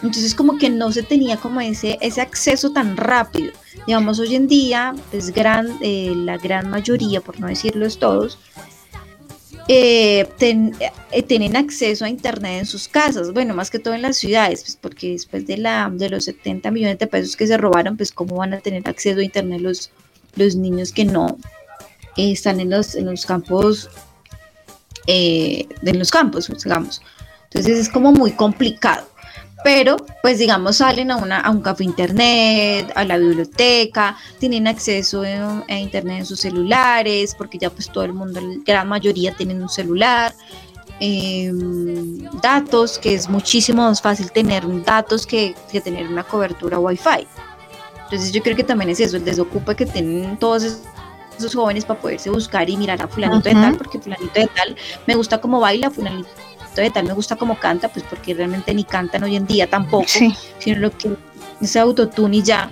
Entonces 0.03 0.35
como 0.35 0.59
que 0.59 0.69
no 0.69 0.91
se 0.91 1.03
tenía 1.03 1.37
como 1.37 1.61
ese, 1.61 1.97
ese 2.01 2.21
acceso 2.21 2.73
tan 2.73 2.97
rápido. 2.97 3.53
Digamos, 3.87 4.19
hoy 4.19 4.35
en 4.35 4.49
día, 4.49 4.95
pues 5.11 5.33
gran, 5.33 5.79
eh, 5.81 6.13
la 6.15 6.39
gran 6.39 6.69
mayoría, 6.69 7.21
por 7.21 7.39
no 7.39 7.47
decirlos 7.47 7.99
todos, 7.99 8.39
eh, 9.69 10.27
eh, 10.41 11.23
tienen 11.23 11.57
acceso 11.57 12.05
a 12.05 12.09
Internet 12.09 12.61
en 12.61 12.67
sus 12.67 12.89
casas, 12.89 13.33
bueno, 13.33 13.55
más 13.55 13.71
que 13.71 13.79
todo 13.79 13.95
en 13.95 14.03
las 14.03 14.17
ciudades, 14.17 14.63
pues 14.63 14.77
porque 14.81 15.11
después 15.11 15.47
de, 15.47 15.57
la, 15.57 15.89
de 15.93 16.11
los 16.11 16.25
70 16.25 16.71
millones 16.73 16.99
de 16.99 17.07
pesos 17.07 17.37
que 17.37 17.47
se 17.47 17.57
robaron, 17.57 17.97
pues 17.97 18.11
cómo 18.11 18.37
van 18.37 18.55
a 18.55 18.61
tener 18.61 18.89
acceso 18.89 19.21
a 19.21 19.25
Internet 19.25 19.61
los, 19.61 19.91
los 20.35 20.57
niños 20.57 20.91
que 20.91 21.05
no 21.05 21.39
eh, 22.17 22.33
están 22.33 22.59
en 22.59 22.71
los, 22.71 22.97
en 22.97 23.07
los 23.07 23.25
campos, 23.25 23.89
en 25.07 25.99
los 25.99 26.11
campos, 26.11 26.51
digamos. 26.65 27.01
Entonces 27.45 27.79
es 27.79 27.89
como 27.89 28.13
muy 28.13 28.33
complicado 28.33 29.12
pero 29.63 29.97
pues 30.23 30.39
digamos 30.39 30.77
salen 30.77 31.11
a, 31.11 31.17
una, 31.17 31.41
a 31.41 31.51
un 31.51 31.61
café 31.61 31.85
internet, 31.85 32.93
a 32.95 33.05
la 33.05 33.19
biblioteca, 33.19 34.17
tienen 34.39 34.67
acceso 34.67 35.23
a 35.23 35.75
internet 35.75 36.21
en 36.21 36.27
sus 36.27 36.41
celulares, 36.41 37.35
porque 37.35 37.59
ya 37.59 37.71
pues 37.71 37.91
todo 37.91 38.05
el 38.05 38.13
mundo, 38.13 38.41
la 38.41 38.57
gran 38.65 38.89
mayoría 38.89 39.35
tienen 39.35 39.63
un 39.63 39.69
celular, 39.69 40.35
em, 41.01 42.19
datos, 42.41 42.99
que 42.99 43.15
es 43.15 43.29
muchísimo 43.29 43.83
más 43.83 44.01
fácil 44.01 44.31
tener 44.33 44.65
datos 44.85 45.27
que, 45.27 45.55
que 45.71 45.81
tener 45.81 46.09
una 46.09 46.25
cobertura 46.25 46.79
wifi. 46.79 47.27
Entonces 48.05 48.33
yo 48.33 48.43
creo 48.43 48.57
que 48.57 48.65
también 48.65 48.91
es 48.91 49.01
eso, 49.01 49.17
el 49.17 49.25
desocupa 49.25 49.75
que 49.75 49.87
tienen 49.87 50.37
todos 50.39 50.65
esos 51.39 51.55
jóvenes 51.55 51.85
para 51.85 52.01
poderse 52.01 52.31
buscar 52.31 52.69
y 52.69 52.77
mirar 52.77 53.01
a 53.01 53.09
fulanito 53.09 53.49
de 53.49 53.55
tal, 53.55 53.77
porque 53.77 53.99
fulanito 53.99 54.39
de 54.39 54.47
tal 54.49 54.77
me 55.07 55.15
gusta 55.15 55.41
cómo 55.41 55.61
baila, 55.61 55.91
fulanito 55.91 56.29
de 56.81 56.91
tal 56.91 57.07
me 57.07 57.13
gusta 57.13 57.37
como 57.37 57.59
canta, 57.59 57.89
pues 57.89 58.05
porque 58.09 58.35
realmente 58.35 58.73
ni 58.75 58.85
cantan 58.85 59.23
hoy 59.25 59.37
en 59.37 59.47
día 59.47 59.69
tampoco, 59.69 60.07
sino 60.59 60.79
lo 60.81 60.97
que 60.97 61.11
ese 61.61 61.79
autotune 61.79 62.39
y 62.39 62.43
ya. 62.43 62.71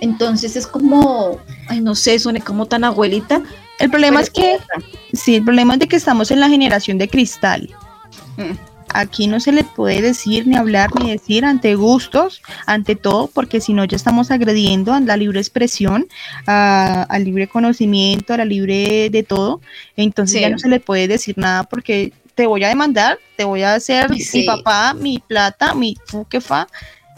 Entonces 0.00 0.56
es 0.56 0.66
como, 0.66 1.38
ay, 1.68 1.80
no 1.80 1.94
sé, 1.94 2.18
suene 2.18 2.40
como 2.40 2.66
tan 2.66 2.84
abuelita. 2.84 3.42
El 3.78 3.90
problema 3.90 4.20
es 4.20 4.30
que, 4.30 4.58
sí, 5.12 5.36
el 5.36 5.44
problema 5.44 5.74
es 5.74 5.80
de 5.80 5.88
que 5.88 5.96
estamos 5.96 6.30
en 6.30 6.40
la 6.40 6.48
generación 6.48 6.98
de 6.98 7.08
cristal. 7.08 7.68
Mm. 8.36 8.52
Aquí 8.92 9.28
no 9.28 9.38
se 9.38 9.52
le 9.52 9.62
puede 9.62 10.02
decir, 10.02 10.48
ni 10.48 10.56
hablar, 10.56 10.90
ni 10.96 11.10
decir 11.10 11.44
ante 11.44 11.76
gustos, 11.76 12.42
ante 12.66 12.96
todo, 12.96 13.28
porque 13.28 13.60
si 13.60 13.72
no 13.72 13.84
ya 13.84 13.94
estamos 13.94 14.32
agrediendo 14.32 14.92
a 14.92 15.00
la 15.00 15.16
libre 15.16 15.38
expresión, 15.38 16.08
al 16.46 17.24
libre 17.24 17.46
conocimiento, 17.46 18.34
a 18.34 18.38
la 18.38 18.44
libre 18.44 19.08
de 19.10 19.22
todo. 19.22 19.60
Entonces 19.96 20.40
ya 20.40 20.50
no 20.50 20.58
se 20.58 20.68
le 20.68 20.80
puede 20.80 21.06
decir 21.06 21.38
nada 21.38 21.64
porque 21.64 22.12
te 22.40 22.46
voy 22.46 22.64
a 22.64 22.68
demandar, 22.68 23.18
te 23.36 23.44
voy 23.44 23.62
a 23.64 23.74
hacer 23.74 24.08
mi 24.08 24.46
papá, 24.46 24.94
mi 24.94 25.18
plata, 25.18 25.74
mi 25.74 25.94
fa. 26.40 26.66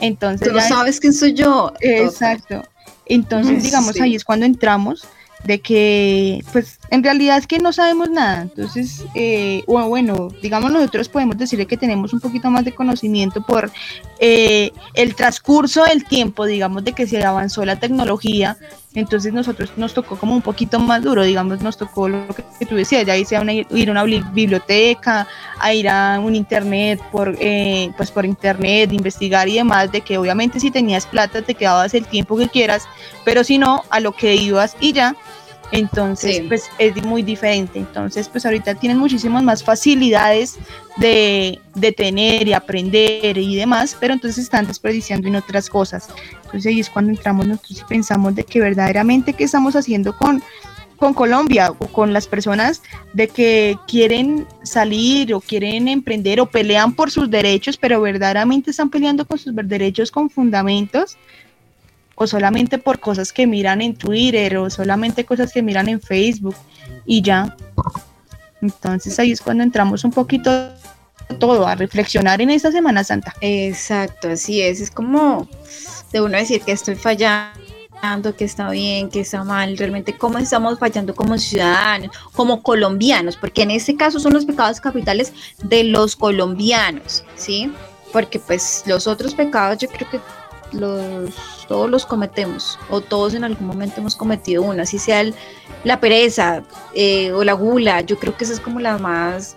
Entonces. 0.01 0.49
Tú 0.49 0.53
no 0.53 0.61
sabes 0.61 0.99
quién 0.99 1.13
soy 1.13 1.33
yo. 1.33 1.73
Exacto. 1.79 2.61
Entonces, 3.07 3.63
digamos, 3.63 4.01
ahí 4.01 4.17
es 4.17 4.25
cuando 4.25 4.47
entramos 4.47 5.07
de 5.45 5.61
que, 5.61 6.43
pues, 6.53 6.81
en 6.91 7.05
realidad 7.05 7.39
es 7.39 7.47
que 7.47 7.61
no 7.61 7.73
sabemos 7.73 8.11
nada. 8.11 8.43
Entonces, 8.43 9.05
eh, 9.15 9.63
bueno, 9.69 10.29
digamos, 10.43 10.73
nosotros 10.73 11.09
podemos 11.09 11.39
decirle 11.39 11.67
que 11.67 11.77
tenemos 11.77 12.13
un 12.13 12.19
poquito 12.19 12.51
más 12.51 12.65
de 12.65 12.75
conocimiento 12.75 13.47
por 13.47 13.71
eh, 14.19 14.73
el 14.95 15.15
transcurso 15.15 15.85
del 15.85 16.05
tiempo, 16.05 16.47
digamos, 16.47 16.83
de 16.83 16.95
que 16.95 17.07
se 17.07 17.25
avanzó 17.25 17.65
la 17.65 17.79
tecnología. 17.79 18.57
Entonces, 18.95 19.33
nosotros 19.33 19.73
nos 19.77 19.95
tocó 19.95 20.17
como 20.17 20.35
un 20.35 20.43
poquito 20.43 20.79
más 20.79 21.03
duro, 21.03 21.23
digamos, 21.23 21.63
nos 21.63 21.79
tocó 21.79 22.09
lo 22.09 22.27
que, 22.29 22.67
tú 22.67 22.77
decías, 22.77 23.07
ya 23.07 23.17
irse 23.17 23.37
a 23.37 23.43
ir 23.53 23.89
a 23.89 23.93
una 23.93 24.05
biblioteca, 24.05 25.27
a 25.59 25.73
ir 25.73 25.89
a 25.89 26.21
un 26.21 26.35
internet, 26.35 27.01
por, 27.11 27.35
eh, 27.41 27.91
pues 27.97 28.11
por 28.11 28.27
internet, 28.27 28.93
investigar 28.93 29.49
y 29.49 29.55
demás, 29.55 29.91
de 29.91 30.03
que 30.03 30.19
obviamente 30.19 30.61
si 30.61 30.71
tenías 30.71 31.07
plata 31.07 31.41
te 31.41 31.55
quedabas 31.55 31.95
el 31.95 32.07
tiempo 32.07 32.37
que 32.37 32.49
quieras, 32.49 32.87
pero 33.25 33.45
si 33.45 33.57
no, 33.59 33.83
a 33.89 34.01
lo 34.01 34.13
que 34.13 34.35
ibas 34.35 34.77
y 34.81 34.93
ya. 34.93 35.17
Entonces, 35.73 36.43
pues 36.49 36.71
es 36.79 37.03
muy 37.03 37.23
diferente. 37.23 37.79
Entonces, 37.79 38.29
pues 38.29 38.45
ahorita 38.45 38.75
tienen 38.75 38.99
muchísimas 38.99 39.43
más 39.43 39.65
facilidades 39.65 40.59
de, 40.99 41.59
de, 41.75 41.93
tener 41.93 42.47
y 42.47 42.53
aprender 42.53 43.39
y 43.39 43.57
demás, 43.57 43.97
pero 43.99 44.13
entonces 44.13 44.45
están 44.45 44.67
desperdiciando 44.67 45.29
en 45.29 45.37
otras 45.37 45.71
cosas. 45.71 46.09
Entonces 46.45 46.67
ahí 46.67 46.81
es 46.81 46.91
cuando 46.91 47.13
entramos 47.13 47.47
nosotros 47.47 47.81
y 47.81 47.85
pensamos 47.89 48.35
de 48.35 48.45
que 48.45 48.61
verdaderamente 48.61 49.33
qué 49.33 49.45
estamos 49.45 49.75
haciendo 49.75 50.15
con, 50.15 50.43
con 50.99 51.15
Colombia 51.15 51.71
o 51.71 51.87
con 51.87 52.13
las 52.13 52.27
personas 52.27 52.83
de 53.15 53.29
que 53.29 53.79
quieren 53.89 54.47
salir 54.63 55.33
o 55.33 55.41
quieren 55.41 55.89
emprender 55.89 56.39
o 56.39 56.47
pelean 56.51 56.95
por 56.95 57.11
sus 57.11 57.31
derechos, 57.31 57.79
pero 57.79 58.03
verdaderamente 58.03 58.73
están 58.73 58.91
peleando 58.91 59.27
con 59.27 59.39
sus 59.39 59.55
derechos 59.57 60.11
con 60.11 60.29
fundamentos 60.29 61.17
o 62.23 62.27
solamente 62.27 62.79
por 62.79 63.01
cosas 63.01 63.33
que 63.33 63.47
miran 63.47 63.83
en 63.83 63.95
Twitter 63.95 64.57
o 64.57 64.71
solamente 64.71 65.25
cosas 65.25 65.53
que 65.53 65.63
miran 65.63 65.89
en 65.89 66.01
Facebook 66.01 66.57
y 67.05 67.23
ya. 67.23 67.57
Entonces 68.61 69.19
ahí 69.19 69.33
es 69.33 69.41
cuando 69.41 69.65
entramos 69.65 70.05
un 70.05 70.13
poquito 70.13 70.73
todo 71.39 71.67
a 71.67 71.75
reflexionar 71.75 72.41
en 72.41 72.51
esta 72.51 72.71
Semana 72.71 73.05
Santa. 73.05 73.35
Exacto, 73.41 74.31
así 74.31 74.63
es. 74.63 74.81
Es 74.81 74.91
como 74.91 75.49
de 76.13 76.21
uno 76.21 76.37
decir 76.37 76.63
que 76.63 76.73
estoy 76.73 76.95
fallando, 76.95 78.37
que 78.37 78.45
está 78.45 78.71
bien, 78.71 79.09
que 79.09 79.21
está 79.21 79.45
mal, 79.45 79.77
realmente 79.77 80.17
cómo 80.17 80.39
estamos 80.39 80.79
fallando 80.79 81.15
como 81.15 81.39
ciudadanos, 81.39 82.11
como 82.33 82.63
colombianos, 82.63 83.37
porque 83.37 83.63
en 83.63 83.71
este 83.71 83.97
caso 83.97 84.21
son 84.21 84.33
los 84.35 84.45
pecados 84.45 84.81
capitales 84.81 85.33
de 85.63 85.85
los 85.85 86.17
colombianos, 86.17 87.25
¿sí? 87.35 87.73
Porque 88.13 88.39
pues 88.39 88.83
los 88.87 89.07
otros 89.07 89.35
pecados 89.35 89.79
yo 89.79 89.89
creo 89.89 90.11
que 90.11 90.21
los, 90.73 91.31
todos 91.73 91.89
los 91.89 92.05
cometemos, 92.05 92.79
o 92.91 93.01
todos 93.01 93.33
en 93.33 93.45
algún 93.45 93.67
momento 93.67 93.95
hemos 93.97 94.15
cometido 94.15 94.61
una, 94.63 94.83
así 94.83 94.99
sea 94.99 95.25
la 95.85 96.01
pereza 96.01 96.65
eh, 96.95 97.33
o 97.33 97.45
la 97.45 97.55
gula, 97.55 98.03
yo 98.03 98.19
creo 98.19 98.37
que 98.37 98.45
esa 98.45 98.53
es 98.53 98.61
como 98.61 98.79
la 98.79 98.99
más, 98.99 99.57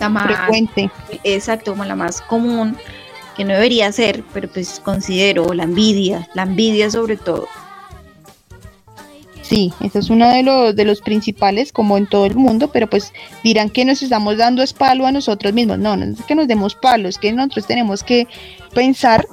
la 0.00 0.08
más 0.08 0.26
frecuente. 0.26 0.90
Exacto, 1.22 1.70
como 1.70 1.84
la 1.84 1.94
más 1.94 2.20
común, 2.20 2.76
que 3.36 3.44
no 3.44 3.54
debería 3.54 3.92
ser, 3.92 4.24
pero 4.34 4.48
pues 4.48 4.80
considero 4.80 5.54
la 5.54 5.62
envidia, 5.62 6.28
la 6.34 6.42
envidia 6.42 6.90
sobre 6.90 7.16
todo. 7.16 7.46
Sí, 9.42 9.72
esa 9.78 10.00
es 10.00 10.10
uno 10.10 10.28
de 10.28 10.42
los, 10.42 10.74
de 10.74 10.84
los 10.84 11.00
principales, 11.00 11.72
como 11.72 11.96
en 11.96 12.08
todo 12.08 12.26
el 12.26 12.34
mundo, 12.34 12.72
pero 12.72 12.90
pues 12.90 13.12
dirán 13.44 13.70
que 13.70 13.84
nos 13.84 14.02
estamos 14.02 14.36
dando 14.36 14.64
es 14.64 14.72
palo 14.72 15.06
a 15.06 15.12
nosotros 15.12 15.52
mismos. 15.52 15.78
No, 15.78 15.96
no 15.96 16.06
es 16.06 16.24
que 16.24 16.34
nos 16.34 16.48
demos 16.48 16.74
palo, 16.74 17.08
es 17.08 17.18
que 17.18 17.32
nosotros 17.32 17.68
tenemos 17.68 18.02
que 18.02 18.26
pensar 18.74 19.24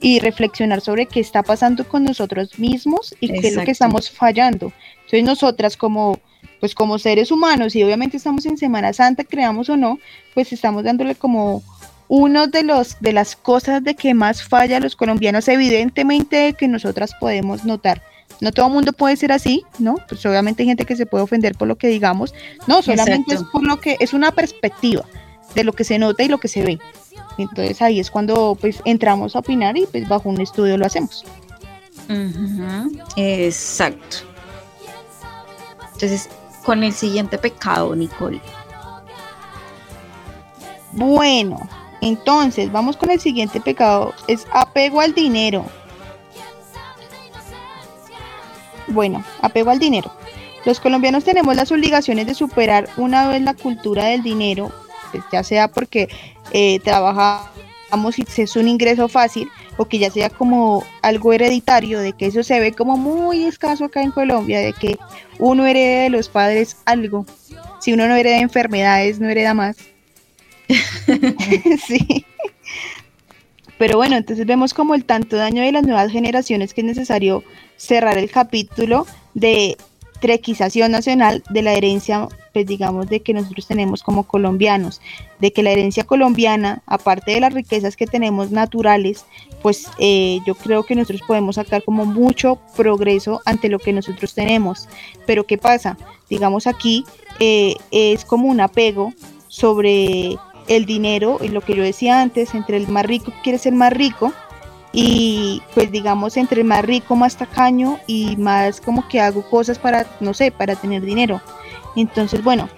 y 0.00 0.18
reflexionar 0.18 0.80
sobre 0.80 1.06
qué 1.06 1.20
está 1.20 1.42
pasando 1.42 1.86
con 1.86 2.04
nosotros 2.04 2.58
mismos 2.58 3.14
y 3.20 3.28
qué 3.28 3.48
es 3.48 3.54
lo 3.54 3.64
que 3.64 3.70
estamos 3.72 4.10
fallando. 4.10 4.72
Entonces 4.96 5.24
nosotras 5.24 5.76
como 5.76 6.18
pues 6.58 6.74
como 6.74 6.98
seres 6.98 7.30
humanos 7.30 7.74
y 7.74 7.82
obviamente 7.82 8.18
estamos 8.18 8.44
en 8.44 8.58
Semana 8.58 8.92
Santa, 8.92 9.24
creamos 9.24 9.68
o 9.70 9.76
no, 9.76 9.98
pues 10.34 10.52
estamos 10.52 10.84
dándole 10.84 11.14
como 11.14 11.62
uno 12.08 12.48
de 12.48 12.64
los 12.64 13.00
de 13.00 13.12
las 13.12 13.36
cosas 13.36 13.82
de 13.82 13.94
que 13.94 14.14
más 14.14 14.42
falla 14.42 14.76
a 14.76 14.80
los 14.80 14.96
colombianos, 14.96 15.48
evidentemente 15.48 16.54
que 16.58 16.68
nosotras 16.68 17.12
podemos 17.18 17.64
notar 17.64 18.02
no 18.40 18.52
todo 18.52 18.66
el 18.66 18.72
mundo 18.72 18.92
puede 18.92 19.16
ser 19.16 19.32
así, 19.32 19.64
¿no? 19.78 19.96
Pues 20.08 20.24
obviamente 20.24 20.62
hay 20.62 20.68
gente 20.68 20.86
que 20.86 20.96
se 20.96 21.06
puede 21.06 21.24
ofender 21.24 21.54
por 21.54 21.68
lo 21.68 21.76
que 21.76 21.88
digamos. 21.88 22.34
No, 22.66 22.82
solamente 22.82 23.34
es 23.34 23.42
por 23.44 23.66
lo 23.66 23.80
que 23.80 23.96
es 24.00 24.12
una 24.12 24.32
perspectiva 24.32 25.04
de 25.54 25.64
lo 25.64 25.72
que 25.72 25.84
se 25.84 25.98
nota 25.98 26.22
y 26.22 26.28
lo 26.28 26.38
que 26.38 26.48
se 26.48 26.62
ve. 26.62 26.78
Entonces 27.42 27.80
ahí 27.82 28.00
es 28.00 28.10
cuando 28.10 28.56
pues 28.60 28.80
entramos 28.84 29.36
a 29.36 29.40
opinar 29.40 29.76
y 29.76 29.86
pues 29.86 30.08
bajo 30.08 30.28
un 30.28 30.40
estudio 30.40 30.76
lo 30.76 30.86
hacemos. 30.86 31.24
Exacto. 33.16 34.16
Entonces, 35.92 36.28
con 36.64 36.82
el 36.82 36.92
siguiente 36.92 37.38
pecado, 37.38 37.94
Nicole. 37.94 38.40
Bueno, 40.92 41.58
entonces 42.00 42.72
vamos 42.72 42.96
con 42.96 43.10
el 43.10 43.20
siguiente 43.20 43.60
pecado, 43.60 44.12
es 44.26 44.46
apego 44.52 45.00
al 45.00 45.14
dinero. 45.14 45.64
Bueno, 48.88 49.22
apego 49.40 49.70
al 49.70 49.78
dinero. 49.78 50.10
Los 50.64 50.80
colombianos 50.80 51.24
tenemos 51.24 51.54
las 51.54 51.70
obligaciones 51.70 52.26
de 52.26 52.34
superar 52.34 52.88
una 52.96 53.28
vez 53.28 53.40
la 53.42 53.54
cultura 53.54 54.06
del 54.06 54.22
dinero, 54.22 54.72
pues, 55.10 55.22
ya 55.32 55.42
sea 55.42 55.68
porque 55.68 56.08
eh, 56.52 56.80
trabajamos 56.80 58.18
y 58.18 58.24
es 58.36 58.56
un 58.56 58.68
ingreso 58.68 59.08
fácil, 59.08 59.48
o 59.76 59.84
que 59.84 59.98
ya 59.98 60.10
sea 60.10 60.30
como 60.30 60.84
algo 61.02 61.32
hereditario, 61.32 62.00
de 62.00 62.12
que 62.12 62.26
eso 62.26 62.42
se 62.42 62.60
ve 62.60 62.72
como 62.72 62.96
muy 62.96 63.44
escaso 63.44 63.84
acá 63.84 64.02
en 64.02 64.12
Colombia, 64.12 64.60
de 64.60 64.72
que 64.72 64.98
uno 65.38 65.66
herede 65.66 66.04
de 66.04 66.10
los 66.10 66.28
padres 66.28 66.76
algo. 66.84 67.26
Si 67.80 67.92
uno 67.92 68.06
no 68.06 68.14
hereda 68.14 68.38
enfermedades, 68.38 69.18
no 69.18 69.28
hereda 69.28 69.54
más. 69.54 69.76
sí. 71.86 72.24
Pero 73.80 73.96
bueno, 73.96 74.16
entonces 74.16 74.44
vemos 74.44 74.74
como 74.74 74.94
el 74.94 75.06
tanto 75.06 75.36
daño 75.36 75.62
de 75.62 75.72
las 75.72 75.84
nuevas 75.84 76.12
generaciones 76.12 76.74
que 76.74 76.82
es 76.82 76.86
necesario 76.86 77.42
cerrar 77.76 78.18
el 78.18 78.30
capítulo 78.30 79.06
de 79.32 79.78
trequización 80.20 80.92
nacional 80.92 81.42
de 81.50 81.62
la 81.62 81.74
herencia, 81.74 82.28
pues 82.52 82.66
digamos, 82.66 83.08
de 83.08 83.20
que 83.20 83.32
nosotros 83.32 83.66
tenemos 83.66 84.02
como 84.02 84.24
colombianos, 84.24 85.00
de 85.40 85.52
que 85.52 85.62
la 85.62 85.70
herencia 85.70 86.04
colombiana, 86.04 86.82
aparte 86.86 87.32
de 87.32 87.40
las 87.40 87.52
riquezas 87.52 87.96
que 87.96 88.06
tenemos 88.06 88.50
naturales, 88.50 89.24
pues 89.62 89.86
eh, 89.98 90.38
yo 90.46 90.54
creo 90.54 90.84
que 90.84 90.94
nosotros 90.94 91.22
podemos 91.26 91.56
sacar 91.56 91.82
como 91.82 92.04
mucho 92.04 92.58
progreso 92.76 93.40
ante 93.44 93.68
lo 93.68 93.78
que 93.78 93.92
nosotros 93.92 94.34
tenemos. 94.34 94.88
Pero 95.26 95.46
¿qué 95.46 95.58
pasa? 95.58 95.96
Digamos 96.28 96.66
aquí 96.66 97.04
eh, 97.38 97.76
es 97.90 98.24
como 98.24 98.48
un 98.48 98.60
apego 98.60 99.12
sobre 99.48 100.36
el 100.68 100.86
dinero 100.86 101.38
y 101.42 101.48
lo 101.48 101.62
que 101.62 101.74
yo 101.74 101.82
decía 101.82 102.20
antes, 102.20 102.54
entre 102.54 102.76
el 102.76 102.86
más 102.88 103.04
rico 103.04 103.32
quiere 103.42 103.58
ser 103.58 103.72
más 103.72 103.92
rico 103.92 104.32
y 104.92 105.62
pues 105.74 105.90
digamos 105.90 106.36
entre 106.36 106.64
más 106.64 106.84
rico, 106.84 107.14
más 107.16 107.36
tacaño 107.36 107.98
y 108.06 108.36
más 108.36 108.80
como 108.80 109.06
que 109.08 109.20
hago 109.20 109.48
cosas 109.48 109.78
para, 109.78 110.06
no 110.20 110.34
sé, 110.34 110.50
para 110.50 110.74
tener 110.74 111.02
dinero. 111.02 111.40
Entonces, 111.96 112.42
bueno, 112.42 112.68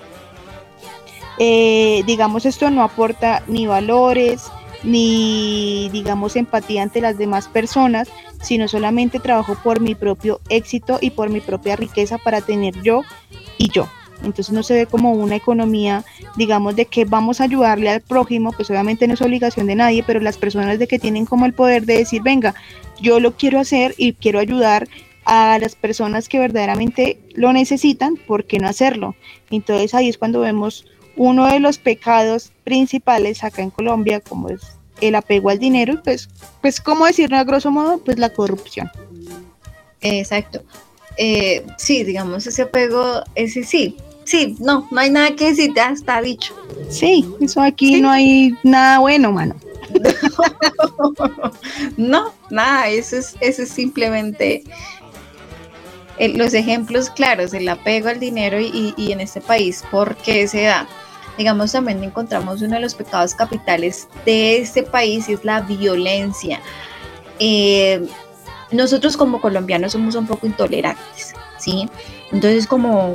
eh, 1.38 2.02
digamos 2.06 2.44
esto 2.44 2.70
no 2.70 2.82
aporta 2.82 3.42
ni 3.46 3.66
valores, 3.66 4.50
ni 4.82 5.88
digamos 5.92 6.36
empatía 6.36 6.82
ante 6.82 7.00
las 7.00 7.16
demás 7.16 7.48
personas, 7.48 8.08
sino 8.40 8.68
solamente 8.68 9.20
trabajo 9.20 9.56
por 9.62 9.80
mi 9.80 9.94
propio 9.94 10.40
éxito 10.48 10.98
y 11.00 11.10
por 11.10 11.30
mi 11.30 11.40
propia 11.40 11.76
riqueza 11.76 12.18
para 12.18 12.40
tener 12.40 12.80
yo 12.82 13.02
y 13.58 13.70
yo. 13.70 13.88
Entonces 14.24 14.52
no 14.52 14.62
se 14.62 14.74
ve 14.74 14.86
como 14.86 15.12
una 15.12 15.36
economía, 15.36 16.04
digamos, 16.36 16.76
de 16.76 16.86
que 16.86 17.04
vamos 17.04 17.40
a 17.40 17.44
ayudarle 17.44 17.90
al 17.90 18.00
prójimo, 18.00 18.52
pues 18.52 18.70
obviamente 18.70 19.06
no 19.06 19.14
es 19.14 19.22
obligación 19.22 19.66
de 19.66 19.74
nadie, 19.74 20.04
pero 20.06 20.20
las 20.20 20.36
personas 20.36 20.78
de 20.78 20.86
que 20.86 20.98
tienen 20.98 21.26
como 21.26 21.46
el 21.46 21.52
poder 21.52 21.84
de 21.84 21.98
decir, 21.98 22.22
venga, 22.22 22.54
yo 23.00 23.20
lo 23.20 23.36
quiero 23.36 23.58
hacer 23.58 23.94
y 23.96 24.14
quiero 24.14 24.38
ayudar 24.38 24.88
a 25.24 25.58
las 25.58 25.76
personas 25.76 26.28
que 26.28 26.38
verdaderamente 26.38 27.20
lo 27.34 27.52
necesitan, 27.52 28.16
¿por 28.16 28.44
qué 28.44 28.58
no 28.58 28.68
hacerlo? 28.68 29.14
Entonces 29.50 29.94
ahí 29.94 30.08
es 30.08 30.18
cuando 30.18 30.40
vemos 30.40 30.86
uno 31.16 31.46
de 31.46 31.60
los 31.60 31.78
pecados 31.78 32.52
principales 32.64 33.44
acá 33.44 33.62
en 33.62 33.70
Colombia, 33.70 34.20
como 34.20 34.48
es 34.48 34.60
el 35.00 35.14
apego 35.14 35.50
al 35.50 35.58
dinero, 35.58 36.00
pues, 36.02 36.28
pues 36.60 36.80
¿cómo 36.80 37.06
decirlo 37.06 37.36
a 37.36 37.44
grosso 37.44 37.70
modo? 37.70 37.98
Pues 37.98 38.18
la 38.18 38.30
corrupción. 38.30 38.90
Exacto. 40.00 40.62
Eh, 41.16 41.64
sí, 41.76 42.04
digamos, 42.04 42.46
ese 42.46 42.62
apego, 42.62 43.22
ese 43.34 43.64
sí, 43.64 43.96
sí, 44.24 44.56
no, 44.58 44.86
no 44.90 45.00
hay 45.00 45.10
nada 45.10 45.34
que 45.34 45.50
decir, 45.50 45.72
ya 45.74 45.90
está 45.90 46.20
dicho. 46.20 46.54
Sí, 46.88 47.26
eso 47.40 47.60
aquí 47.60 48.00
no 48.00 48.10
hay 48.10 48.56
nada 48.62 48.98
bueno, 48.98 49.32
mano. 49.32 49.54
no, 51.96 52.32
nada, 52.50 52.88
eso 52.88 53.16
es, 53.16 53.36
eso 53.40 53.62
es 53.62 53.68
simplemente 53.68 54.64
eh, 56.18 56.36
los 56.36 56.54
ejemplos 56.54 57.10
claros, 57.10 57.54
el 57.54 57.68
apego 57.68 58.08
al 58.08 58.20
dinero 58.20 58.58
y, 58.60 58.94
en 58.96 59.20
este 59.20 59.40
país, 59.40 59.84
¿por 59.90 60.16
qué 60.16 60.46
se 60.46 60.62
da? 60.62 60.86
Digamos, 61.38 61.72
también 61.72 62.04
encontramos 62.04 62.60
uno 62.60 62.74
de 62.74 62.80
los 62.80 62.94
pecados 62.94 63.34
capitales 63.34 64.06
de 64.26 64.58
este 64.58 64.82
país 64.82 65.28
y 65.28 65.32
es 65.32 65.44
la 65.44 65.62
violencia. 65.62 66.60
Eh, 67.38 68.06
nosotros 68.70 69.16
como 69.16 69.40
colombianos 69.40 69.92
somos 69.92 70.14
un 70.14 70.26
poco 70.26 70.46
intolerantes, 70.46 71.34
¿sí? 71.58 71.88
Entonces 72.30 72.66
como 72.66 73.14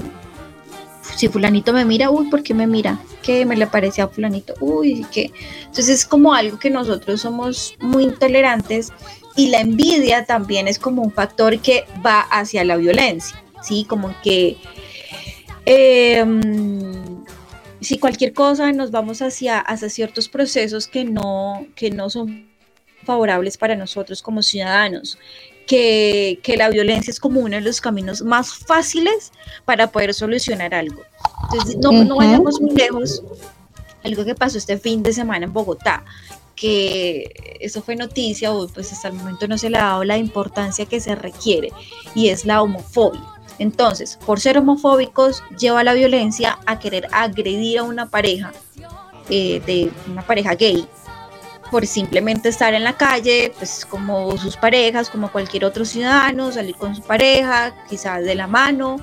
si 1.18 1.30
fulanito 1.30 1.74
me 1.74 1.84
mira, 1.84 2.12
uy, 2.12 2.30
¿por 2.30 2.44
qué 2.44 2.54
me 2.54 2.68
mira? 2.68 3.00
¿Qué 3.24 3.44
me 3.44 3.58
le 3.58 3.66
parece 3.66 4.04
a 4.04 4.08
fulanito? 4.08 4.54
Uy, 4.60 5.04
¿qué? 5.12 5.32
Entonces 5.62 5.90
es 5.90 6.06
como 6.06 6.36
algo 6.36 6.60
que 6.60 6.70
nosotros 6.70 7.22
somos 7.22 7.76
muy 7.80 8.04
intolerantes 8.04 8.94
y 9.36 9.48
la 9.48 9.62
envidia 9.62 10.26
también 10.26 10.68
es 10.68 10.78
como 10.78 11.02
un 11.02 11.12
factor 11.12 11.60
que 11.60 11.86
va 12.06 12.20
hacia 12.22 12.64
la 12.64 12.78
violencia, 12.78 13.36
¿sí? 13.64 13.84
Como 13.90 14.14
que 14.22 14.58
em, 15.66 17.24
si 17.82 17.98
cualquier 17.98 18.34
cosa 18.34 18.72
nos 18.72 18.92
vamos 18.92 19.24
hacia, 19.24 19.60
hacia 19.60 19.90
ciertos 19.90 20.30
procesos 20.30 20.88
que 20.88 21.04
no, 21.04 21.66
que 21.76 21.90
no 21.90 22.12
son 22.12 22.48
favorables 23.04 23.58
para 23.58 23.76
nosotros 23.76 24.22
como 24.22 24.44
ciudadanos 24.44 25.18
que, 25.68 26.56
la 26.58 26.70
violencia 26.70 27.12
es 27.12 27.20
como 27.20 27.42
uno 27.42 27.56
de 27.56 27.62
los 27.62 27.82
caminos 27.82 28.22
más 28.22 28.54
fáciles 28.54 29.32
para 29.66 29.92
poder 29.92 30.14
solucionar 30.14 30.74
algo. 30.74 31.02
Entonces, 31.44 31.78
no, 31.78 31.92
no 31.92 32.16
vayamos 32.16 32.60
muy 32.60 32.72
lejos. 32.72 33.22
Algo 34.04 34.26
que 34.26 34.34
pasó 34.34 34.58
este 34.58 34.78
fin 34.78 35.04
de 35.04 35.12
semana 35.14 35.46
en 35.46 35.54
Bogotá, 35.54 36.06
que 36.56 37.58
eso 37.60 37.82
fue 37.82 37.96
noticia, 37.96 38.52
o 38.52 38.68
pues 38.68 38.92
hasta 38.94 39.10
el 39.10 39.16
momento 39.16 39.48
no 39.48 39.58
se 39.58 39.70
le 39.70 39.78
ha 39.78 39.84
dado 39.84 40.04
la 40.06 40.18
importancia 40.18 40.86
que 40.86 41.00
se 41.00 41.14
requiere, 41.16 41.72
y 42.16 42.30
es 42.30 42.46
la 42.46 42.62
homofobia. 42.62 43.24
Entonces, 43.60 44.18
por 44.26 44.40
ser 44.40 44.58
homofóbicos, 44.58 45.44
lleva 45.60 45.84
la 45.84 45.94
violencia 45.94 46.60
a 46.66 46.80
querer 46.80 47.08
agredir 47.12 47.80
a 47.80 47.84
una 47.84 48.08
pareja, 48.10 48.54
eh, 49.30 49.62
de 49.66 49.92
una 50.10 50.26
pareja 50.26 50.56
gay, 50.56 50.88
por 51.72 51.86
simplemente 51.86 52.50
estar 52.50 52.74
en 52.74 52.84
la 52.84 52.94
calle, 52.94 53.54
pues 53.58 53.86
como 53.86 54.38
sus 54.38 54.56
parejas, 54.56 55.10
como 55.10 55.32
cualquier 55.32 55.66
otro 55.66 55.86
ciudadano, 55.86 56.52
salir 56.52 56.76
con 56.76 56.96
su 56.96 57.02
pareja, 57.02 57.76
quizás 57.90 58.24
de 58.24 58.36
la 58.36 58.48
mano, 58.48 58.98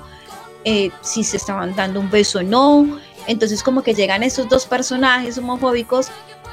eh, 0.63 0.89
si 1.01 1.23
se 1.23 1.37
estaban 1.37 1.75
dando 1.75 1.99
un 1.99 2.09
beso 2.09 2.39
o 2.39 2.43
no. 2.43 2.99
Entonces 3.27 3.63
como 3.63 3.83
que 3.83 3.93
llegan 3.93 4.23
estos 4.23 4.49
dos 4.49 4.65
personajes 4.65 5.37
homofóbicos 5.37 6.09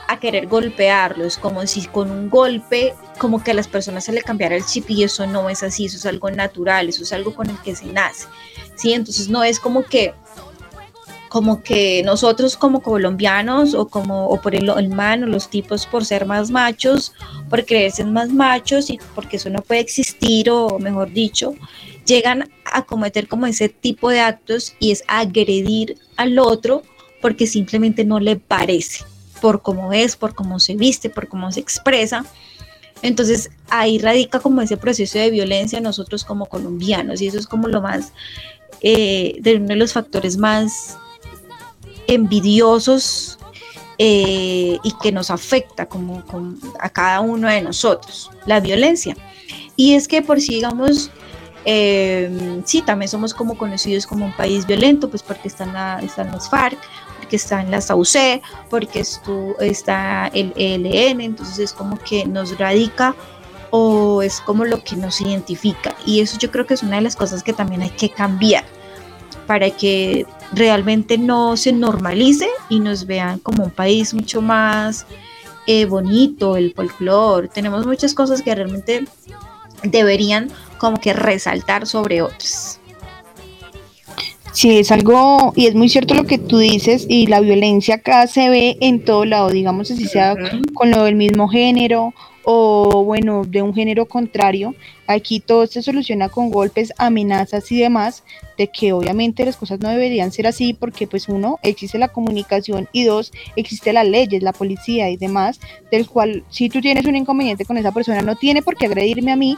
a 0.08 0.18
querer 0.18 0.46
golpearlos, 0.46 1.38
como 1.38 1.66
si 1.66 1.86
con 1.86 2.10
un 2.10 2.28
golpe, 2.28 2.94
como 3.18 3.42
que 3.42 3.52
a 3.52 3.54
las 3.54 3.68
personas 3.68 4.04
se 4.04 4.12
le 4.12 4.22
cambiara 4.22 4.56
el 4.56 4.64
chip 4.64 4.90
y 4.90 5.04
eso 5.04 5.26
no 5.26 5.48
es 5.48 5.62
así, 5.62 5.86
eso 5.86 5.96
es 5.96 6.06
algo 6.06 6.30
natural, 6.30 6.88
eso 6.88 7.02
es 7.02 7.12
algo 7.12 7.34
con 7.34 7.48
el 7.48 7.58
que 7.62 7.74
se 7.74 7.86
nace. 7.86 8.26
¿sí? 8.74 8.92
Entonces 8.92 9.28
no 9.28 9.42
es 9.42 9.58
como 9.58 9.84
que 9.84 10.14
como 11.32 11.62
que 11.62 12.02
nosotros 12.02 12.58
como 12.58 12.82
colombianos 12.82 13.72
o 13.72 13.88
como 13.88 14.26
o 14.26 14.38
por 14.42 14.54
el, 14.54 14.68
el 14.68 14.90
man 14.90 15.24
o 15.24 15.26
los 15.26 15.48
tipos 15.48 15.86
por 15.86 16.04
ser 16.04 16.26
más 16.26 16.50
machos, 16.50 17.14
por 17.48 17.64
creerse 17.64 18.04
más 18.04 18.28
machos 18.28 18.90
y 18.90 18.98
porque 19.14 19.38
eso 19.38 19.48
no 19.48 19.62
puede 19.62 19.80
existir 19.80 20.50
o 20.50 20.78
mejor 20.78 21.10
dicho, 21.10 21.54
llegan 22.04 22.50
a 22.70 22.82
cometer 22.82 23.28
como 23.28 23.46
ese 23.46 23.70
tipo 23.70 24.10
de 24.10 24.20
actos 24.20 24.74
y 24.78 24.90
es 24.90 25.04
agredir 25.08 25.96
al 26.18 26.38
otro 26.38 26.82
porque 27.22 27.46
simplemente 27.46 28.04
no 28.04 28.20
le 28.20 28.36
parece 28.36 29.06
por 29.40 29.62
cómo 29.62 29.94
es, 29.94 30.16
por 30.16 30.34
cómo 30.34 30.60
se 30.60 30.74
viste, 30.74 31.08
por 31.08 31.28
cómo 31.28 31.50
se 31.50 31.60
expresa. 31.60 32.26
Entonces 33.00 33.48
ahí 33.70 33.98
radica 33.98 34.38
como 34.38 34.60
ese 34.60 34.76
proceso 34.76 35.18
de 35.18 35.30
violencia 35.30 35.80
nosotros 35.80 36.24
como 36.24 36.44
colombianos 36.44 37.22
y 37.22 37.28
eso 37.28 37.38
es 37.38 37.46
como 37.46 37.68
lo 37.68 37.80
más, 37.80 38.12
eh, 38.82 39.38
de 39.40 39.56
uno 39.56 39.68
de 39.68 39.76
los 39.76 39.94
factores 39.94 40.36
más 40.36 40.98
envidiosos 42.06 43.38
eh, 43.98 44.78
y 44.82 44.92
que 45.02 45.12
nos 45.12 45.30
afecta 45.30 45.86
como, 45.86 46.22
a 46.80 46.88
cada 46.88 47.20
uno 47.20 47.48
de 47.48 47.62
nosotros, 47.62 48.30
la 48.46 48.60
violencia. 48.60 49.16
Y 49.76 49.94
es 49.94 50.08
que 50.08 50.22
por 50.22 50.40
si 50.40 50.54
digamos, 50.54 51.10
eh, 51.64 52.60
sí, 52.64 52.82
también 52.82 53.08
somos 53.08 53.34
como 53.34 53.56
conocidos 53.56 54.06
como 54.06 54.26
un 54.26 54.32
país 54.32 54.66
violento, 54.66 55.08
pues 55.08 55.22
porque 55.22 55.48
están, 55.48 55.72
la, 55.72 56.00
están 56.00 56.32
los 56.32 56.48
FARC, 56.48 56.78
porque 57.18 57.36
están 57.36 57.70
las 57.70 57.90
AUC, 57.90 58.42
porque 58.68 59.00
esto, 59.00 59.56
está 59.60 60.28
el 60.34 60.52
ELN, 60.56 61.20
entonces 61.20 61.58
es 61.58 61.72
como 61.72 61.96
que 61.98 62.26
nos 62.26 62.58
radica 62.58 63.14
o 63.70 64.20
es 64.22 64.40
como 64.40 64.64
lo 64.64 64.82
que 64.82 64.96
nos 64.96 65.20
identifica. 65.20 65.94
Y 66.04 66.20
eso 66.20 66.38
yo 66.38 66.50
creo 66.50 66.66
que 66.66 66.74
es 66.74 66.82
una 66.82 66.96
de 66.96 67.02
las 67.02 67.16
cosas 67.16 67.42
que 67.42 67.52
también 67.52 67.82
hay 67.82 67.90
que 67.90 68.10
cambiar 68.10 68.64
para 69.46 69.70
que 69.70 70.26
realmente 70.52 71.18
no 71.18 71.56
se 71.56 71.72
normalice 71.72 72.48
y 72.68 72.80
nos 72.80 73.06
vean 73.06 73.38
como 73.38 73.64
un 73.64 73.70
país 73.70 74.14
mucho 74.14 74.42
más 74.42 75.06
eh, 75.66 75.84
bonito, 75.86 76.56
el 76.56 76.74
folclore. 76.74 77.48
Tenemos 77.48 77.86
muchas 77.86 78.14
cosas 78.14 78.42
que 78.42 78.54
realmente 78.54 79.04
deberían 79.82 80.50
como 80.78 80.98
que 80.98 81.12
resaltar 81.12 81.86
sobre 81.86 82.22
otras. 82.22 82.80
Sí, 84.52 84.78
es 84.78 84.92
algo, 84.92 85.54
y 85.56 85.66
es 85.66 85.74
muy 85.74 85.88
cierto 85.88 86.12
lo 86.14 86.24
que 86.24 86.36
tú 86.36 86.58
dices, 86.58 87.06
y 87.08 87.26
la 87.26 87.40
violencia 87.40 87.94
acá 87.96 88.26
se 88.26 88.50
ve 88.50 88.76
en 88.80 89.02
todo 89.02 89.24
lado, 89.24 89.48
digamos 89.48 89.90
así 89.90 90.04
sea 90.06 90.36
con 90.74 90.90
lo 90.90 91.04
del 91.04 91.16
mismo 91.16 91.48
género 91.48 92.12
o 92.44 93.04
bueno, 93.04 93.44
de 93.44 93.62
un 93.62 93.74
género 93.74 94.06
contrario. 94.06 94.74
Aquí 95.06 95.40
todo 95.40 95.66
se 95.66 95.82
soluciona 95.82 96.28
con 96.28 96.50
golpes, 96.50 96.92
amenazas 96.98 97.70
y 97.70 97.78
demás, 97.78 98.24
de 98.56 98.68
que 98.68 98.92
obviamente 98.92 99.44
las 99.44 99.56
cosas 99.56 99.80
no 99.80 99.88
deberían 99.88 100.32
ser 100.32 100.46
así 100.46 100.74
porque 100.74 101.06
pues 101.06 101.28
uno, 101.28 101.58
existe 101.62 101.98
la 101.98 102.08
comunicación 102.08 102.88
y 102.92 103.04
dos, 103.04 103.32
existe 103.56 103.92
las 103.92 104.06
leyes, 104.06 104.42
la 104.42 104.52
policía 104.52 105.10
y 105.10 105.16
demás, 105.16 105.60
del 105.90 106.08
cual 106.08 106.44
si 106.50 106.68
tú 106.68 106.80
tienes 106.80 107.06
un 107.06 107.16
inconveniente 107.16 107.64
con 107.64 107.78
esa 107.78 107.92
persona 107.92 108.22
no 108.22 108.36
tiene 108.36 108.62
por 108.62 108.76
qué 108.76 108.86
agredirme 108.86 109.32
a 109.32 109.36
mí 109.36 109.56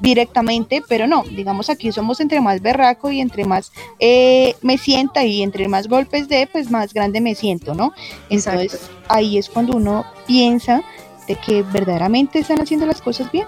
directamente, 0.00 0.82
pero 0.88 1.06
no, 1.06 1.22
digamos 1.24 1.68
aquí 1.68 1.92
somos 1.92 2.20
entre 2.20 2.40
más 2.40 2.62
berraco 2.62 3.10
y 3.10 3.20
entre 3.20 3.44
más 3.44 3.70
eh, 3.98 4.54
me 4.62 4.78
sienta 4.78 5.24
y 5.24 5.42
entre 5.42 5.68
más 5.68 5.88
golpes 5.88 6.28
de, 6.28 6.48
pues 6.50 6.70
más 6.70 6.94
grande 6.94 7.20
me 7.20 7.34
siento, 7.34 7.74
¿no? 7.74 7.92
Entonces 8.30 8.90
ahí 9.08 9.38
es 9.38 9.48
cuando 9.48 9.76
uno 9.76 10.04
piensa 10.26 10.82
de 11.30 11.36
que 11.36 11.62
verdaderamente 11.62 12.40
están 12.40 12.60
haciendo 12.60 12.86
las 12.86 13.00
cosas 13.00 13.30
bien, 13.30 13.46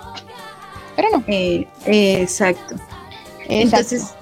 pero 0.95 1.09
no. 1.11 1.24
Eh, 1.26 1.66
exacto. 1.85 2.76
Entonces, 3.49 4.14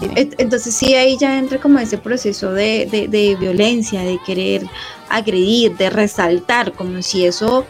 entonces 0.00 0.74
sí, 0.74 0.96
ahí 0.96 1.16
ya 1.16 1.38
entra 1.38 1.60
como 1.60 1.78
ese 1.78 1.96
proceso 1.96 2.52
de, 2.52 2.88
de, 2.90 3.06
de 3.06 3.36
violencia, 3.36 4.02
de 4.02 4.18
querer 4.26 4.66
agredir, 5.08 5.76
de 5.76 5.90
resaltar, 5.90 6.72
como 6.72 7.02
si 7.02 7.24
eso 7.24 7.64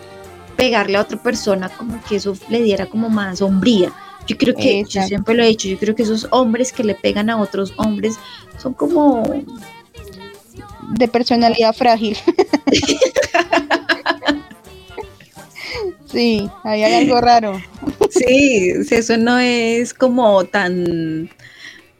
pegarle 0.56 0.96
a 0.96 1.02
otra 1.02 1.22
persona, 1.22 1.68
como 1.68 2.02
que 2.04 2.16
eso 2.16 2.34
le 2.48 2.62
diera 2.62 2.86
como 2.86 3.10
más 3.10 3.40
sombría. 3.40 3.92
Yo 4.26 4.38
creo 4.38 4.54
que, 4.54 4.82
yo 4.88 5.02
siempre 5.02 5.34
lo 5.34 5.42
he 5.42 5.48
dicho, 5.48 5.68
yo 5.68 5.78
creo 5.78 5.94
que 5.94 6.04
esos 6.04 6.26
hombres 6.30 6.72
que 6.72 6.84
le 6.84 6.94
pegan 6.94 7.28
a 7.28 7.36
otros 7.36 7.74
hombres 7.76 8.14
son 8.56 8.72
como... 8.72 9.22
De 10.96 11.08
personalidad 11.08 11.74
frágil. 11.74 12.16
sí, 16.14 16.48
ahí 16.62 16.82
hay 16.82 17.04
algo 17.04 17.20
raro. 17.20 17.60
sí, 18.10 18.72
eso 18.90 19.16
no 19.18 19.38
es 19.38 19.92
como 19.92 20.44
tan 20.44 21.28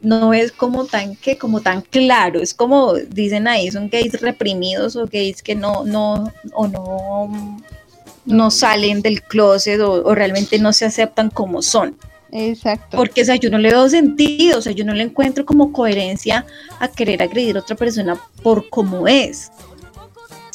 no 0.01 0.33
es 0.33 0.51
como 0.51 0.85
tan 0.85 1.15
que 1.15 1.37
como 1.37 1.61
tan 1.61 1.81
claro, 1.81 2.41
es 2.41 2.53
como 2.53 2.93
dicen 2.93 3.47
ahí, 3.47 3.69
son 3.71 3.89
gays 3.89 4.21
reprimidos 4.21 4.95
o 4.95 5.05
gays 5.05 5.43
que 5.43 5.55
no 5.55 5.83
no 5.85 6.31
o 6.53 6.67
no 6.67 7.59
no 8.25 8.51
salen 8.51 9.01
del 9.01 9.21
closet 9.21 9.79
o 9.81 10.15
realmente 10.15 10.57
no 10.57 10.73
se 10.73 10.85
aceptan 10.85 11.29
como 11.29 11.61
son. 11.61 11.95
Exacto. 12.37 12.97
Porque, 12.97 13.21
o 13.21 13.25
sea, 13.25 13.35
yo 13.37 13.49
no 13.49 13.57
le 13.57 13.69
veo 13.69 13.87
sentido, 13.87 14.59
o 14.59 14.61
sea, 14.61 14.73
yo 14.73 14.83
no 14.83 14.93
le 14.93 15.03
encuentro 15.03 15.45
como 15.45 15.71
coherencia 15.71 16.45
a 16.79 16.87
querer 16.89 17.23
agredir 17.23 17.55
a 17.55 17.61
otra 17.61 17.77
persona 17.77 18.19
por 18.43 18.69
cómo 18.69 19.07
es. 19.07 19.51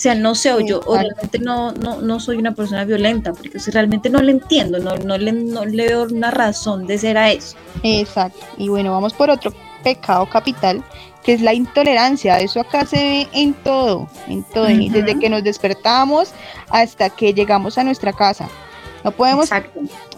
O 0.00 0.02
sea, 0.02 0.14
no 0.14 0.34
sé, 0.34 0.50
o 0.50 0.60
yo 0.60 0.80
o 0.86 0.96
realmente 0.96 1.38
no, 1.40 1.72
no, 1.72 2.00
no 2.00 2.20
soy 2.20 2.38
una 2.38 2.54
persona 2.54 2.86
violenta, 2.86 3.34
porque 3.34 3.58
realmente 3.70 4.08
no 4.08 4.22
le 4.22 4.32
entiendo, 4.32 4.78
no, 4.78 4.96
no, 4.96 5.18
le, 5.18 5.30
no 5.30 5.66
le 5.66 5.88
veo 5.88 6.04
una 6.04 6.30
razón 6.30 6.86
de 6.86 6.96
ser 6.96 7.18
a 7.18 7.30
eso. 7.30 7.54
Exacto. 7.82 8.40
Y 8.56 8.70
bueno, 8.70 8.92
vamos 8.92 9.12
por 9.12 9.28
otro 9.28 9.52
pecado 9.84 10.24
capital, 10.24 10.82
que 11.22 11.34
es 11.34 11.42
la 11.42 11.52
intolerancia. 11.52 12.38
Eso 12.38 12.60
acá 12.60 12.86
se 12.86 12.96
ve 12.96 13.28
en 13.34 13.52
todo, 13.52 14.08
en 14.26 14.42
todo, 14.42 14.68
desde 14.68 15.18
que 15.18 15.28
nos 15.28 15.44
despertamos 15.44 16.32
hasta 16.70 17.10
que 17.10 17.34
llegamos 17.34 17.76
a 17.76 17.84
nuestra 17.84 18.14
casa. 18.14 18.48
No 19.04 19.12
podemos, 19.12 19.50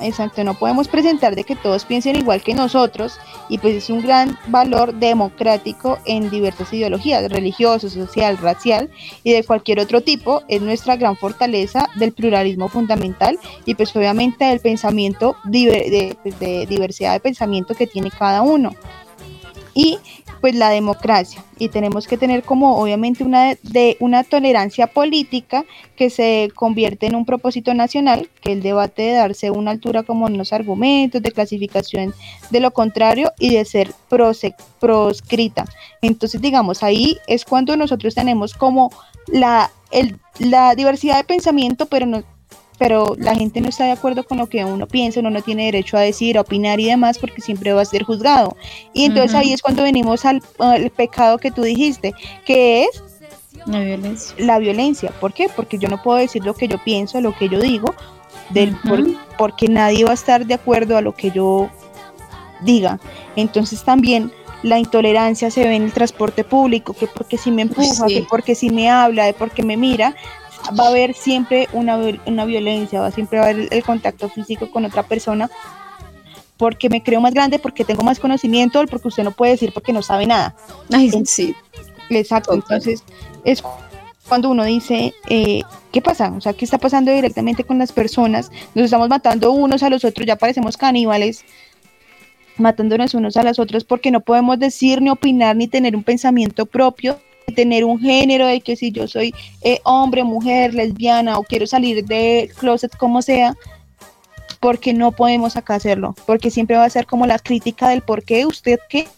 exacto. 0.00 0.44
no 0.44 0.54
podemos 0.54 0.88
presentar 0.88 1.34
de 1.34 1.44
que 1.44 1.54
todos 1.54 1.84
piensen 1.84 2.16
igual 2.16 2.42
que 2.42 2.54
nosotros 2.54 3.18
y 3.48 3.58
pues 3.58 3.76
es 3.76 3.90
un 3.90 4.02
gran 4.02 4.38
valor 4.48 4.94
democrático 4.94 5.98
en 6.04 6.30
diversas 6.30 6.72
ideologías, 6.72 7.30
religioso, 7.30 7.88
social, 7.88 8.38
racial 8.38 8.90
y 9.22 9.32
de 9.32 9.44
cualquier 9.44 9.80
otro 9.80 10.00
tipo, 10.00 10.42
es 10.48 10.62
nuestra 10.62 10.96
gran 10.96 11.16
fortaleza 11.16 11.88
del 11.96 12.12
pluralismo 12.12 12.68
fundamental 12.68 13.38
y 13.66 13.74
pues 13.74 13.94
obviamente 13.94 14.46
del 14.46 14.60
pensamiento, 14.60 15.36
de, 15.44 16.16
pues, 16.22 16.38
de 16.40 16.66
diversidad 16.66 17.12
de 17.12 17.20
pensamiento 17.20 17.74
que 17.74 17.86
tiene 17.86 18.10
cada 18.10 18.42
uno. 18.42 18.72
Y 19.74 19.98
pues 20.42 20.56
la 20.56 20.70
democracia. 20.70 21.42
Y 21.56 21.68
tenemos 21.68 22.08
que 22.08 22.18
tener 22.18 22.42
como 22.42 22.76
obviamente 22.76 23.22
una 23.22 23.54
de 23.62 23.96
una 24.00 24.24
tolerancia 24.24 24.88
política 24.88 25.64
que 25.94 26.10
se 26.10 26.50
convierte 26.56 27.06
en 27.06 27.14
un 27.14 27.24
propósito 27.24 27.72
nacional 27.74 28.28
que 28.42 28.52
el 28.52 28.60
debate 28.60 29.02
de 29.02 29.12
darse 29.12 29.52
una 29.52 29.70
altura 29.70 30.02
como 30.02 30.26
en 30.26 30.36
los 30.36 30.52
argumentos 30.52 31.22
de 31.22 31.30
clasificación 31.30 32.12
de 32.50 32.58
lo 32.58 32.72
contrario 32.72 33.30
y 33.38 33.54
de 33.54 33.64
ser 33.64 33.92
proscrita. 34.80 35.64
Entonces 36.02 36.42
digamos 36.42 36.82
ahí 36.82 37.18
es 37.28 37.44
cuando 37.44 37.76
nosotros 37.76 38.16
tenemos 38.16 38.54
como 38.54 38.90
la 39.28 39.70
el, 39.92 40.18
la 40.40 40.74
diversidad 40.74 41.18
de 41.18 41.24
pensamiento 41.24 41.86
pero 41.86 42.04
no 42.04 42.24
pero 42.82 43.14
la 43.16 43.36
gente 43.36 43.60
no 43.60 43.68
está 43.68 43.84
de 43.84 43.92
acuerdo 43.92 44.24
con 44.24 44.38
lo 44.38 44.48
que 44.48 44.64
uno 44.64 44.88
piensa, 44.88 45.20
uno 45.20 45.30
no 45.30 45.40
tiene 45.40 45.66
derecho 45.66 45.96
a 45.96 46.00
decir, 46.00 46.36
a 46.36 46.40
opinar 46.40 46.80
y 46.80 46.86
demás, 46.86 47.16
porque 47.16 47.40
siempre 47.40 47.72
va 47.72 47.80
a 47.80 47.84
ser 47.84 48.02
juzgado. 48.02 48.56
Y 48.92 49.04
entonces 49.04 49.36
ahí 49.36 49.52
es 49.52 49.62
cuando 49.62 49.84
venimos 49.84 50.24
al, 50.24 50.42
pecado 50.96 51.38
que 51.38 51.52
tú 51.52 51.62
dijiste, 51.62 52.12
que 52.44 52.82
es 52.82 53.04
la 53.66 53.78
violencia. 53.78 54.34
La 54.38 54.58
violencia. 54.58 55.12
¿Por 55.20 55.32
qué? 55.32 55.48
Porque 55.54 55.78
yo 55.78 55.88
no 55.88 56.02
puedo 56.02 56.18
decir 56.18 56.44
lo 56.44 56.54
que 56.54 56.66
yo 56.66 56.76
pienso, 56.78 57.20
lo 57.20 57.38
que 57.38 57.48
yo 57.48 57.60
digo, 57.60 57.94
del, 58.50 58.76
porque 59.38 59.68
nadie 59.68 60.04
va 60.04 60.10
a 60.10 60.14
estar 60.14 60.44
de 60.44 60.54
acuerdo 60.54 60.96
a 60.96 61.02
lo 61.02 61.14
que 61.14 61.30
yo 61.30 61.70
diga. 62.62 62.98
Entonces 63.36 63.84
también 63.84 64.32
la 64.64 64.80
intolerancia 64.80 65.52
se 65.52 65.62
ve 65.68 65.76
en 65.76 65.84
el 65.84 65.92
transporte 65.92 66.42
público, 66.42 66.94
que 66.94 67.06
porque 67.06 67.38
si 67.38 67.52
me 67.52 67.62
empuja, 67.62 68.08
que 68.08 68.26
porque 68.28 68.56
si 68.56 68.70
me 68.70 68.90
habla, 68.90 69.26
de 69.26 69.34
porque 69.34 69.62
me 69.62 69.76
mira, 69.76 70.16
va 70.78 70.84
a 70.84 70.88
haber 70.88 71.14
siempre 71.14 71.68
una, 71.72 71.98
una 72.26 72.44
violencia, 72.44 73.00
va 73.00 73.10
siempre 73.10 73.38
a 73.38 73.44
haber 73.44 73.68
el 73.70 73.82
contacto 73.82 74.28
físico 74.28 74.70
con 74.70 74.84
otra 74.84 75.02
persona 75.02 75.50
porque 76.56 76.88
me 76.88 77.02
creo 77.02 77.20
más 77.20 77.34
grande, 77.34 77.58
porque 77.58 77.84
tengo 77.84 78.04
más 78.04 78.20
conocimiento, 78.20 78.84
porque 78.86 79.08
usted 79.08 79.24
no 79.24 79.32
puede 79.32 79.52
decir 79.52 79.72
porque 79.72 79.92
no 79.92 80.00
sabe 80.00 80.26
nada. 80.26 80.54
Ay, 80.92 81.10
sí. 81.24 81.56
Exacto, 82.08 82.54
entonces 82.54 83.02
es 83.44 83.62
cuando 84.28 84.50
uno 84.50 84.64
dice, 84.64 85.12
eh, 85.28 85.62
¿qué 85.90 86.00
pasa? 86.00 86.32
O 86.36 86.40
sea, 86.40 86.52
¿qué 86.52 86.64
está 86.64 86.78
pasando 86.78 87.10
directamente 87.10 87.64
con 87.64 87.78
las 87.78 87.90
personas? 87.90 88.50
Nos 88.74 88.84
estamos 88.84 89.08
matando 89.08 89.50
unos 89.52 89.82
a 89.82 89.90
los 89.90 90.04
otros, 90.04 90.26
ya 90.26 90.36
parecemos 90.36 90.76
caníbales, 90.76 91.44
matándonos 92.58 93.14
unos 93.14 93.36
a 93.36 93.42
los 93.42 93.58
otros 93.58 93.84
porque 93.84 94.10
no 94.10 94.20
podemos 94.20 94.58
decir, 94.58 95.02
ni 95.02 95.10
opinar, 95.10 95.56
ni 95.56 95.66
tener 95.66 95.96
un 95.96 96.04
pensamiento 96.04 96.66
propio 96.66 97.18
tener 97.54 97.84
un 97.84 98.00
género 98.00 98.46
de 98.46 98.60
que 98.60 98.76
si 98.76 98.92
yo 98.92 99.06
soy 99.08 99.34
eh, 99.62 99.80
hombre, 99.84 100.24
mujer, 100.24 100.74
lesbiana 100.74 101.38
o 101.38 101.42
quiero 101.42 101.66
salir 101.66 102.04
de 102.04 102.50
closet 102.58 102.96
como 102.96 103.22
sea, 103.22 103.56
porque 104.60 104.92
no 104.92 105.12
podemos 105.12 105.56
acá 105.56 105.74
hacerlo, 105.74 106.14
porque 106.24 106.50
siempre 106.50 106.76
va 106.76 106.84
a 106.84 106.90
ser 106.90 107.06
como 107.06 107.26
la 107.26 107.38
crítica 107.38 107.88
del 107.88 108.02
por 108.02 108.22
qué 108.22 108.46
usted 108.46 108.78
qué. 108.88 109.08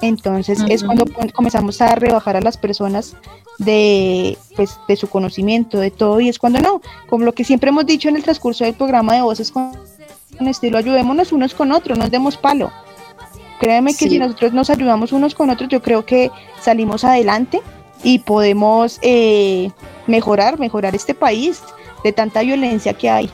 Entonces 0.00 0.58
es 0.68 0.84
cuando 0.84 1.04
comenzamos 1.32 1.80
a 1.80 1.94
rebajar 1.94 2.36
a 2.36 2.40
las 2.40 2.56
personas 2.56 3.16
de, 3.58 4.36
pues, 4.56 4.78
de 4.86 4.96
su 4.96 5.08
conocimiento, 5.08 5.78
de 5.78 5.90
todo, 5.90 6.20
y 6.20 6.28
es 6.28 6.38
cuando 6.38 6.60
no, 6.60 6.80
como 7.08 7.24
lo 7.24 7.32
que 7.32 7.44
siempre 7.44 7.70
hemos 7.70 7.86
dicho 7.86 8.08
en 8.08 8.16
el 8.16 8.22
transcurso 8.22 8.64
del 8.64 8.74
programa 8.74 9.14
de 9.14 9.22
voces 9.22 9.50
con, 9.50 9.72
estilo, 10.46 10.78
ayudémonos 10.78 11.32
unos 11.32 11.54
con 11.54 11.72
otros, 11.72 11.98
nos 11.98 12.10
demos 12.10 12.36
palo. 12.36 12.72
Créeme 13.60 13.94
que 13.94 14.08
si 14.08 14.18
nosotros 14.18 14.52
nos 14.52 14.70
ayudamos 14.70 15.12
unos 15.12 15.34
con 15.34 15.50
otros, 15.50 15.68
yo 15.68 15.80
creo 15.80 16.04
que 16.04 16.30
salimos 16.60 17.04
adelante 17.04 17.62
y 18.02 18.18
podemos 18.18 18.98
eh, 19.02 19.70
mejorar, 20.06 20.58
mejorar 20.58 20.94
este 20.94 21.14
país 21.14 21.62
de 22.02 22.12
tanta 22.12 22.42
violencia 22.42 22.94
que 22.94 23.08
hay. 23.08 23.30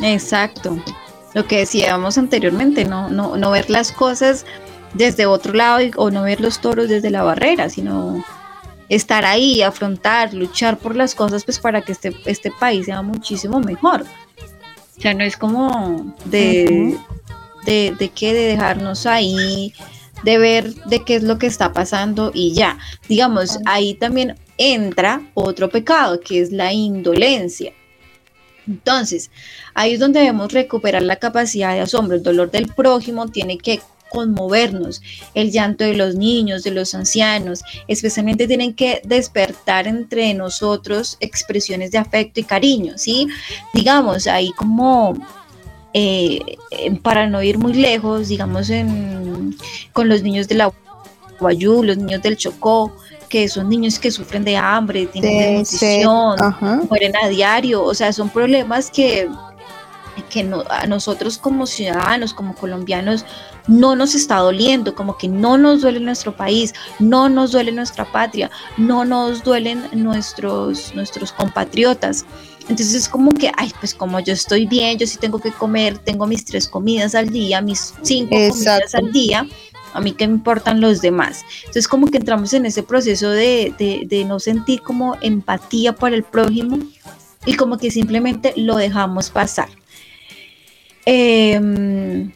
Exacto. 0.00 0.78
Lo 1.34 1.46
que 1.46 1.58
decíamos 1.58 2.18
anteriormente, 2.18 2.84
no, 2.84 3.08
no, 3.08 3.36
no 3.36 3.50
ver 3.50 3.70
las 3.70 3.92
cosas 3.92 4.44
desde 4.94 5.26
otro 5.26 5.52
lado 5.52 5.78
o 5.96 6.10
no 6.10 6.22
ver 6.22 6.40
los 6.40 6.60
toros 6.60 6.88
desde 6.88 7.10
la 7.10 7.22
barrera, 7.22 7.68
sino 7.68 8.24
estar 8.88 9.24
ahí, 9.24 9.62
afrontar, 9.62 10.34
luchar 10.34 10.76
por 10.76 10.96
las 10.96 11.14
cosas, 11.14 11.44
pues 11.44 11.58
para 11.58 11.82
que 11.82 11.92
este, 11.92 12.14
este 12.26 12.50
país 12.50 12.86
sea 12.86 13.02
muchísimo 13.02 13.60
mejor. 13.60 14.04
O 14.98 15.00
sea, 15.00 15.14
no 15.14 15.24
es 15.24 15.36
como 15.36 16.14
de, 16.24 16.98
de, 17.66 17.94
de 17.98 18.08
que 18.10 18.34
de 18.34 18.46
dejarnos 18.46 19.06
ahí, 19.06 19.72
de 20.22 20.38
ver 20.38 20.74
de 20.84 21.04
qué 21.04 21.16
es 21.16 21.22
lo 21.22 21.38
que 21.38 21.46
está 21.46 21.72
pasando 21.72 22.30
y 22.34 22.52
ya. 22.54 22.78
Digamos, 23.08 23.58
ahí 23.66 23.94
también 23.94 24.36
entra 24.58 25.22
otro 25.34 25.70
pecado, 25.70 26.20
que 26.20 26.40
es 26.40 26.52
la 26.52 26.72
indolencia. 26.72 27.72
Entonces, 28.66 29.30
ahí 29.74 29.94
es 29.94 30.00
donde 30.00 30.20
debemos 30.20 30.52
recuperar 30.52 31.02
la 31.02 31.16
capacidad 31.16 31.74
de 31.74 31.80
asombro. 31.80 32.16
El 32.16 32.22
dolor 32.22 32.50
del 32.50 32.68
prójimo 32.68 33.28
tiene 33.28 33.58
que 33.58 33.80
conmovernos, 34.10 35.00
el 35.34 35.50
llanto 35.50 35.84
de 35.84 35.94
los 35.94 36.16
niños, 36.16 36.64
de 36.64 36.72
los 36.72 36.94
ancianos, 36.94 37.62
especialmente 37.86 38.48
tienen 38.48 38.74
que 38.74 39.00
despertar 39.04 39.86
entre 39.86 40.34
nosotros 40.34 41.16
expresiones 41.20 41.92
de 41.92 41.98
afecto 41.98 42.40
y 42.40 42.42
cariño, 42.42 42.94
¿sí? 42.96 43.28
Digamos, 43.72 44.26
ahí 44.26 44.50
como 44.56 45.16
eh, 45.92 46.58
para 47.02 47.26
no 47.26 47.42
ir 47.42 47.58
muy 47.58 47.74
lejos, 47.74 48.28
digamos, 48.28 48.70
en, 48.70 49.56
con 49.92 50.08
los 50.08 50.22
niños 50.22 50.48
de 50.48 50.54
la 50.56 50.72
Guayú, 51.38 51.82
los 51.82 51.96
niños 51.96 52.22
del 52.22 52.36
Chocó, 52.36 52.92
que 53.28 53.48
son 53.48 53.68
niños 53.68 53.98
que 53.98 54.10
sufren 54.10 54.44
de 54.44 54.56
hambre, 54.56 55.06
tienen 55.06 55.58
nutrición, 55.58 56.36
mueren 56.88 57.14
a 57.22 57.28
diario, 57.28 57.82
o 57.82 57.94
sea, 57.94 58.12
son 58.12 58.28
problemas 58.28 58.90
que, 58.90 59.28
que 60.28 60.48
a 60.68 60.86
nosotros 60.86 61.38
como 61.38 61.66
ciudadanos, 61.66 62.34
como 62.34 62.54
colombianos, 62.54 63.24
no 63.68 63.94
nos 63.94 64.14
está 64.14 64.38
doliendo, 64.38 64.94
como 64.94 65.16
que 65.16 65.28
no 65.28 65.56
nos 65.58 65.82
duele 65.82 66.00
nuestro 66.00 66.36
país, 66.36 66.74
no 66.98 67.28
nos 67.28 67.52
duele 67.52 67.72
nuestra 67.72 68.04
patria, 68.04 68.50
no 68.76 69.04
nos 69.04 69.44
duelen 69.44 69.84
nuestros, 69.92 70.94
nuestros 70.94 71.32
compatriotas. 71.32 72.26
Entonces 72.70 72.94
es 72.94 73.08
como 73.08 73.34
que, 73.34 73.50
ay, 73.56 73.72
pues 73.80 73.92
como 73.92 74.20
yo 74.20 74.32
estoy 74.32 74.64
bien, 74.64 74.96
yo 74.96 75.04
sí 75.04 75.18
tengo 75.18 75.40
que 75.40 75.50
comer, 75.50 75.98
tengo 75.98 76.24
mis 76.28 76.44
tres 76.44 76.68
comidas 76.68 77.16
al 77.16 77.28
día, 77.28 77.60
mis 77.60 77.94
cinco 78.02 78.30
comidas 78.30 78.94
al 78.94 79.10
día, 79.10 79.44
a 79.92 80.00
mí 80.00 80.12
que 80.12 80.28
me 80.28 80.34
importan 80.34 80.80
los 80.80 81.00
demás. 81.00 81.42
Entonces 81.62 81.88
como 81.88 82.06
que 82.06 82.18
entramos 82.18 82.52
en 82.54 82.66
ese 82.66 82.84
proceso 82.84 83.28
de, 83.30 83.74
de, 84.06 84.24
no 84.24 84.38
sentir 84.38 84.82
como 84.82 85.16
empatía 85.20 85.96
por 85.96 86.14
el 86.14 86.22
prójimo 86.22 86.78
y 87.44 87.56
como 87.56 87.76
que 87.76 87.90
simplemente 87.90 88.54
lo 88.56 88.76
dejamos 88.76 89.30
pasar. 89.30 89.68
Em, 91.06 92.30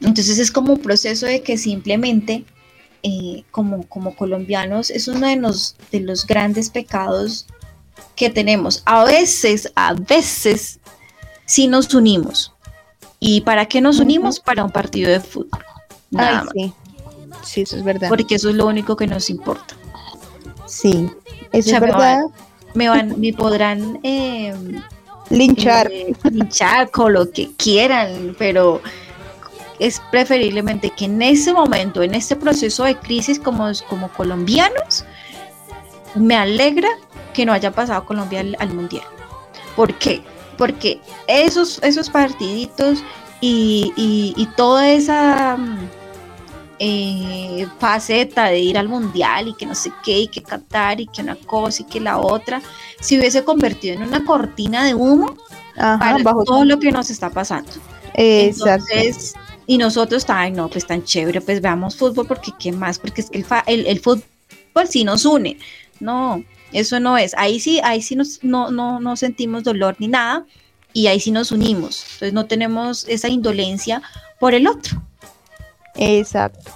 entonces 0.00 0.38
es 0.38 0.52
como 0.52 0.74
un 0.74 0.80
proceso 0.80 1.26
de 1.26 1.42
que 1.42 1.58
simplemente 1.58 2.44
eh, 3.02 3.42
como, 3.50 3.82
como 3.88 4.14
colombianos 4.14 4.90
es 4.90 5.08
uno 5.08 5.26
de 5.26 5.36
los, 5.36 5.74
de 5.90 5.98
los 5.98 6.24
grandes 6.24 6.70
pecados 6.70 7.48
que 8.14 8.30
tenemos. 8.30 8.82
A 8.86 9.04
veces, 9.04 9.70
a 9.74 9.94
veces, 9.94 10.80
sí 11.44 11.68
nos 11.68 11.92
unimos. 11.94 12.52
¿Y 13.20 13.42
para 13.42 13.66
qué 13.66 13.80
nos 13.80 13.98
unimos? 13.98 14.40
Para 14.40 14.64
un 14.64 14.70
partido 14.70 15.10
de 15.10 15.20
fútbol. 15.20 15.64
Sí. 16.54 16.72
sí, 17.42 17.60
eso 17.62 17.76
es 17.76 17.84
verdad. 17.84 18.08
Porque 18.08 18.36
eso 18.36 18.48
es 18.48 18.54
lo 18.54 18.66
único 18.66 18.96
que 18.96 19.06
nos 19.06 19.30
importa. 19.30 19.74
Sí, 20.66 21.10
eso 21.52 21.74
es 21.74 21.80
verdad. 21.80 22.22
Me, 22.74 22.88
van, 22.88 23.18
me 23.20 23.32
podrán 23.32 23.98
eh, 24.02 24.54
linchar. 25.30 25.90
Eh, 25.92 26.14
linchar 26.30 26.90
con 26.90 27.12
lo 27.12 27.30
que 27.30 27.50
quieran, 27.56 28.34
pero 28.38 28.80
es 29.78 30.00
preferiblemente 30.10 30.90
que 30.90 31.06
en 31.06 31.22
ese 31.22 31.52
momento, 31.52 32.02
en 32.02 32.14
este 32.14 32.36
proceso 32.36 32.84
de 32.84 32.96
crisis 32.96 33.38
como, 33.38 33.70
como 33.88 34.08
colombianos, 34.10 35.04
me 36.14 36.34
alegra 36.34 36.88
que 37.36 37.44
no 37.44 37.52
haya 37.52 37.70
pasado 37.70 38.06
Colombia 38.06 38.42
al, 38.58 38.72
Mundial. 38.72 39.04
¿Por 39.76 39.92
qué? 39.98 40.22
Porque 40.56 40.98
esos, 41.28 41.78
esos 41.82 42.08
partiditos 42.08 43.04
y, 43.42 44.48
toda 44.56 44.88
esa 44.88 45.58
mm, 45.58 45.88
eh, 46.78 47.66
faceta 47.78 48.46
de 48.46 48.58
ir 48.58 48.78
al 48.78 48.88
Mundial 48.88 49.48
y 49.48 49.54
que 49.54 49.66
no 49.66 49.74
sé 49.74 49.92
qué, 50.02 50.20
y 50.20 50.28
que 50.28 50.42
cantar 50.42 50.98
y 50.98 51.06
que 51.06 51.20
una 51.20 51.36
cosa 51.36 51.82
y 51.82 51.84
que 51.84 52.00
la 52.00 52.18
otra, 52.18 52.62
se 53.00 53.18
hubiese 53.18 53.44
convertido 53.44 53.96
en 53.96 54.02
una 54.04 54.24
cortina 54.24 54.82
de 54.86 54.94
humo 54.94 55.36
para 55.76 56.24
todo 56.24 56.64
lo 56.64 56.78
que 56.78 56.90
nos 56.90 57.10
está 57.10 57.28
pasando. 57.28 57.70
Exacto. 58.14 58.86
Entonces, 58.94 59.34
y 59.66 59.76
nosotros, 59.76 60.24
ay, 60.28 60.52
no, 60.52 60.70
pues 60.70 60.86
tan 60.86 61.04
chévere, 61.04 61.42
pues 61.42 61.60
veamos 61.60 61.96
fútbol, 61.96 62.26
porque 62.26 62.50
qué 62.58 62.72
más, 62.72 62.98
porque 62.98 63.20
es 63.20 63.28
que 63.28 63.44
el, 63.66 63.86
el, 63.86 64.00
fútbol 64.00 64.24
sí 64.88 65.04
nos 65.04 65.26
une. 65.26 65.58
No, 66.00 66.42
eso 66.72 67.00
no 67.00 67.18
es. 67.18 67.34
Ahí 67.36 67.60
sí, 67.60 67.80
ahí 67.82 68.02
sí 68.02 68.16
nos, 68.16 68.42
no, 68.42 68.70
no, 68.70 69.00
no 69.00 69.16
sentimos 69.16 69.64
dolor 69.64 69.96
ni 69.98 70.08
nada, 70.08 70.46
y 70.92 71.08
ahí 71.08 71.20
sí 71.20 71.30
nos 71.30 71.52
unimos. 71.52 72.04
Entonces 72.04 72.32
no 72.32 72.46
tenemos 72.46 73.06
esa 73.08 73.28
indolencia 73.28 74.02
por 74.40 74.54
el 74.54 74.66
otro. 74.66 75.02
Exacto. 75.94 76.70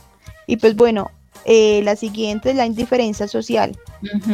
Y 0.46 0.56
pues 0.56 0.76
bueno, 0.76 1.10
eh, 1.46 1.80
la 1.84 1.96
siguiente 1.96 2.50
es 2.50 2.56
la 2.56 2.66
indiferencia 2.66 3.26
social. 3.28 3.78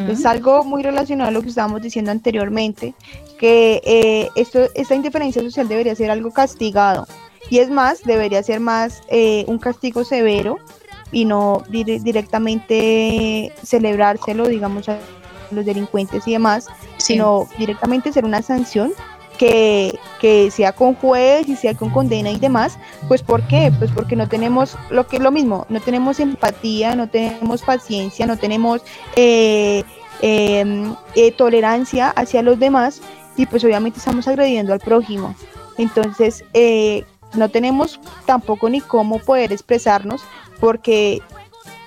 Es 0.08 0.26
algo 0.26 0.64
muy 0.64 0.82
relacionado 0.82 1.28
a 1.28 1.32
lo 1.32 1.42
que 1.42 1.48
estábamos 1.48 1.82
diciendo 1.82 2.10
anteriormente, 2.10 2.94
que 3.38 3.80
eh, 3.84 4.28
esto, 4.34 4.60
esta 4.74 4.94
indiferencia 4.94 5.42
social 5.42 5.68
debería 5.68 5.94
ser 5.94 6.10
algo 6.10 6.32
castigado. 6.32 7.06
Y 7.48 7.58
es 7.58 7.70
más, 7.70 8.02
debería 8.02 8.42
ser 8.42 8.60
más 8.60 9.02
eh, 9.08 9.44
un 9.46 9.58
castigo 9.58 10.04
severo 10.04 10.58
y 11.12 11.24
no 11.24 11.62
directamente 11.68 13.52
celebrárselo, 13.62 14.48
digamos, 14.48 14.86
los 15.50 15.64
delincuentes 15.64 16.26
y 16.26 16.32
demás, 16.32 16.66
sino 16.96 17.48
directamente 17.58 18.12
ser 18.12 18.24
una 18.24 18.42
sanción 18.42 18.92
que, 19.38 19.98
que, 20.20 20.50
sea 20.50 20.72
con 20.72 20.94
juez 20.94 21.48
y 21.48 21.56
sea 21.56 21.74
con 21.74 21.90
condena 21.90 22.30
y 22.30 22.38
demás, 22.38 22.78
pues 23.08 23.22
¿por 23.22 23.46
qué? 23.48 23.72
Pues 23.78 23.90
porque 23.90 24.16
no 24.16 24.28
tenemos 24.28 24.76
lo 24.90 25.06
que 25.06 25.16
es 25.16 25.22
lo 25.22 25.30
mismo, 25.30 25.66
no 25.68 25.80
tenemos 25.80 26.20
empatía, 26.20 26.94
no 26.94 27.08
tenemos 27.08 27.62
paciencia, 27.62 28.26
no 28.26 28.36
tenemos 28.36 28.82
eh, 29.14 29.84
em, 30.22 30.94
eh, 31.14 31.32
tolerancia 31.32 32.10
hacia 32.10 32.42
los 32.42 32.58
demás 32.58 33.02
y 33.36 33.46
pues 33.46 33.62
obviamente 33.64 33.98
estamos 33.98 34.26
agrediendo 34.26 34.72
al 34.72 34.80
prójimo. 34.80 35.34
Entonces, 35.78 36.42
eh, 36.54 37.04
no 37.34 37.50
tenemos 37.50 38.00
tampoco 38.24 38.70
ni 38.70 38.80
cómo 38.80 39.18
poder 39.18 39.52
expresarnos 39.52 40.22
porque 40.58 41.20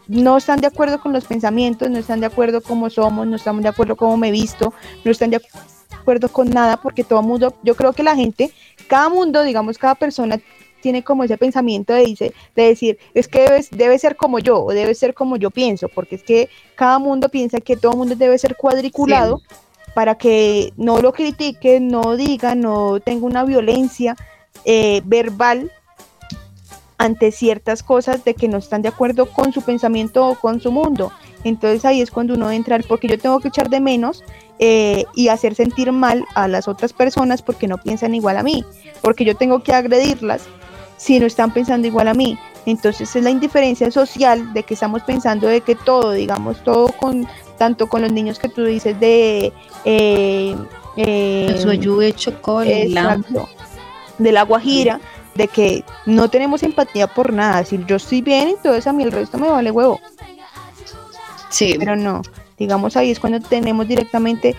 no 0.09 0.37
están 0.37 0.59
de 0.59 0.67
acuerdo 0.67 0.99
con 0.99 1.13
los 1.13 1.25
pensamientos, 1.25 1.89
no 1.89 1.99
están 1.99 2.19
de 2.19 2.25
acuerdo 2.25 2.61
cómo 2.61 2.89
somos, 2.89 3.27
no 3.27 3.35
estamos 3.35 3.61
de 3.61 3.69
acuerdo 3.69 3.95
cómo 3.95 4.17
me 4.17 4.29
he 4.29 4.31
visto, 4.31 4.73
no 5.05 5.11
están 5.11 5.29
de 5.29 5.39
acuerdo 5.91 6.29
con 6.29 6.49
nada 6.49 6.77
porque 6.77 7.03
todo 7.03 7.21
mundo, 7.21 7.53
yo 7.61 7.75
creo 7.75 7.93
que 7.93 8.01
la 8.01 8.15
gente, 8.15 8.51
cada 8.87 9.07
mundo, 9.09 9.43
digamos, 9.43 9.77
cada 9.77 9.93
persona 9.93 10.39
tiene 10.81 11.03
como 11.03 11.23
ese 11.23 11.37
pensamiento 11.37 11.93
de, 11.93 12.05
dice, 12.05 12.33
de 12.55 12.63
decir, 12.63 12.97
es 13.13 13.27
que 13.27 13.41
debe, 13.41 13.65
debe 13.69 13.99
ser 13.99 14.15
como 14.15 14.39
yo 14.39 14.63
o 14.63 14.71
debe 14.71 14.95
ser 14.95 15.13
como 15.13 15.37
yo 15.37 15.51
pienso, 15.51 15.89
porque 15.89 16.15
es 16.15 16.23
que 16.23 16.49
cada 16.75 16.97
mundo 16.97 17.29
piensa 17.29 17.59
que 17.59 17.77
todo 17.77 17.91
mundo 17.91 18.15
debe 18.15 18.37
ser 18.39 18.55
cuadriculado 18.55 19.41
para 19.93 20.15
que 20.15 20.73
no 20.75 21.01
lo 21.01 21.13
critique, 21.13 21.79
no 21.79 22.15
diga, 22.15 22.55
no 22.55 22.99
tenga 22.99 23.27
una 23.27 23.43
violencia 23.43 24.15
eh, 24.65 25.01
verbal 25.05 25.71
ante 26.99 27.31
ciertas 27.31 27.81
cosas 27.81 28.23
de 28.25 28.35
que 28.35 28.49
no 28.49 28.57
están 28.57 28.81
de 28.81 28.89
acuerdo 28.89 29.25
con 29.25 29.53
su 29.53 29.61
pensamiento 29.61 30.27
o 30.27 30.35
con 30.35 30.59
su 30.59 30.71
mundo. 30.71 31.11
Entonces 31.45 31.85
ahí 31.85 32.01
es 32.01 32.11
cuando 32.11 32.33
uno 32.33 32.51
entra, 32.51 32.77
porque 32.87 33.07
yo 33.07 33.17
tengo 33.17 33.39
que 33.39 33.47
echar 33.47 33.69
de 33.69 33.79
menos 33.79 34.21
eh, 34.59 35.05
y 35.15 35.29
hacer 35.29 35.55
sentir 35.55 35.93
mal 35.93 36.25
a 36.35 36.49
las 36.49 36.67
otras 36.67 36.91
personas 36.91 37.41
porque 37.41 37.69
no 37.69 37.77
piensan 37.77 38.13
igual 38.13 38.37
a 38.37 38.43
mí, 38.43 38.65
porque 39.01 39.23
yo 39.23 39.33
tengo 39.35 39.63
que 39.63 39.73
agredirlas 39.73 40.43
si 40.97 41.17
no 41.21 41.25
están 41.25 41.53
pensando 41.53 41.87
igual 41.87 42.09
a 42.09 42.13
mí. 42.13 42.37
Entonces 42.65 43.15
es 43.15 43.23
la 43.23 43.29
indiferencia 43.29 43.89
social 43.91 44.53
de 44.53 44.63
que 44.63 44.73
estamos 44.73 45.01
pensando 45.03 45.47
de 45.47 45.61
que 45.61 45.75
todo, 45.75 46.11
digamos, 46.11 46.61
todo 46.65 46.89
con, 46.89 47.25
tanto 47.57 47.87
con 47.87 48.01
los 48.01 48.11
niños 48.11 48.37
que 48.37 48.49
tú 48.49 48.65
dices 48.65 48.99
de... 48.99 49.53
Eh, 49.85 50.55
eh, 50.97 51.55
el 51.65 52.15
chocó, 52.15 52.59
de 52.59 54.33
la 54.33 54.43
Guajira, 54.43 54.99
de 55.39 55.47
que 55.47 55.85
no 56.05 56.29
tenemos 56.29 56.63
empatía 56.63 57.07
por 57.07 57.31
nada. 57.31 57.63
Si 57.63 57.79
yo 57.87 57.95
estoy 57.95 58.21
bien, 58.21 58.49
entonces 58.49 58.85
a 58.85 58.91
mí 58.91 59.03
el 59.03 59.11
resto 59.13 59.37
me 59.37 59.47
vale 59.47 59.71
huevo. 59.71 60.01
Sí. 61.49 61.77
Pero 61.79 61.95
no, 61.95 62.21
digamos 62.57 62.97
ahí 62.97 63.09
es 63.09 63.21
cuando 63.21 63.39
tenemos 63.39 63.87
directamente 63.87 64.53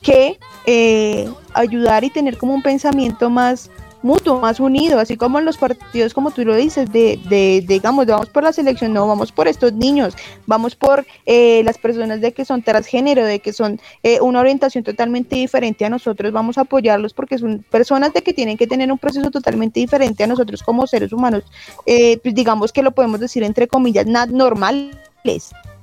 que 0.00 0.38
eh, 0.64 1.30
ayudar 1.52 2.02
y 2.02 2.08
tener 2.08 2.38
como 2.38 2.54
un 2.54 2.62
pensamiento 2.62 3.28
más 3.28 3.70
mutuo, 4.02 4.40
más 4.40 4.60
unido, 4.60 4.98
así 4.98 5.16
como 5.16 5.38
en 5.38 5.44
los 5.44 5.56
partidos, 5.56 6.14
como 6.14 6.30
tú 6.30 6.44
lo 6.44 6.54
dices, 6.54 6.90
de, 6.92 7.20
de, 7.28 7.64
digamos, 7.66 8.06
vamos 8.06 8.28
por 8.28 8.42
la 8.42 8.52
selección, 8.52 8.92
no, 8.92 9.06
vamos 9.06 9.32
por 9.32 9.48
estos 9.48 9.72
niños, 9.72 10.14
vamos 10.46 10.74
por 10.74 11.06
eh, 11.26 11.62
las 11.64 11.78
personas 11.78 12.20
de 12.20 12.32
que 12.32 12.44
son 12.44 12.62
transgénero, 12.62 13.24
de 13.24 13.40
que 13.40 13.52
son 13.52 13.80
eh, 14.02 14.20
una 14.20 14.40
orientación 14.40 14.84
totalmente 14.84 15.36
diferente 15.36 15.84
a 15.84 15.90
nosotros, 15.90 16.32
vamos 16.32 16.58
a 16.58 16.62
apoyarlos 16.62 17.14
porque 17.14 17.38
son 17.38 17.64
personas 17.70 18.12
de 18.12 18.22
que 18.22 18.32
tienen 18.32 18.56
que 18.56 18.66
tener 18.66 18.90
un 18.90 18.98
proceso 18.98 19.30
totalmente 19.30 19.80
diferente 19.80 20.24
a 20.24 20.26
nosotros 20.26 20.62
como 20.62 20.86
seres 20.86 21.12
humanos, 21.12 21.44
eh, 21.86 22.18
pues 22.22 22.34
digamos 22.34 22.72
que 22.72 22.82
lo 22.82 22.92
podemos 22.92 23.20
decir 23.20 23.42
entre 23.42 23.68
comillas, 23.68 24.06
normales. 24.06 24.96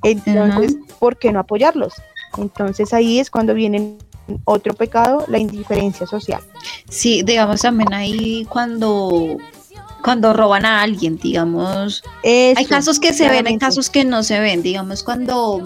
Entonces, 0.04 0.78
¿por 1.00 1.18
qué 1.18 1.32
no 1.32 1.40
apoyarlos? 1.40 1.94
Entonces 2.38 2.94
ahí 2.94 3.20
es 3.20 3.30
cuando 3.30 3.54
vienen 3.54 3.98
otro 4.46 4.74
pecado, 4.74 5.26
la 5.28 5.40
indiferencia 5.40 6.06
social. 6.08 6.42
Sí, 6.90 7.24
digamos 7.24 7.62
también 7.62 7.94
ahí 7.94 8.46
cuando 8.50 9.38
cuando 10.04 10.34
roban 10.34 10.66
a 10.66 10.82
alguien, 10.82 11.18
digamos. 11.18 12.04
hay 12.24 12.66
casos 12.66 13.00
que 13.00 13.14
se 13.14 13.30
ven, 13.30 13.48
hay 13.48 13.58
casos 13.58 13.90
que 13.90 14.06
no 14.06 14.24
se 14.24 14.40
ven, 14.40 14.62
digamos, 14.62 15.04
cuando 15.04 15.62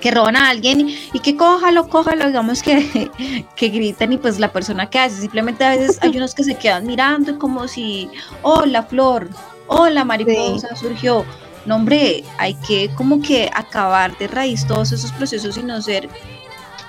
que 0.00 0.10
roban 0.10 0.36
a 0.36 0.48
alguien 0.48 0.88
y 1.12 1.20
que 1.20 1.36
cójalo, 1.36 1.88
cójalo, 1.88 2.26
digamos 2.26 2.62
que, 2.62 3.10
que 3.56 3.68
gritan 3.68 4.12
y 4.12 4.18
pues 4.18 4.38
la 4.38 4.52
persona 4.52 4.88
que 4.88 4.98
hace, 4.98 5.20
simplemente 5.20 5.64
a 5.64 5.70
veces 5.70 5.98
hay 6.00 6.10
unos 6.16 6.34
que 6.34 6.44
se 6.44 6.54
quedan 6.54 6.86
mirando 6.86 7.38
como 7.38 7.68
si, 7.68 8.08
oh, 8.42 8.64
la 8.64 8.82
flor, 8.82 9.28
oh, 9.66 9.88
la 9.88 10.04
mariposa 10.04 10.74
surgió. 10.76 11.24
No, 11.66 11.76
hombre, 11.76 12.24
hay 12.38 12.54
que 12.54 12.88
como 12.94 13.20
que 13.20 13.50
acabar 13.52 14.16
de 14.16 14.28
raíz 14.28 14.66
todos 14.66 14.92
esos 14.92 15.12
procesos 15.12 15.58
y 15.58 15.62
no 15.62 15.82
ser 15.82 16.08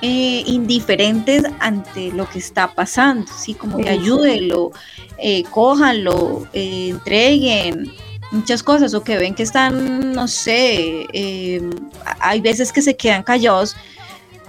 eh, 0.01 0.43
indiferentes 0.45 1.43
ante 1.59 2.11
lo 2.13 2.29
que 2.29 2.39
está 2.39 2.73
pasando, 2.73 3.29
¿sí? 3.37 3.53
Como 3.53 3.77
que 3.77 3.89
ayúdenlo, 3.89 4.71
eh, 5.17 5.43
cójanlo, 5.51 6.47
eh, 6.53 6.89
entreguen 6.89 7.91
muchas 8.31 8.63
cosas 8.63 8.93
o 8.93 9.03
que 9.03 9.17
ven 9.17 9.35
que 9.35 9.43
están, 9.43 10.13
no 10.13 10.27
sé, 10.27 11.05
em, 11.11 11.69
hay 12.19 12.39
veces 12.39 12.71
que 12.71 12.81
se 12.81 12.95
quedan 12.95 13.23
callados 13.23 13.75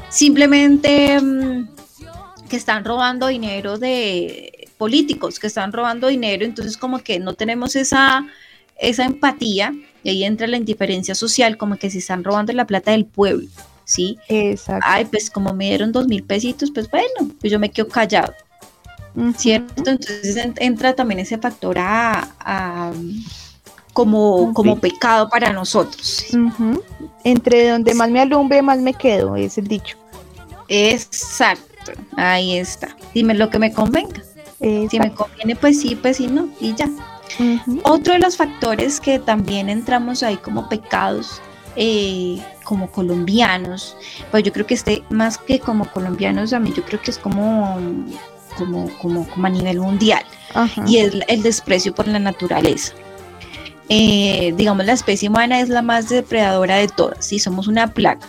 simplemente 0.09 1.20
mm, 1.20 1.68
que 2.48 2.57
están 2.57 2.84
robando 2.84 3.26
dinero 3.26 3.78
de 3.78 4.68
políticos, 4.78 5.38
que 5.40 5.48
están 5.48 5.72
robando 5.72 6.09
dinero, 6.09 6.44
entonces 6.44 6.76
como 6.76 7.01
que 7.01 7.18
no 7.18 7.34
tenemos 7.34 7.74
esa, 7.74 8.24
esa 8.78 9.05
empatía 9.05 9.74
y 10.03 10.11
ahí 10.11 10.24
entra 10.24 10.46
la 10.46 10.57
indiferencia 10.57 11.14
social, 11.14 11.57
como 11.57 11.76
que 11.76 11.90
se 11.90 11.98
están 11.98 12.22
robando 12.22 12.53
la 12.53 12.66
plata 12.66 12.92
del 12.92 13.05
pueblo. 13.05 13.48
¿Sí? 13.91 14.18
Exacto. 14.28 14.86
Ay, 14.88 15.05
pues 15.05 15.28
como 15.30 15.53
me 15.53 15.64
dieron 15.64 15.91
dos 15.91 16.07
mil 16.07 16.22
pesitos, 16.22 16.70
pues 16.70 16.88
bueno, 16.88 17.32
pues 17.41 17.51
yo 17.51 17.59
me 17.59 17.70
quedo 17.70 17.88
callado, 17.88 18.32
¿cierto? 19.36 19.91
Entonces 19.91 20.36
entra 20.57 20.95
también 20.95 21.18
ese 21.18 21.38
factor 21.38 21.76
a, 21.78 22.93
como, 23.93 24.55
como 24.55 24.78
pecado 24.78 25.28
para 25.28 25.53
nosotros. 25.53 26.26
Entre 27.24 27.68
donde 27.68 27.95
más 27.95 28.11
me 28.11 28.20
alumbre, 28.20 28.62
más 28.62 28.78
me 28.78 28.95
quedo, 28.95 29.34
es 29.34 29.59
el 29.59 29.66
dicho. 29.66 29.97
Exacto, 30.68 31.91
ahí 32.16 32.57
está. 32.57 32.97
Dime 33.12 33.34
lo 33.34 33.51
que 33.51 33.59
me 33.59 33.72
convenga. 33.72 34.22
Si 34.61 35.01
me 35.01 35.12
conviene, 35.12 35.57
pues 35.57 35.80
sí, 35.80 35.97
pues 35.97 36.18
sí, 36.18 36.28
no, 36.28 36.49
y 36.61 36.74
ya. 36.76 36.88
Otro 37.82 38.12
de 38.12 38.20
los 38.20 38.36
factores 38.36 39.01
que 39.01 39.18
también 39.18 39.68
entramos 39.68 40.22
ahí 40.22 40.36
como 40.36 40.68
pecados 40.68 41.41
eh, 41.76 42.41
como 42.71 42.89
colombianos, 42.89 43.97
pues 44.31 44.45
yo 44.45 44.53
creo 44.53 44.64
que 44.64 44.75
este, 44.75 45.03
más 45.11 45.39
que 45.39 45.59
como 45.59 45.91
colombianos, 45.91 46.53
a 46.53 46.61
mí 46.61 46.73
yo 46.73 46.85
creo 46.85 47.03
que 47.03 47.11
es 47.11 47.18
como, 47.18 47.77
como, 48.57 48.89
como, 48.99 49.29
como 49.29 49.47
a 49.49 49.51
nivel 49.51 49.81
mundial, 49.81 50.23
y 50.87 50.99
es 50.99 51.12
el 51.27 51.43
desprecio 51.43 51.93
por 51.93 52.07
la 52.07 52.21
naturaleza. 52.21 52.93
Eh, 53.89 54.55
digamos, 54.57 54.87
la 54.87 54.93
especie 54.93 55.29
humana 55.29 55.59
es 55.59 55.68
la 55.68 55.83
más 55.83 56.11
depredadora 56.11 56.77
de 56.77 56.87
todas, 56.87 57.27
¿sí? 57.27 57.41
somos 57.41 57.66
una 57.66 57.89
plaga. 57.89 58.21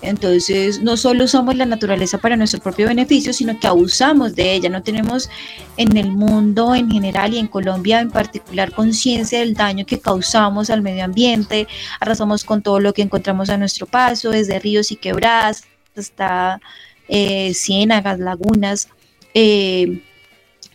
Entonces, 0.00 0.80
no 0.80 0.96
solo 0.96 1.26
somos 1.26 1.56
la 1.56 1.66
naturaleza 1.66 2.18
para 2.18 2.36
nuestro 2.36 2.60
propio 2.60 2.86
beneficio, 2.86 3.32
sino 3.32 3.58
que 3.58 3.66
abusamos 3.66 4.34
de 4.34 4.54
ella. 4.54 4.68
No 4.68 4.82
tenemos 4.82 5.28
en 5.76 5.96
el 5.96 6.12
mundo 6.12 6.74
en 6.74 6.90
general 6.90 7.34
y 7.34 7.38
en 7.38 7.48
Colombia 7.48 8.00
en 8.00 8.10
particular 8.10 8.72
conciencia 8.72 9.40
del 9.40 9.54
daño 9.54 9.86
que 9.86 10.00
causamos 10.00 10.70
al 10.70 10.82
medio 10.82 11.04
ambiente. 11.04 11.66
Arrasamos 12.00 12.44
con 12.44 12.62
todo 12.62 12.80
lo 12.80 12.92
que 12.92 13.02
encontramos 13.02 13.50
a 13.50 13.56
nuestro 13.56 13.86
paso, 13.86 14.30
desde 14.30 14.58
ríos 14.58 14.92
y 14.92 14.96
quebradas 14.96 15.64
hasta 15.96 16.60
eh, 17.08 17.52
ciénagas, 17.54 18.18
lagunas. 18.20 18.88
Eh, 19.34 20.02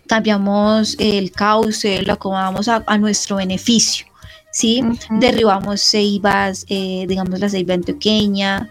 cambiamos 0.07 0.95
el 0.99 1.31
cauce, 1.31 2.01
lo 2.01 2.13
acomodamos 2.13 2.67
a, 2.67 2.97
nuestro 2.97 3.37
beneficio. 3.37 4.05
¿sí? 4.51 4.83
Derribamos 5.09 5.81
ceibas, 5.81 6.65
eh, 6.69 7.05
digamos 7.07 7.39
la 7.39 7.49
ceiba 7.49 7.73
antioqueña, 7.73 8.69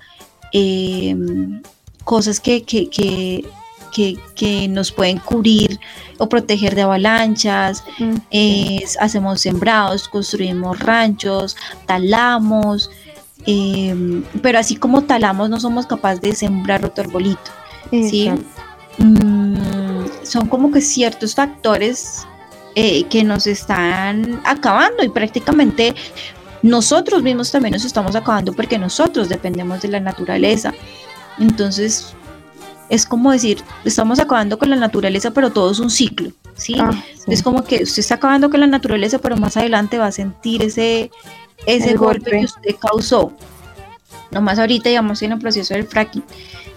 Em, 0.53 1.63
cosas 2.05 2.41
que, 2.41 2.63
que, 2.63 2.89
que, 2.89 3.45
que, 4.35 4.69
nos 4.69 4.91
pueden 4.91 5.19
cubrir 5.19 5.79
o 6.19 6.29
proteger 6.29 6.75
de 6.75 6.83
avalanchas, 6.83 7.85
hacemos 9.01 9.41
sembrados, 9.41 10.09
construimos 10.09 10.79
ranchos, 10.79 11.57
talamos, 11.87 12.91
em, 13.47 14.23
pero 14.43 14.59
así 14.59 14.77
como 14.77 15.03
talamos 15.05 15.49
no 15.49 15.61
somos 15.61 15.87
capaces 15.87 16.21
de 16.21 16.35
sembrar 16.35 16.85
otro 16.85 17.05
arbolito. 17.05 17.51
¿sí? 17.91 18.31
Mm, 18.99 20.05
son 20.23 20.49
como 20.49 20.71
que 20.71 20.81
ciertos 20.81 21.35
factores 21.35 22.27
eh, 22.75 23.05
que 23.05 23.23
nos 23.25 23.47
están 23.47 24.41
acabando 24.45 25.03
y 25.05 25.09
prácticamente 25.09 25.95
nosotros 26.63 27.23
mismos 27.23 27.51
también 27.51 27.73
nos 27.73 27.85
estamos 27.85 28.15
acabando 28.15 28.53
porque 28.53 28.79
nosotros 28.79 29.29
dependemos 29.29 29.83
de 29.83 29.89
la 29.89 30.01
naturaleza. 30.01 30.73
Entonces, 31.39 32.15
es 32.89 33.07
como 33.07 33.33
decir, 33.33 33.63
estamos 33.85 34.21
acabando 34.21 34.59
con 34.59 34.71
la 34.71 34.77
naturaleza, 34.77 35.31
pero 35.31 35.51
todo 35.51 35.71
es 35.71 35.79
un 35.79 35.91
ciclo, 35.91 36.31
¿sí? 36.55 36.77
Ah, 36.79 36.93
es 37.27 37.43
como 37.43 37.65
que 37.65 37.83
usted 37.83 38.01
está 38.01 38.17
acabando 38.17 38.51
con 38.51 38.61
la 38.61 38.67
naturaleza, 38.67 39.19
pero 39.19 39.37
más 39.37 39.57
adelante 39.57 39.99
va 39.99 40.07
a 40.07 40.13
sentir 40.13 40.63
ese, 40.63 41.11
ese 41.67 41.95
golpe, 41.95 42.31
que 42.31 42.45
usted 42.45 42.77
causó. 42.79 43.33
Nomás 44.31 44.59
ahorita, 44.59 44.89
digamos, 44.89 45.23
en 45.23 45.33
el 45.33 45.39
proceso 45.39 45.75
del 45.75 45.87
fracking, 45.87 46.25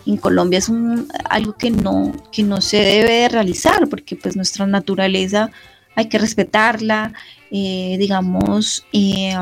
en 0.06 0.18
Colombia 0.18 0.60
es 0.60 0.70
un, 0.70 1.08
algo 1.30 1.54
que 1.54 1.72
no, 1.72 2.14
que 2.32 2.44
no 2.44 2.62
se 2.62 2.78
debe 2.78 3.12
de 3.12 3.30
realizar, 3.30 3.88
porque 3.90 4.16
pues 4.16 4.36
nuestra 4.36 4.66
naturaleza 4.66 5.52
hay 5.96 6.10
que 6.10 6.18
respetarla, 6.18 7.14
eh, 7.58 7.96
digamos, 7.98 8.86
eh, 8.92 9.34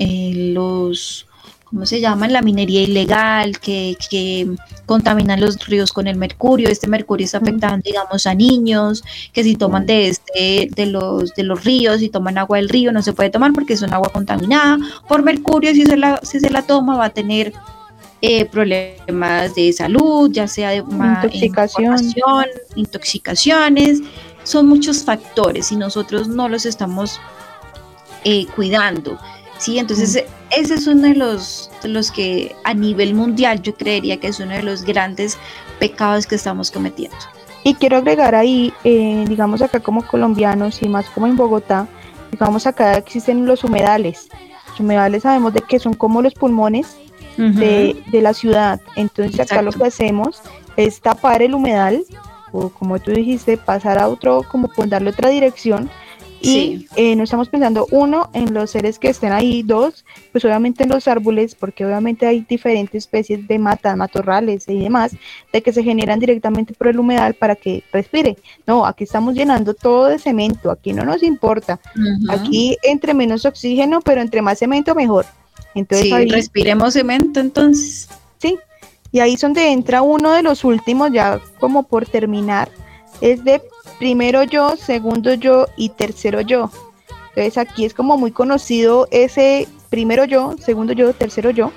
eh, 0.00 0.32
los, 0.52 1.28
¿cómo 1.62 1.86
se 1.86 2.00
llama? 2.00 2.26
La 2.26 2.42
minería 2.42 2.82
ilegal 2.82 3.60
que, 3.60 3.96
que, 4.10 4.48
contaminan 4.84 5.40
los 5.40 5.64
ríos 5.64 5.92
con 5.92 6.08
el 6.08 6.16
mercurio. 6.16 6.68
Este 6.68 6.88
mercurio 6.88 7.24
está 7.24 7.38
afectando, 7.38 7.84
digamos, 7.84 8.26
a 8.26 8.34
niños 8.34 9.04
que 9.32 9.44
si 9.44 9.54
toman 9.54 9.86
de 9.86 10.08
este, 10.08 10.70
de 10.74 10.86
los, 10.86 11.36
de 11.36 11.44
los 11.44 11.64
ríos, 11.64 12.00
si 12.00 12.08
toman 12.08 12.36
agua 12.36 12.56
del 12.56 12.68
río, 12.68 12.90
no 12.90 13.02
se 13.02 13.12
puede 13.12 13.30
tomar 13.30 13.52
porque 13.52 13.74
es 13.74 13.82
un 13.82 13.94
agua 13.94 14.10
contaminada 14.12 14.78
por 15.06 15.22
mercurio. 15.22 15.72
Si 15.74 15.86
se 15.86 15.96
la, 15.96 16.18
si 16.24 16.40
se 16.40 16.50
la 16.50 16.62
toma, 16.62 16.96
va 16.96 17.04
a 17.04 17.10
tener 17.10 17.52
problemas 18.50 19.54
de 19.54 19.72
salud, 19.72 20.32
ya 20.32 20.48
sea 20.48 20.70
de 20.70 20.78
intoxicación, 20.78 21.96
intoxicaciones 22.74 24.02
son 24.48 24.66
muchos 24.66 25.04
factores 25.04 25.70
y 25.72 25.76
nosotros 25.76 26.26
no 26.26 26.48
los 26.48 26.64
estamos 26.64 27.20
eh, 28.24 28.46
cuidando. 28.56 29.18
¿sí? 29.58 29.78
Entonces, 29.78 30.24
ese 30.50 30.74
es 30.74 30.86
uno 30.86 31.02
de 31.02 31.14
los, 31.14 31.70
los 31.84 32.10
que 32.10 32.56
a 32.64 32.72
nivel 32.72 33.12
mundial 33.12 33.60
yo 33.60 33.74
creería 33.74 34.18
que 34.18 34.28
es 34.28 34.40
uno 34.40 34.52
de 34.52 34.62
los 34.62 34.84
grandes 34.84 35.36
pecados 35.78 36.26
que 36.26 36.36
estamos 36.36 36.70
cometiendo. 36.70 37.18
Y 37.62 37.74
quiero 37.74 37.98
agregar 37.98 38.34
ahí, 38.34 38.72
eh, 38.84 39.26
digamos 39.28 39.60
acá 39.60 39.80
como 39.80 40.06
colombianos 40.06 40.82
y 40.82 40.88
más 40.88 41.10
como 41.10 41.26
en 41.26 41.36
Bogotá, 41.36 41.86
digamos 42.30 42.66
acá 42.66 42.94
existen 42.94 43.44
los 43.44 43.64
humedales. 43.64 44.28
Los 44.68 44.80
humedales 44.80 45.24
sabemos 45.24 45.52
de 45.52 45.60
que 45.60 45.78
son 45.78 45.92
como 45.92 46.22
los 46.22 46.32
pulmones 46.32 46.96
de, 47.36 48.02
la 48.12 48.32
ciudad. 48.32 48.80
Entonces 48.96 49.40
acá 49.40 49.60
lo 49.60 49.72
que 49.72 49.84
hacemos 49.84 50.40
es 50.78 51.02
tapar 51.02 51.42
el 51.42 51.54
humedal 51.54 52.02
o 52.52 52.68
como 52.70 52.98
tú 52.98 53.12
dijiste, 53.12 53.56
pasar 53.56 53.98
a 53.98 54.08
otro, 54.08 54.42
como 54.50 54.68
darle 54.86 55.10
otra 55.10 55.28
dirección 55.30 55.90
Y 56.40 56.86
eh, 56.94 57.16
no 57.16 57.24
estamos 57.24 57.48
pensando, 57.48 57.86
uno, 57.90 58.30
en 58.32 58.54
los 58.54 58.70
seres 58.70 58.98
que 58.98 59.08
estén 59.08 59.32
ahí, 59.32 59.62
dos, 59.62 60.04
pues 60.30 60.44
obviamente 60.44 60.84
en 60.84 60.90
los 60.90 61.08
árboles, 61.08 61.56
porque 61.56 61.84
obviamente 61.84 62.26
hay 62.26 62.44
diferentes 62.48 63.04
especies 63.04 63.46
de 63.48 63.58
matas, 63.58 63.96
matorrales 63.96 64.68
y 64.68 64.78
demás, 64.78 65.16
de 65.52 65.62
que 65.62 65.72
se 65.72 65.82
generan 65.82 66.20
directamente 66.20 66.74
por 66.74 66.86
el 66.86 66.98
humedal 66.98 67.34
para 67.34 67.56
que 67.56 67.82
respire. 67.92 68.36
No, 68.66 68.86
aquí 68.86 69.02
estamos 69.04 69.34
llenando 69.34 69.74
todo 69.74 70.06
de 70.06 70.18
cemento, 70.18 70.70
aquí 70.70 70.92
no 70.92 71.04
nos 71.04 71.22
importa. 71.24 71.80
Aquí 72.28 72.76
entre 72.84 73.14
menos 73.14 73.44
oxígeno, 73.44 74.00
pero 74.00 74.20
entre 74.20 74.40
más 74.40 74.60
cemento 74.60 74.94
mejor. 74.94 75.26
Entonces, 75.74 76.06
sí, 76.06 76.28
respiremos 76.28 76.94
cemento 76.94 77.40
entonces. 77.40 78.08
Sí, 78.38 78.56
y 79.10 79.20
ahí 79.20 79.34
es 79.34 79.40
donde 79.40 79.72
entra 79.72 80.02
uno 80.02 80.32
de 80.32 80.42
los 80.42 80.64
últimos, 80.64 81.10
ya 81.12 81.40
como 81.60 81.84
por 81.84 82.06
terminar, 82.06 82.70
es 83.20 83.42
de 83.44 83.62
primero 83.98 84.42
yo, 84.44 84.76
segundo 84.76 85.34
yo 85.34 85.66
y 85.76 85.88
tercero 85.90 86.40
yo. 86.40 86.70
Entonces 87.30 87.58
aquí 87.58 87.84
es 87.84 87.94
como 87.94 88.16
muy 88.16 88.32
conocido 88.32 89.08
ese 89.10 89.68
primero 89.90 90.24
yo, 90.24 90.56
segundo 90.58 90.92
yo, 90.92 91.12
tercero 91.12 91.50
yo, 91.50 91.72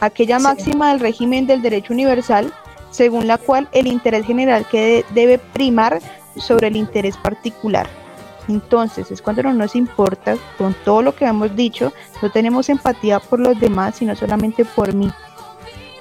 aquella 0.00 0.38
máxima 0.38 0.90
del 0.90 1.00
régimen 1.00 1.46
del 1.46 1.62
derecho 1.62 1.92
universal, 1.92 2.52
según 2.90 3.26
la 3.26 3.38
cual 3.38 3.68
el 3.72 3.86
interés 3.86 4.26
general 4.26 4.66
que 4.68 5.04
debe 5.10 5.38
primar 5.38 6.00
sobre 6.36 6.68
el 6.68 6.76
interés 6.76 7.16
particular. 7.16 7.88
Entonces 8.48 9.10
es 9.10 9.22
cuando 9.22 9.42
no 9.42 9.54
nos 9.54 9.74
importa, 9.74 10.36
con 10.58 10.74
todo 10.84 11.02
lo 11.02 11.14
que 11.14 11.24
hemos 11.24 11.56
dicho, 11.56 11.92
no 12.20 12.30
tenemos 12.30 12.68
empatía 12.68 13.18
por 13.20 13.40
los 13.40 13.58
demás, 13.58 13.96
sino 13.96 14.14
solamente 14.14 14.64
por 14.64 14.92
mí. 14.92 15.10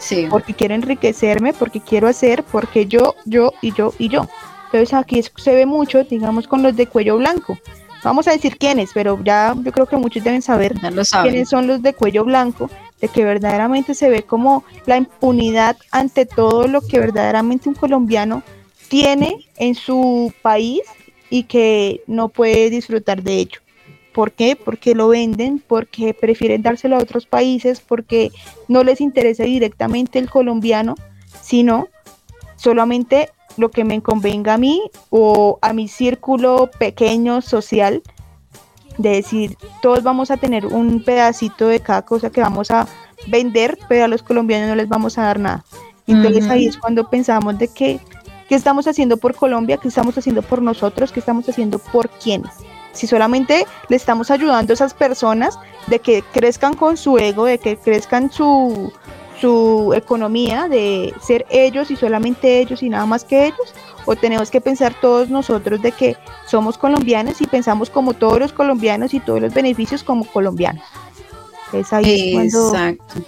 Sí. 0.03 0.27
Porque 0.29 0.53
quiero 0.53 0.75
enriquecerme, 0.75 1.53
porque 1.53 1.79
quiero 1.79 2.07
hacer, 2.07 2.43
porque 2.43 2.85
yo, 2.85 3.15
yo 3.25 3.53
y 3.61 3.73
yo 3.73 3.93
y 3.97 4.09
yo. 4.09 4.27
Entonces 4.65 4.93
aquí 4.93 5.21
se 5.37 5.55
ve 5.55 5.65
mucho, 5.65 6.03
digamos, 6.03 6.47
con 6.47 6.61
los 6.61 6.75
de 6.75 6.87
cuello 6.87 7.17
blanco. 7.17 7.57
Vamos 8.03 8.27
a 8.27 8.31
decir 8.31 8.57
quiénes, 8.57 8.91
pero 8.93 9.17
ya 9.23 9.55
yo 9.63 9.71
creo 9.71 9.85
que 9.85 9.95
muchos 9.95 10.23
deben 10.23 10.41
saber 10.41 10.73
quiénes 11.21 11.47
son 11.47 11.67
los 11.67 11.81
de 11.81 11.93
cuello 11.93 12.25
blanco, 12.25 12.69
de 12.99 13.07
que 13.07 13.23
verdaderamente 13.23 13.93
se 13.93 14.09
ve 14.09 14.23
como 14.23 14.65
la 14.85 14.97
impunidad 14.97 15.77
ante 15.91 16.25
todo 16.25 16.67
lo 16.67 16.81
que 16.81 16.99
verdaderamente 16.99 17.69
un 17.69 17.75
colombiano 17.75 18.43
tiene 18.89 19.47
en 19.57 19.75
su 19.75 20.33
país 20.41 20.81
y 21.29 21.43
que 21.43 22.03
no 22.05 22.27
puede 22.27 22.69
disfrutar 22.69 23.23
de 23.23 23.37
ello. 23.37 23.62
¿Por 24.13 24.31
qué? 24.31 24.55
Porque 24.55 24.95
lo 24.95 25.07
venden, 25.07 25.61
porque 25.65 26.13
prefieren 26.13 26.61
dárselo 26.61 26.97
a 26.97 26.99
otros 26.99 27.25
países, 27.25 27.81
porque 27.81 28.31
no 28.67 28.83
les 28.83 29.01
interesa 29.01 29.43
directamente 29.43 30.19
el 30.19 30.29
colombiano, 30.29 30.95
sino 31.41 31.87
solamente 32.55 33.29
lo 33.57 33.69
que 33.69 33.83
me 33.83 34.01
convenga 34.01 34.55
a 34.55 34.57
mí 34.57 34.81
o 35.09 35.59
a 35.61 35.73
mi 35.73 35.87
círculo 35.87 36.69
pequeño 36.77 37.41
social, 37.41 38.01
de 38.97 39.09
decir, 39.09 39.57
todos 39.81 40.03
vamos 40.03 40.29
a 40.31 40.37
tener 40.37 40.67
un 40.67 41.03
pedacito 41.03 41.67
de 41.67 41.79
cada 41.79 42.03
cosa 42.03 42.29
que 42.29 42.41
vamos 42.41 42.69
a 42.71 42.87
vender, 43.27 43.77
pero 43.87 44.05
a 44.05 44.07
los 44.07 44.21
colombianos 44.23 44.69
no 44.69 44.75
les 44.75 44.87
vamos 44.87 45.17
a 45.17 45.23
dar 45.23 45.39
nada. 45.39 45.65
Entonces 46.05 46.47
ahí 46.49 46.67
es 46.67 46.77
cuando 46.77 47.09
pensamos 47.09 47.57
de 47.57 47.67
que, 47.69 47.99
¿qué 48.49 48.55
estamos 48.55 48.87
haciendo 48.87 49.17
por 49.17 49.35
Colombia? 49.35 49.77
¿Qué 49.77 49.87
estamos 49.87 50.17
haciendo 50.17 50.41
por 50.41 50.61
nosotros? 50.61 51.11
¿Qué 51.11 51.19
estamos 51.19 51.47
haciendo 51.47 51.79
por 51.79 52.09
quiénes? 52.09 52.51
Si 52.93 53.07
solamente 53.07 53.65
le 53.89 53.95
estamos 53.95 54.31
ayudando 54.31 54.71
a 54.71 54.75
esas 54.75 54.93
personas 54.93 55.59
de 55.87 55.99
que 55.99 56.23
crezcan 56.33 56.75
con 56.75 56.95
su 56.95 57.17
ego, 57.17 57.45
de 57.45 57.57
que 57.57 57.75
crezcan 57.75 58.31
su, 58.31 58.93
su 59.43 59.93
economía 59.93 60.69
de 60.69 61.13
ser 61.21 61.45
ellos 61.49 61.91
y 61.91 61.97
solamente 61.97 62.59
ellos 62.59 62.81
y 62.81 62.87
nada 62.87 63.05
más 63.05 63.25
que 63.25 63.47
ellos? 63.47 63.73
¿O 64.05 64.15
tenemos 64.15 64.49
que 64.49 64.61
pensar 64.61 64.93
todos 65.01 65.29
nosotros 65.29 65.81
de 65.81 65.91
que 65.91 66.15
somos 66.45 66.77
colombianos 66.77 67.41
y 67.41 67.47
pensamos 67.47 67.89
como 67.89 68.13
todos 68.13 68.39
los 68.39 68.53
colombianos 68.53 69.13
y 69.13 69.19
todos 69.19 69.41
los 69.41 69.53
beneficios 69.53 70.01
como 70.01 70.25
colombianos? 70.25 70.85
Es 71.73 71.91
ahí 71.91 72.33
cuando 72.33 72.71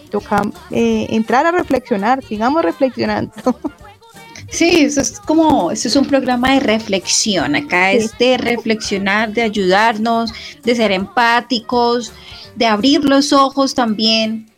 toca 0.09 0.41
eh, 0.71 1.07
entrar 1.09 1.47
a 1.47 1.51
reflexionar, 1.51 2.23
sigamos 2.23 2.63
reflexionando. 2.63 3.33
Sí, 4.49 4.81
eso 4.81 5.01
es 5.01 5.19
como, 5.19 5.71
eso 5.71 5.87
es 5.87 5.95
un 5.95 6.05
programa 6.05 6.53
de 6.53 6.59
reflexión. 6.59 7.55
Acá 7.55 7.91
es 7.91 8.17
de 8.17 8.37
reflexionar, 8.37 9.33
de 9.33 9.41
ayudarnos, 9.41 10.31
de 10.63 10.75
ser 10.75 10.91
empáticos, 10.91 12.13
de 12.55 12.65
abrir 12.65 13.03
los 13.03 13.33
ojos 13.33 13.73
también 13.73 14.49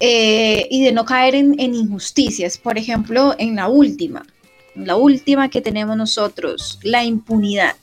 eh, 0.00 0.66
y 0.70 0.84
de 0.84 0.92
no 0.92 1.04
caer 1.04 1.34
en, 1.34 1.58
injusticias. 1.58 2.58
Por 2.58 2.78
ejemplo, 2.78 3.34
en 3.38 3.56
la 3.56 3.68
última, 3.68 4.26
la 4.74 4.96
última 4.96 5.48
que 5.48 5.60
tenemos 5.60 5.96
nosotros, 5.96 6.78
la 6.82 7.04
impunidad. 7.04 7.76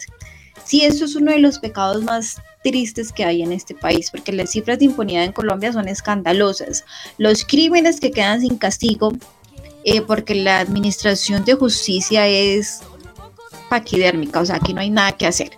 Sí, 0.64 0.84
eso 0.84 1.06
es 1.06 1.16
uno 1.16 1.32
de 1.32 1.40
los 1.40 1.60
pecados 1.60 2.04
más 2.04 2.42
tristes 2.64 3.12
que 3.12 3.24
hay 3.24 3.44
en 3.44 3.52
este 3.52 3.76
país, 3.76 4.10
porque 4.10 4.32
las 4.32 4.52
cifras 4.52 4.80
de 4.80 4.86
impunidad 4.86 5.24
en 5.24 5.32
Colombia 5.32 5.72
son 5.72 5.88
escandalosas. 5.88 6.84
Los 7.18 7.46
crímenes 7.46 8.00
que 8.00 8.12
quedan 8.12 8.42
sin 8.42 8.58
castigo, 8.58 9.14
eh, 9.86 10.02
porque 10.02 10.34
la 10.36 10.60
administración 10.60 11.46
de 11.46 11.54
justicia 11.54 12.28
es 12.28 12.82
paquidérmica, 13.70 14.42
o 14.42 14.46
sea, 14.46 14.58
aquí 14.58 14.74
no 14.74 14.82
hay 14.82 14.90
nada 14.90 15.12
que 15.14 15.28
hacer, 15.28 15.52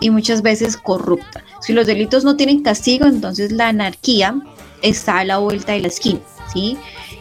y 0.00 0.10
muchas 0.10 0.42
veces 0.42 0.76
corrupta. 0.76 1.44
Si 1.62 1.72
los 1.72 1.86
delitos 1.86 2.24
no 2.24 2.36
tienen 2.36 2.62
castigo, 2.62 3.06
entonces 3.06 3.52
la 3.52 3.68
anarquía 3.68 4.34
está 4.82 5.20
a 5.20 5.24
la 5.24 5.38
vuelta 5.38 5.72
de 5.72 5.80
la 5.80 5.88
esquina, 5.88 6.20
¿sí? 6.52 6.76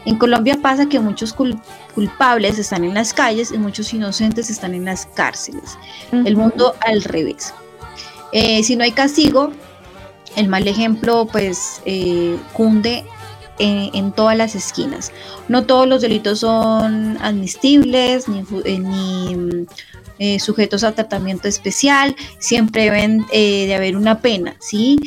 En 0.06 0.18
Colombia 0.18 0.58
pasa 0.62 0.88
que 0.88 1.00
muchos 1.00 1.36
culpables 1.94 2.58
están 2.58 2.84
en 2.84 2.96
las 2.96 3.14
calles 3.14 3.52
y 3.52 3.58
muchos 3.58 3.94
inocentes 3.94 4.50
están 4.50 4.74
en 4.74 4.86
las 4.86 5.06
cárceles. 5.06 5.78
El 6.12 6.36
mundo 6.36 6.74
al 6.82 7.04
revés. 7.04 7.54
Eh, 8.32 8.64
si 8.64 8.76
no 8.76 8.84
hay 8.84 8.92
castigo, 8.92 9.52
el 10.36 10.48
mal 10.48 10.68
ejemplo 10.68 11.28
pues 11.32 11.82
eh, 11.86 12.38
cunde 12.54 13.04
en, 13.60 14.12
todas 14.14 14.36
las 14.36 14.56
esquinas. 14.56 15.12
No 15.48 15.66
todos 15.66 15.88
los 15.88 16.02
delitos 16.02 16.40
son 16.40 17.18
admisibles 17.22 18.28
ni, 18.28 18.46
eh, 20.18 20.40
sujetos 20.40 20.84
a 20.84 20.94
tratamiento 20.94 21.48
especial, 21.48 22.16
siempre 22.40 22.86
deben 22.86 23.26
de 23.32 23.74
haber 23.76 23.96
una 23.96 24.20
pena, 24.20 24.56
¿sí? 24.60 24.98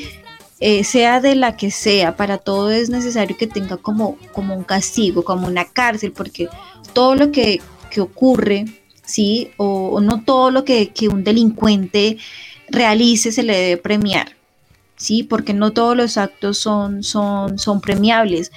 Eh, 0.64 0.84
sea 0.84 1.20
de 1.20 1.34
la 1.34 1.56
que 1.56 1.72
sea, 1.72 2.14
para 2.14 2.38
todo 2.38 2.70
es 2.70 2.88
necesario 2.88 3.36
que 3.36 3.48
tenga 3.48 3.78
como, 3.78 4.16
como 4.30 4.54
un 4.54 4.62
castigo, 4.62 5.24
como 5.24 5.48
una 5.48 5.64
cárcel, 5.64 6.12
porque 6.12 6.46
todo 6.92 7.16
lo 7.16 7.32
que, 7.32 7.60
ocurre, 7.98 8.66
¿sí? 9.04 9.50
O, 9.56 10.00
no 10.00 10.22
todo 10.22 10.52
lo 10.52 10.64
que, 10.64 10.92
un 11.10 11.24
delincuente 11.24 12.16
realice 12.68 13.32
se 13.32 13.42
le 13.42 13.56
debe 13.56 13.76
premiar, 13.76 14.36
¿sí? 15.02 15.22
Porque 15.22 15.54
no 15.54 15.72
todos 15.72 15.96
los 15.96 16.16
actos 16.16 16.58
son, 16.58 17.02
son, 17.02 17.58
son 17.58 17.80
premiables. 17.80 18.52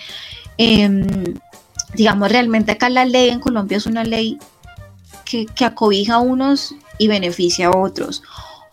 Em, 0.58 1.06
digamos, 1.94 2.32
realmente 2.32 2.72
acá 2.72 2.90
la 2.90 3.06
ley 3.06 3.30
en 3.30 3.40
Colombia 3.40 3.78
es 3.78 3.86
una 3.86 4.04
ley 4.04 4.38
que, 5.26 5.46
que 5.46 5.66
acobija 5.66 6.16
a 6.16 6.20
unos 6.20 6.76
y 6.98 7.08
beneficia 7.08 7.68
a 7.68 7.78
otros 7.78 8.22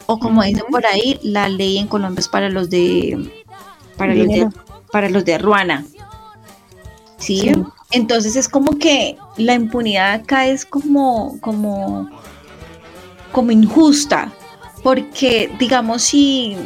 o 0.07 0.18
como 0.18 0.43
dicen 0.43 0.64
por 0.70 0.85
ahí, 0.87 1.18
la 1.23 1.49
ley 1.49 1.79
en 1.79 1.87
Colombia 1.87 2.20
es 2.20 2.29
para 2.29 2.49
los 2.49 2.70
de 2.70 3.31
para 3.97 4.14
los 4.14 4.27
de, 4.27 4.49
para 4.91 5.09
los 5.09 5.25
de 5.25 5.39
Ruana. 5.39 5.85
¿Sí? 7.18 7.53
Entonces 7.91 8.37
es 8.37 8.49
como 8.49 8.79
que 8.79 9.16
la 9.37 9.55
impunidad 9.55 10.14
acá 10.14 10.47
es 10.47 10.64
como 10.64 11.39
como 11.41 12.11
como 13.31 13.53
injusta, 13.53 14.33
porque 14.83 15.51
digamos 15.59 16.03
si 16.03 16.57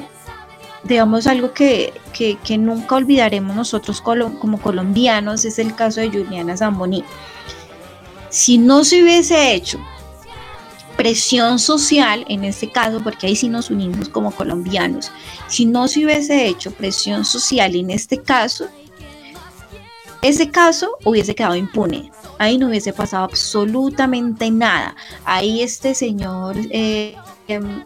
digamos 0.87 1.26
algo 1.26 1.53
que, 1.53 1.93
que, 2.12 2.59
nunca 2.59 2.97
olvidaremos 2.97 3.55
nosotros 3.55 4.01
como 4.01 4.61
colombianos 4.61 5.45
es 5.45 5.59
el 5.59 5.74
caso 5.74 6.01
de 6.01 6.11
Juliana 6.11 6.57
Zamboni. 6.57 7.05
Si 8.30 8.59
no 8.59 8.84
se 8.84 9.03
hubiese 9.03 9.55
hecho 9.55 9.78
presión 10.97 11.59
social, 11.59 12.24
en 12.28 12.45
este 12.45 12.70
caso, 12.70 13.01
porque 13.03 13.26
ahí 13.26 13.37
sí 13.37 13.49
nos 13.49 13.70
unimos 13.70 14.09
como 14.09 14.30
colombianos, 14.30 15.12
si 15.49 15.66
no 15.66 15.89
se 15.89 16.05
hubiese 16.05 16.47
hecho 16.47 16.70
presión 16.70 17.24
social 17.24 17.76
en 17.76 17.91
este 17.91 18.22
caso, 18.22 18.66
ese 20.22 20.51
caso 20.51 20.91
hubiese 21.05 21.34
quedado 21.34 21.55
impune. 21.55 22.11
Ahí 22.39 22.59
no 22.59 22.68
hubiese 22.68 22.93
pasado 22.93 23.24
absolutamente 23.24 24.51
nada. 24.51 24.97
Ahí 25.24 25.62
este 25.62 25.95
señor 25.95 26.57
eh, 26.70 27.14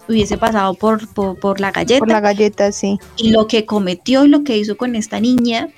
hubiese 0.09 0.39
pasado 0.39 0.75
por, 0.75 1.07
por, 1.09 1.61
la 1.61 1.71
galleta. 1.71 2.01
Por 2.01 2.09
la 2.09 2.21
galleta, 2.21 2.73
sí. 2.73 2.99
Y 3.17 3.31
lo 3.31 3.47
que 3.47 3.67
cometió 3.67 4.25
y 4.25 4.29
lo 4.29 4.45
que 4.45 4.57
hizo 4.57 4.77
con 4.77 4.97
esta 4.97 5.21
niña 5.21 5.69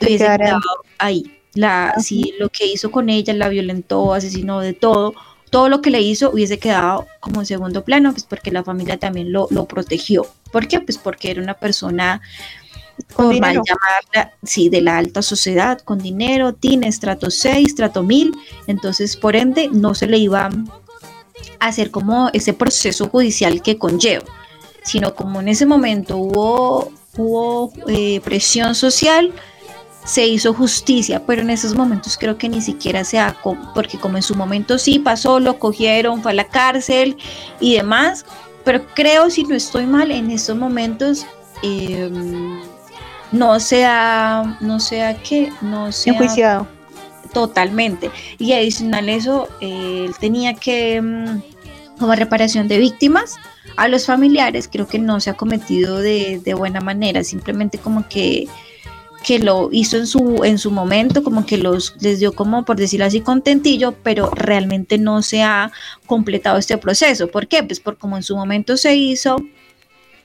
hubiese 0.00 0.24
quedado 0.24 0.60
ahí. 0.98 1.32
La, 1.54 1.94
sí, 1.98 2.34
lo 2.38 2.50
que 2.50 2.66
hizo 2.66 2.90
con 2.90 3.08
ella, 3.08 3.32
la 3.32 3.48
violentó, 3.48 4.12
asesinó 4.12 4.60
de 4.60 4.74
todo, 4.74 5.14
todo 5.50 5.68
lo 5.68 5.80
que 5.80 5.90
le 5.90 6.02
hizo 6.02 6.30
hubiese 6.30 6.58
quedado 6.58 7.06
como 7.18 7.40
en 7.40 7.46
segundo 7.46 7.82
plano, 7.82 8.12
pues 8.12 8.24
porque 8.24 8.50
la 8.50 8.62
familia 8.62 8.98
también 8.98 9.32
lo, 9.32 9.48
protegió. 9.66 10.26
¿Por 10.52 10.68
qué? 10.68 10.80
Pues 10.80 10.98
porque 10.98 11.30
era 11.30 11.42
una 11.42 11.54
persona, 11.54 12.20
por 13.14 13.38
mal 13.40 13.54
llamarla, 13.54 14.34
sí, 14.42 14.68
de 14.68 14.82
la 14.82 14.98
alta 14.98 15.22
sociedad, 15.22 15.80
con 15.80 15.98
dinero, 15.98 16.52
tiene 16.52 16.88
estrato 16.88 17.30
6, 17.30 17.68
estrato 17.68 18.02
1000, 18.02 18.32
entonces 18.66 19.16
por 19.16 19.34
ende 19.34 19.68
no 19.72 19.94
se 19.94 20.06
le 20.06 20.18
iba 20.18 20.46
a 20.46 20.50
hacer 21.60 21.90
como 21.90 22.30
ese 22.32 22.52
proceso 22.52 23.08
judicial 23.08 23.62
que 23.62 23.78
conlleva. 23.78 24.24
sino 24.84 25.16
como 25.16 25.40
en 25.40 25.48
ese 25.48 25.66
momento 25.66 26.16
hubo, 26.16 26.92
hubo 27.16 27.72
eh, 27.88 28.20
presión 28.20 28.76
social, 28.76 29.32
se 30.04 30.24
hizo 30.24 30.54
justicia, 30.54 31.26
pero 31.26 31.42
en 31.42 31.50
esos 31.50 31.74
momentos 31.74 32.16
creo 32.16 32.38
que 32.38 32.48
ni 32.48 32.62
siquiera 32.62 33.02
se 33.02 33.18
ha, 33.18 33.36
porque 33.74 33.98
como 33.98 34.16
en 34.16 34.22
su 34.22 34.36
momento 34.36 34.78
sí 34.78 35.00
pasó, 35.00 35.40
lo 35.40 35.58
cogieron, 35.58 36.22
fue 36.22 36.30
a 36.30 36.34
la 36.34 36.44
cárcel 36.44 37.16
y 37.58 37.74
demás, 37.74 38.24
pero 38.64 38.86
creo, 38.94 39.28
si 39.30 39.42
no 39.42 39.56
estoy 39.56 39.86
mal, 39.86 40.12
en 40.12 40.30
estos 40.30 40.56
momentos 40.56 41.26
em, 41.64 42.60
no 43.32 43.58
sea, 43.58 44.56
no 44.60 44.78
sea 44.78 45.20
que, 45.20 45.52
no 45.60 45.90
sea... 45.90 46.12
Enjuiciado. 46.12 46.75
Totalmente. 47.36 48.10
Y 48.38 48.54
adicional 48.54 49.10
eso, 49.10 49.46
él 49.60 50.14
tenía 50.18 50.54
que, 50.54 50.94
em, 50.94 51.42
como 51.98 52.14
reparación 52.14 52.66
de 52.66 52.78
víctimas, 52.78 53.34
a 53.76 53.88
los 53.88 54.06
familiares 54.06 54.70
creo 54.72 54.88
que 54.88 54.98
no 54.98 55.20
se 55.20 55.28
ha 55.28 55.34
cometido 55.34 55.98
de, 55.98 56.40
de 56.42 56.54
buena 56.54 56.80
manera, 56.80 57.22
simplemente 57.24 57.76
como 57.76 58.08
que 58.08 58.48
que 59.22 59.38
lo 59.38 59.68
hizo 59.70 59.98
en 59.98 60.06
su, 60.06 60.44
en 60.44 60.56
su 60.56 60.70
momento, 60.70 61.22
como 61.22 61.44
que 61.44 61.58
los, 61.58 61.94
les 62.00 62.20
dio 62.20 62.32
como, 62.32 62.64
por 62.64 62.76
decirlo 62.76 63.04
así, 63.04 63.20
contentillo, 63.20 63.92
pero 64.02 64.30
realmente 64.30 64.96
no 64.96 65.20
se 65.20 65.42
ha 65.42 65.72
completado 66.06 66.56
este 66.56 66.78
proceso. 66.78 67.26
¿Por 67.28 67.48
qué? 67.48 67.62
Pues 67.64 67.80
por 67.80 67.98
como 67.98 68.16
en 68.16 68.22
su 68.22 68.34
momento 68.34 68.78
se 68.78 68.96
hizo, 68.96 69.36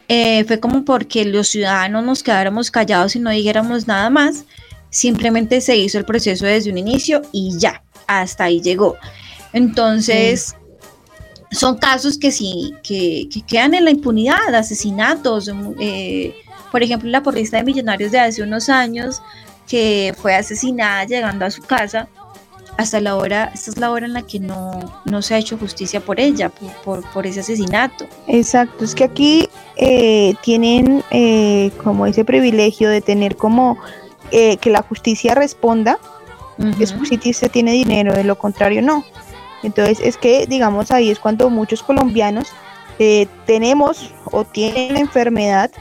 eh, 0.07 0.45
fue 0.45 0.61
como 0.61 0.85
porque 0.85 1.25
los 1.25 1.49
ciudadanos 1.49 2.05
nos 2.05 2.23
quedáramos 2.23 2.71
callados 2.71 3.15
y 3.15 3.19
no 3.19 3.31
dijéramos 3.31 3.87
nada 3.87 4.09
más, 4.09 4.45
simplemente 4.91 5.61
se 5.61 5.75
hizo 5.75 5.97
el 5.97 6.05
proceso 6.05 6.45
desde 6.45 6.69
un 6.69 6.77
inicio 6.77 7.23
y 7.31 7.57
ya, 7.57 7.83
hasta 8.05 8.43
ahí 8.43 8.61
llegó. 8.61 8.97
Entonces, 9.53 10.55
son 11.51 11.77
casos 11.77 12.17
que 12.19 12.31
sí, 12.31 12.75
que, 12.83 13.27
que, 13.31 13.41
quedan 13.41 13.73
en 13.73 13.85
la 13.85 13.91
impunidad, 13.91 14.53
asesinatos, 14.53 15.49
eh, 15.79 16.35
por 16.71 16.83
ejemplo, 16.83 17.09
la 17.09 17.23
porrista 17.23 17.57
de 17.57 17.63
Millonarios 17.63 18.11
de 18.11 18.19
hace 18.19 18.43
unos 18.43 18.69
años, 18.69 19.21
que 19.67 20.13
fue 20.21 20.35
asesinada 20.35 21.05
llegando 21.05 21.45
a 21.45 21.51
su 21.51 21.61
casa, 21.61 22.07
hasta 22.77 23.01
la 23.01 23.15
hora, 23.15 23.51
esta 23.53 23.71
es 23.71 23.77
la 23.77 23.91
hora 23.91 24.05
en 24.05 24.13
la 24.13 24.21
que 24.23 24.39
no, 24.39 24.79
no 25.05 25.21
se 25.21 25.35
ha 25.35 25.37
hecho 25.37 25.57
justicia 25.57 25.99
por 25.99 26.19
ella, 26.19 26.49
por, 26.83 27.03
por, 27.11 27.27
ese 27.27 27.41
asesinato. 27.41 28.07
Exacto, 28.27 28.85
es 28.85 28.95
que 28.95 29.03
aquí 29.03 29.49
eh, 29.75 30.35
tienen 30.41 31.03
eh, 31.11 31.71
como 31.83 32.05
ese 32.05 32.25
privilegio 32.25 32.89
de 32.89 33.01
tener 33.01 33.35
como 33.35 33.77
eh, 34.31 34.57
que 34.57 34.69
la 34.69 34.81
justicia 34.81 35.35
responda, 35.35 35.99
es 36.79 36.93
si 37.03 37.33
se 37.33 37.49
tiene 37.49 37.71
dinero, 37.71 38.13
de 38.13 38.23
lo 38.23 38.37
contrario 38.37 38.81
no. 38.83 39.03
Entonces 39.63 39.99
es 39.99 40.17
que, 40.17 40.45
digamos, 40.45 40.91
ahí 40.91 41.09
es 41.09 41.19
cuando 41.19 41.49
muchos 41.49 41.81
colombianos 41.81 42.49
tenemos 43.47 44.13
o 44.25 44.43
tienen 44.43 44.93
la 44.93 44.99
enfermedad 44.99 45.71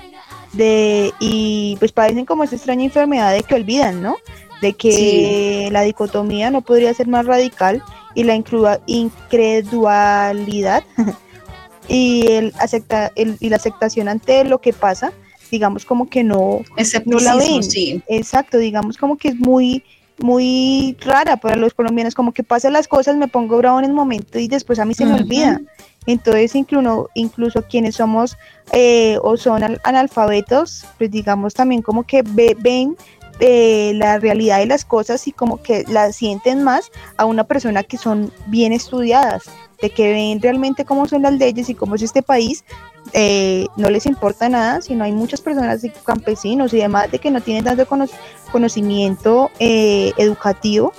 de 0.53 1.13
y 1.21 1.77
pues 1.79 1.93
padecen 1.93 2.25
como 2.27 2.45
esa 2.45 2.57
extraña 2.57 2.85
enfermedad 2.85 3.33
de 3.33 3.43
que 3.43 3.55
olvidan, 3.55 4.03
¿no? 4.03 4.17
De 4.61 4.73
que 4.75 5.69
la 5.73 5.83
dicotomía 5.83 6.51
no 6.51 6.63
podría 6.63 6.93
ser 6.95 7.09
más 7.09 7.27
radical 7.27 7.83
y 8.15 8.25
la 8.25 8.35
incredulidad 8.35 8.75
y 11.89 12.27
el 12.31 12.53
acepta 12.59 13.13
el, 13.17 13.37
y 13.41 13.49
la 13.49 13.57
aceptación 13.57 14.09
ante 14.09 14.45
lo 14.45 14.61
que 14.61 14.73
pasa, 14.73 15.13
digamos 15.51 15.85
como 15.85 16.09
que 16.09 16.23
no, 16.25 16.61
no 17.05 17.21
la 17.21 17.37
ven. 17.37 17.61
Exacto, 18.09 18.59
digamos 18.59 18.97
como 18.97 19.17
que 19.17 19.29
es 19.29 19.37
muy 19.37 19.83
muy 20.23 20.97
rara 21.01 21.37
para 21.39 21.57
los 21.57 21.75
colombianos, 21.75 22.15
como 22.15 22.33
que 22.33 22.43
pasan 22.43 22.75
las 22.75 22.89
cosas, 22.89 23.17
me 23.17 23.29
pongo 23.29 23.57
bravo 23.57 23.79
en 23.79 23.87
el 23.87 23.93
momento 23.93 24.39
y 24.39 24.49
después 24.49 24.79
a 24.79 24.85
mí 24.85 24.95
se 24.95 25.07
me 25.07 25.15
olvida. 25.15 25.61
Entonces, 26.07 26.55
incluso, 26.55 27.11
incluso 27.15 27.63
quienes 27.63 27.97
somos 27.97 28.37
eh, 28.73 29.19
o 29.23 29.37
son 29.37 29.79
analfabetos, 29.85 30.85
pues 30.99 31.11
digamos 31.11 31.55
también 31.55 31.83
como 31.83 32.05
que 32.05 32.23
ven 32.23 32.97
eh, 33.41 33.93
la 33.95 34.19
realidad 34.19 34.59
de 34.59 34.67
las 34.67 34.85
cosas 34.85 35.27
y 35.27 35.33
como 35.33 35.63
que 35.63 35.85
la 35.89 36.13
sienten 36.13 36.63
más 36.63 36.91
a 37.17 37.25
una 37.25 37.45
persona 37.45 37.83
que 37.83 37.97
son 37.97 38.33
bien 38.47 38.73
estudiadas, 38.73 39.45
de 39.81 39.91
que 39.91 40.13
ven 40.13 40.43
realmente 40.43 40.85
cómo 40.85 41.07
son 41.07 41.23
las 41.23 41.35
leyes 41.35 41.69
y 41.71 41.75
cómo 41.75 41.95
es 41.95 42.03
este 42.03 42.23
país, 42.23 42.65
eh, 43.13 43.67
no 43.77 43.91
les 43.91 44.07
importa 44.07 44.49
nada, 44.49 44.81
sino 44.81 45.05
hay 45.05 45.13
muchas 45.13 45.41
personas, 45.41 45.83
campesinos 46.05 46.73
y 46.73 46.79
demás, 46.79 47.11
de 47.11 47.19
que 47.19 47.31
no 47.31 47.41
tienen 47.41 47.65
tanto 47.65 47.87
conocimiento 48.53 49.51
educativo, 49.59 50.93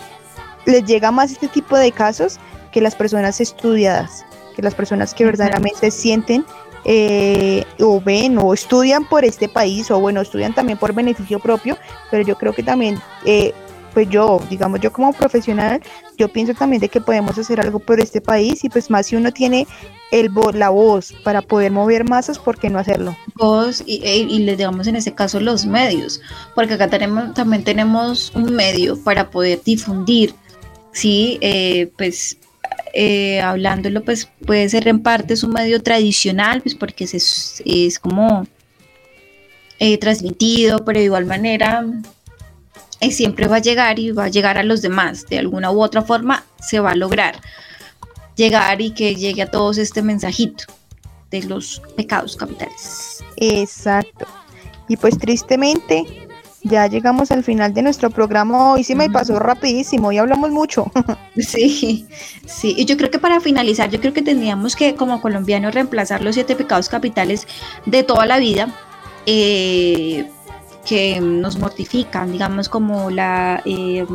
les 0.66 0.86
llega 0.86 1.12
más 1.12 1.32
este 1.32 1.47
tipo 1.47 1.78
de 1.78 1.91
casos 1.91 2.39
que 2.72 2.82
las 2.82 2.95
personas 2.95 3.41
estudiadas 3.41 4.26
que 4.55 4.62
las 4.62 4.76
personas 4.76 5.14
que 5.14 5.26
verdaderamente 5.26 5.91
sienten 5.91 6.45
eh, 6.84 7.64
o 7.80 8.01
ven 8.01 8.38
o 8.38 8.53
estudian 8.53 9.05
por 9.05 9.24
este 9.24 9.47
país 9.47 9.91
o 9.91 9.99
bueno, 9.99 10.22
estudian 10.22 10.53
también 10.53 10.78
por 10.78 10.93
beneficio 10.93 11.39
propio, 11.39 11.78
pero 12.09 12.24
yo 12.24 12.38
creo 12.38 12.53
que 12.53 12.64
también, 12.64 12.99
eh, 13.26 13.53
pues 13.94 14.10
yo, 14.10 14.42
digamos, 14.50 14.80
yo 14.80 14.92
como 14.92 15.14
profesional, 15.14 15.82
yo 16.18 16.28
pienso 16.28 16.54
también 16.54 16.82
de 16.82 16.89
que 16.89 17.02
podemos 17.02 17.38
hacer 17.38 17.60
algo 17.60 17.80
por 17.80 18.00
este 18.00 18.22
país 18.22 18.64
y 18.64 18.70
pues 18.70 18.89
más 18.89 19.08
si 19.08 19.16
uno 19.16 19.32
tiene 19.32 19.68
el 20.12 20.32
la 20.54 20.70
voz 20.70 21.14
para 21.24 21.42
poder 21.42 21.72
mover 21.72 22.08
masas, 22.08 22.39
¿por 22.39 22.58
qué 22.58 22.70
no 22.70 22.80
hacerlo? 22.80 23.16
Voz 23.36 23.84
y, 23.86 24.02
e, 24.04 24.18
y, 24.18 24.39
les 24.39 24.58
digamos 24.58 24.88
en 24.88 24.96
este 24.96 25.14
caso 25.14 25.39
los 25.39 25.66
medios, 25.66 26.22
porque 26.56 26.74
acá 26.74 26.89
tenemos, 26.89 27.34
también 27.34 27.64
tenemos 27.64 28.32
un 28.36 28.54
medio 28.54 29.02
para 29.04 29.30
poder 29.30 29.62
difundir, 29.64 30.34
sí, 30.92 31.38
eh, 31.42 31.92
pues 31.98 32.38
eh, 32.94 33.42
hablándolo, 33.42 34.04
pues 34.04 34.30
puede 34.46 34.68
ser 34.70 34.88
en 34.88 35.02
parte 35.02 35.38
su 35.38 35.48
medio 35.48 35.82
tradicional, 35.82 36.62
pues 36.62 36.76
porque 36.76 37.06
es, 37.06 37.62
es 37.66 38.00
como 38.00 38.46
eh, 39.80 39.98
transmitido, 39.98 40.84
pero 40.86 41.00
de 41.00 41.06
igual 41.06 41.26
manera 41.26 41.86
eh, 43.02 43.12
siempre 43.12 43.47
va 43.47 43.58
a 43.58 43.60
llegar 43.60 43.99
y 43.99 44.12
va 44.12 44.26
a 44.26 44.30
llegar 44.30 44.58
a 44.58 44.64
los 44.64 44.82
demás, 44.82 45.26
de 45.28 45.39
alguna 45.39 45.72
u 45.72 45.82
otra 45.82 46.02
forma 46.02 46.45
se 46.60 46.80
va 46.80 46.91
a 46.91 46.95
lograr 46.95 47.41
llegar 48.36 48.82
y 48.82 48.91
que 48.91 49.16
llegue 49.16 49.41
a 49.41 49.52
todos 49.52 49.78
este 49.78 50.02
mensajito 50.02 50.66
de 51.30 51.43
los 51.43 51.82
pecados 51.95 52.36
capitales. 52.36 53.24
Exacto. 53.38 54.26
Y 54.88 54.97
pues 54.97 55.18
tristemente 55.18 56.06
ya 56.64 56.88
llegamos 56.88 57.32
al 57.32 57.43
final 57.43 57.74
de 57.74 57.82
nuestro 57.82 58.10
programa. 58.10 58.74
Hoy 58.74 58.84
sí 58.84 58.93
me 58.93 59.10
pasó 59.10 59.39
rapidísimo 59.39 60.12
y 60.12 60.18
hablamos 60.18 60.52
mucho. 60.52 60.91
Sí, 61.38 62.06
sí. 62.45 62.76
Y 62.78 62.84
yo 62.84 62.97
creo 62.97 63.10
que 63.10 63.18
para 63.18 63.39
finalizar, 63.39 63.89
yo 63.89 64.02
creo 64.02 64.12
que 64.12 64.22
tendríamos 64.22 64.76
que 64.76 64.95
como 64.95 65.22
colombianos 65.22 65.74
reemplazar 65.74 66.22
los 66.22 66.36
siete 66.36 66.58
pecados 66.58 66.89
capitales 66.89 67.47
de 67.86 68.04
toda 68.04 68.26
la 68.26 68.38
vida. 68.38 68.68
Eh, 69.26 70.30
que 70.86 71.20
nos 71.22 71.58
mortifican, 71.58 72.32
digamos 72.32 72.70
como 72.70 73.10
la 73.10 73.62
eh, 73.66 74.06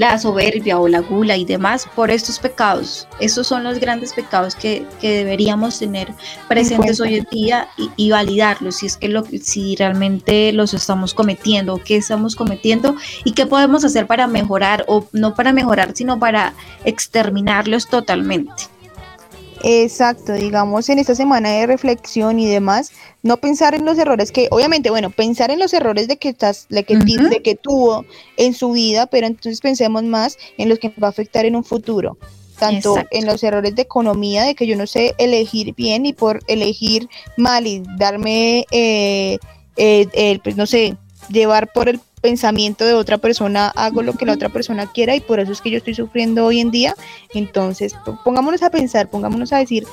la 0.00 0.18
soberbia 0.18 0.78
o 0.78 0.88
la 0.88 1.00
gula 1.00 1.36
y 1.36 1.44
demás 1.44 1.86
por 1.94 2.10
estos 2.10 2.38
pecados. 2.38 3.06
Estos 3.18 3.46
son 3.46 3.64
los 3.64 3.78
grandes 3.78 4.14
pecados 4.14 4.54
que, 4.54 4.86
deberíamos 5.00 5.78
tener 5.78 6.08
presentes 6.48 7.00
hoy 7.00 7.16
en 7.16 7.26
día 7.30 7.68
y, 7.96 8.10
validarlos 8.10 8.76
si 8.76 8.86
es 8.86 8.96
que 8.96 9.08
lo, 9.08 9.24
si 9.42 9.76
realmente 9.76 10.52
los 10.52 10.72
estamos 10.74 11.12
cometiendo, 11.12 11.80
qué 11.84 11.96
estamos 11.96 12.34
cometiendo 12.34 12.96
y 13.24 13.32
qué 13.32 13.44
podemos 13.44 13.84
hacer 13.84 14.06
para 14.06 14.26
mejorar 14.26 14.84
o 14.88 15.06
no 15.12 15.34
para 15.34 15.52
mejorar, 15.52 15.92
sino 15.94 16.18
para 16.18 16.54
exterminarlos 16.84 17.86
totalmente. 17.86 18.79
Exacto, 19.62 20.32
digamos 20.32 20.88
en 20.88 20.98
esta 20.98 21.14
semana 21.14 21.50
de 21.50 21.66
reflexión 21.66 22.38
y 22.38 22.46
demás, 22.46 22.92
no 23.22 23.36
pensar 23.36 23.74
en 23.74 23.84
los 23.84 23.98
errores 23.98 24.32
que, 24.32 24.48
obviamente, 24.50 24.90
bueno, 24.90 25.10
pensar 25.10 25.50
en 25.50 25.58
los 25.58 25.74
errores 25.74 26.08
de 26.08 26.16
que 26.16 26.30
estás, 26.30 26.66
de 26.70 26.84
que, 26.84 26.96
de 26.96 27.42
que 27.42 27.56
tuvo 27.56 28.04
en 28.36 28.54
su 28.54 28.72
vida, 28.72 29.06
pero 29.06 29.26
entonces 29.26 29.60
pensemos 29.60 30.02
más 30.04 30.38
en 30.56 30.68
los 30.68 30.78
que 30.78 30.92
va 31.02 31.08
a 31.08 31.10
afectar 31.10 31.44
en 31.44 31.56
un 31.56 31.64
futuro, 31.64 32.16
tanto 32.58 32.96
en 33.10 33.26
los 33.26 33.42
errores 33.42 33.74
de 33.74 33.82
economía, 33.82 34.44
de 34.44 34.54
que 34.54 34.66
yo 34.66 34.76
no 34.76 34.86
sé 34.86 35.14
elegir 35.18 35.74
bien 35.74 36.06
y 36.06 36.14
por 36.14 36.40
elegir 36.46 37.08
mal 37.36 37.66
y 37.66 37.82
darme, 37.98 38.64
eh, 38.70 39.38
eh, 39.76 40.06
el, 40.14 40.40
pues 40.40 40.56
no 40.56 40.66
sé, 40.66 40.96
llevar 41.28 41.70
por 41.72 41.88
el 41.88 42.00
pensamiento 42.20 42.84
de 42.84 42.94
otra 42.94 43.18
persona, 43.18 43.68
hago 43.68 44.02
lo 44.02 44.14
que 44.14 44.26
la 44.26 44.32
otra 44.32 44.48
persona 44.48 44.90
quiera 44.90 45.16
y 45.16 45.20
por 45.20 45.40
eso 45.40 45.52
es 45.52 45.60
que 45.60 45.70
yo 45.70 45.78
estoy 45.78 45.94
sufriendo 45.94 46.44
hoy 46.44 46.60
en 46.60 46.70
día. 46.70 46.94
Entonces, 47.34 47.94
pongámonos 48.24 48.62
a 48.62 48.70
pensar, 48.70 49.08
pongámonos 49.08 49.52
a 49.52 49.58
decir, 49.58 49.86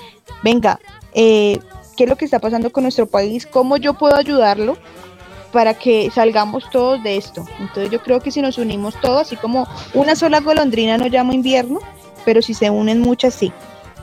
venga, 0.43 0.79
eh, 1.13 1.59
¿qué 1.95 2.03
es 2.03 2.09
lo 2.09 2.15
que 2.15 2.25
está 2.25 2.39
pasando 2.39 2.71
con 2.71 2.83
nuestro 2.83 3.07
país? 3.07 3.45
¿Cómo 3.45 3.77
yo 3.77 3.93
puedo 3.93 4.15
ayudarlo? 4.15 4.77
para 5.51 5.73
que 5.73 6.11
salgamos 6.11 6.69
todos 6.71 7.01
de 7.03 7.17
esto. 7.17 7.45
Entonces 7.59 7.89
yo 7.89 8.03
creo 8.03 8.19
que 8.19 8.31
si 8.31 8.41
nos 8.41 8.57
unimos 8.57 8.99
todos, 9.01 9.21
así 9.21 9.37
como 9.37 9.65
una 9.93 10.15
sola 10.15 10.41
golondrina 10.41 10.97
no 10.97 11.07
llama 11.07 11.33
invierno, 11.33 11.79
pero 12.25 12.41
si 12.41 12.53
se 12.53 12.69
unen 12.69 12.99
muchas 12.99 13.33
sí. 13.33 13.51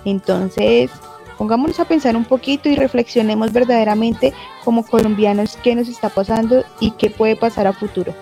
Entonces, 0.04 0.90
pongámonos 1.38 1.80
a 1.80 1.84
pensar 1.84 2.16
un 2.16 2.24
poquito 2.24 2.68
y 2.68 2.76
reflexionemos 2.76 3.52
verdaderamente 3.52 4.32
como 4.64 4.84
colombianos 4.84 5.58
qué 5.62 5.74
nos 5.74 5.88
está 5.88 6.08
pasando 6.08 6.64
y 6.80 6.92
qué 6.92 7.10
puede 7.10 7.36
pasar 7.36 7.66
a 7.66 7.72
futuro. 7.72 8.14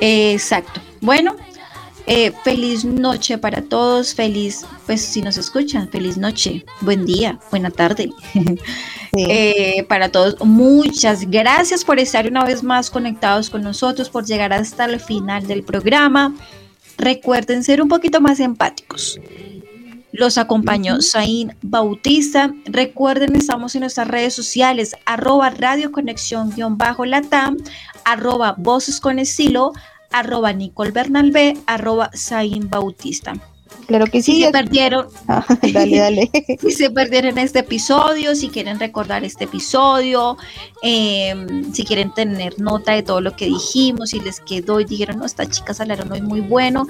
Exacto. 0.00 0.80
Bueno, 1.00 1.36
Eh, 2.10 2.32
feliz 2.42 2.86
noche 2.86 3.36
para 3.36 3.60
todos, 3.60 4.14
feliz, 4.14 4.64
pues 4.86 5.02
si 5.02 5.20
nos 5.20 5.36
escuchan, 5.36 5.90
feliz 5.90 6.16
noche, 6.16 6.64
buen 6.80 7.04
día, 7.04 7.38
buena 7.50 7.70
tarde. 7.70 8.10
Eh, 9.16 9.86
para 9.88 10.10
todos, 10.10 10.36
muchas 10.44 11.30
gracias 11.30 11.82
por 11.82 11.98
estar 11.98 12.28
una 12.28 12.44
vez 12.44 12.62
más 12.62 12.90
conectados 12.90 13.48
con 13.48 13.62
nosotros, 13.62 14.10
por 14.10 14.26
llegar 14.26 14.52
hasta 14.52 14.84
el 14.84 15.00
final 15.00 15.46
del 15.46 15.62
programa. 15.62 16.34
Recuerden 16.98 17.64
ser 17.64 17.80
un 17.80 17.88
poquito 17.88 18.20
más 18.20 18.38
empáticos. 18.38 19.18
Los 20.18 20.36
acompañó 20.36 21.00
Zain 21.00 21.56
Bautista. 21.62 22.52
Recuerden, 22.64 23.36
estamos 23.36 23.76
en 23.76 23.82
nuestras 23.82 24.08
redes 24.08 24.34
sociales, 24.34 24.96
arroba 25.06 25.48
Radio 25.50 25.92
Conexión-Latam, 25.92 27.56
arroba 28.04 28.56
Voces 28.58 28.98
con 28.98 29.20
Estilo, 29.20 29.74
arroba 30.10 30.52
Nicole 30.52 30.90
Bernalbe, 30.90 31.56
arroba 31.68 32.10
Zain 32.16 32.68
Bautista. 32.68 33.34
Claro 33.88 34.06
que 34.06 34.22
sí. 34.22 34.28
Si 34.38 34.44
se 34.44 34.52
perdieron, 34.52 35.06
ah, 35.28 35.44
dale, 35.72 35.98
dale. 35.98 36.30
si 36.60 36.70
se 36.72 36.90
perdieron 36.90 37.38
este 37.38 37.60
episodio, 37.60 38.34
si 38.34 38.48
quieren 38.50 38.78
recordar 38.78 39.24
este 39.24 39.44
episodio, 39.44 40.36
em, 40.82 41.72
si 41.72 41.84
quieren 41.84 42.12
tener 42.12 42.60
nota 42.60 42.92
de 42.92 43.02
todo 43.02 43.20
lo 43.22 43.34
que 43.34 43.46
dijimos, 43.46 44.10
si 44.10 44.20
les 44.20 44.40
quedó 44.40 44.80
y 44.80 44.84
dijeron, 44.84 45.18
no, 45.18 45.24
estas 45.24 45.48
chicas 45.48 45.80
hablaron 45.80 46.12
hoy 46.12 46.20
muy 46.20 46.40
bueno, 46.40 46.86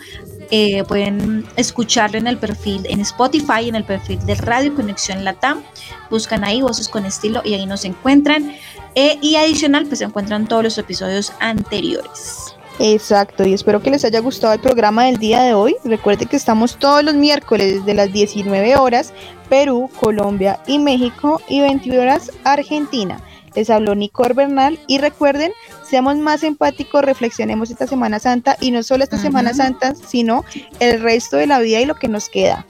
eh, 0.51 0.83
pueden 0.85 1.47
escucharlo 1.57 2.19
en 2.19 2.27
el 2.27 2.37
perfil, 2.37 2.85
en 2.89 3.01
Spotify, 3.01 3.69
en 3.69 3.77
el 3.77 3.85
perfil 3.85 4.19
de 4.27 4.35
Radio 4.35 4.75
Conexión 4.75 5.25
Latam. 5.25 5.63
Buscan 6.11 6.43
ahí 6.43 6.61
Voces 6.61 6.89
con 6.89 7.07
Estilo 7.07 7.43
y 7.45 7.55
ahí 7.55 7.67
nos 7.67 7.85
encuentran. 7.85 8.53
Eh, 8.97 9.19
y 9.23 9.37
adicional, 9.37 9.87
pues 9.87 10.01
se 10.01 10.05
encuentran 10.05 10.49
todos 10.49 10.65
los 10.65 10.79
episodios 10.79 11.33
anteriores. 11.39 12.58
Exacto, 12.79 13.45
y 13.45 13.55
espero 13.55 13.83
que 13.83 13.91
les 13.91 14.05
haya 14.05 14.21
gustado 14.21 14.53
el 14.53 14.61
programa 14.61 15.05
del 15.05 15.19
día 15.19 15.43
de 15.43 15.53
hoy. 15.53 15.75
Recuerden 15.85 16.29
que 16.29 16.37
estamos 16.37 16.77
todos 16.77 17.03
los 17.03 17.15
miércoles 17.15 17.85
de 17.85 17.95
las 17.95 18.13
19 18.13 18.77
horas, 18.77 19.13
Perú, 19.49 19.91
Colombia 20.01 20.61
y 20.67 20.79
México, 20.79 21.41
y 21.49 21.61
21 21.61 22.01
horas 22.01 22.31
Argentina. 22.45 23.21
Les 23.55 23.71
habló 23.71 23.97
Nicor 23.97 24.35
Bernal 24.35 24.79
y 24.87 24.99
recuerden, 24.99 25.53
seamos 25.83 26.17
más 26.19 26.45
empáticos, 26.45 27.03
reflexionemos 27.03 27.71
esta 27.71 27.89
Semana 27.89 28.21
Santa 28.21 28.57
y 28.61 28.71
no 28.71 28.85
solo 28.85 29.03
esta 29.03 29.19
Semana 29.19 29.55
Santa, 29.55 29.95
sino 29.97 30.45
el 30.79 31.01
resto 31.01 31.37
de 31.37 31.49
la 31.49 31.59
vida 31.59 31.81
y 31.81 31.87
lo 31.87 31.97
que 31.97 32.07
nos 32.07 32.29
queda. 32.29 32.65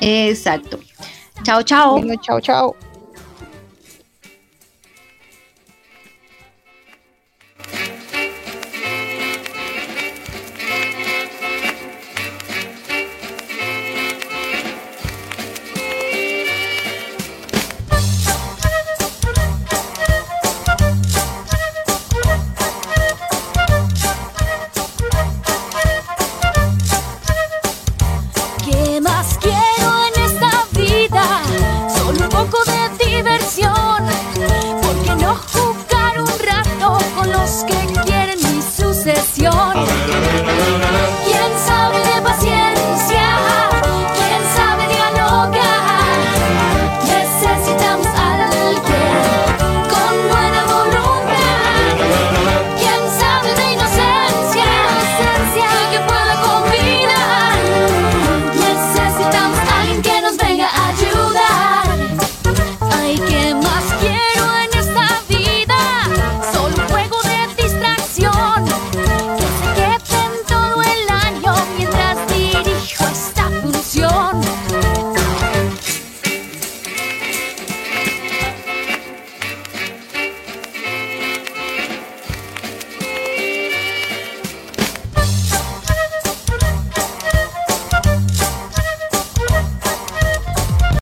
Exacto. 0.00 0.78
Chao, 1.42 1.62
chao. 1.62 1.98
Bueno, 1.98 2.14
chao, 2.22 2.40
chao. 2.40 2.76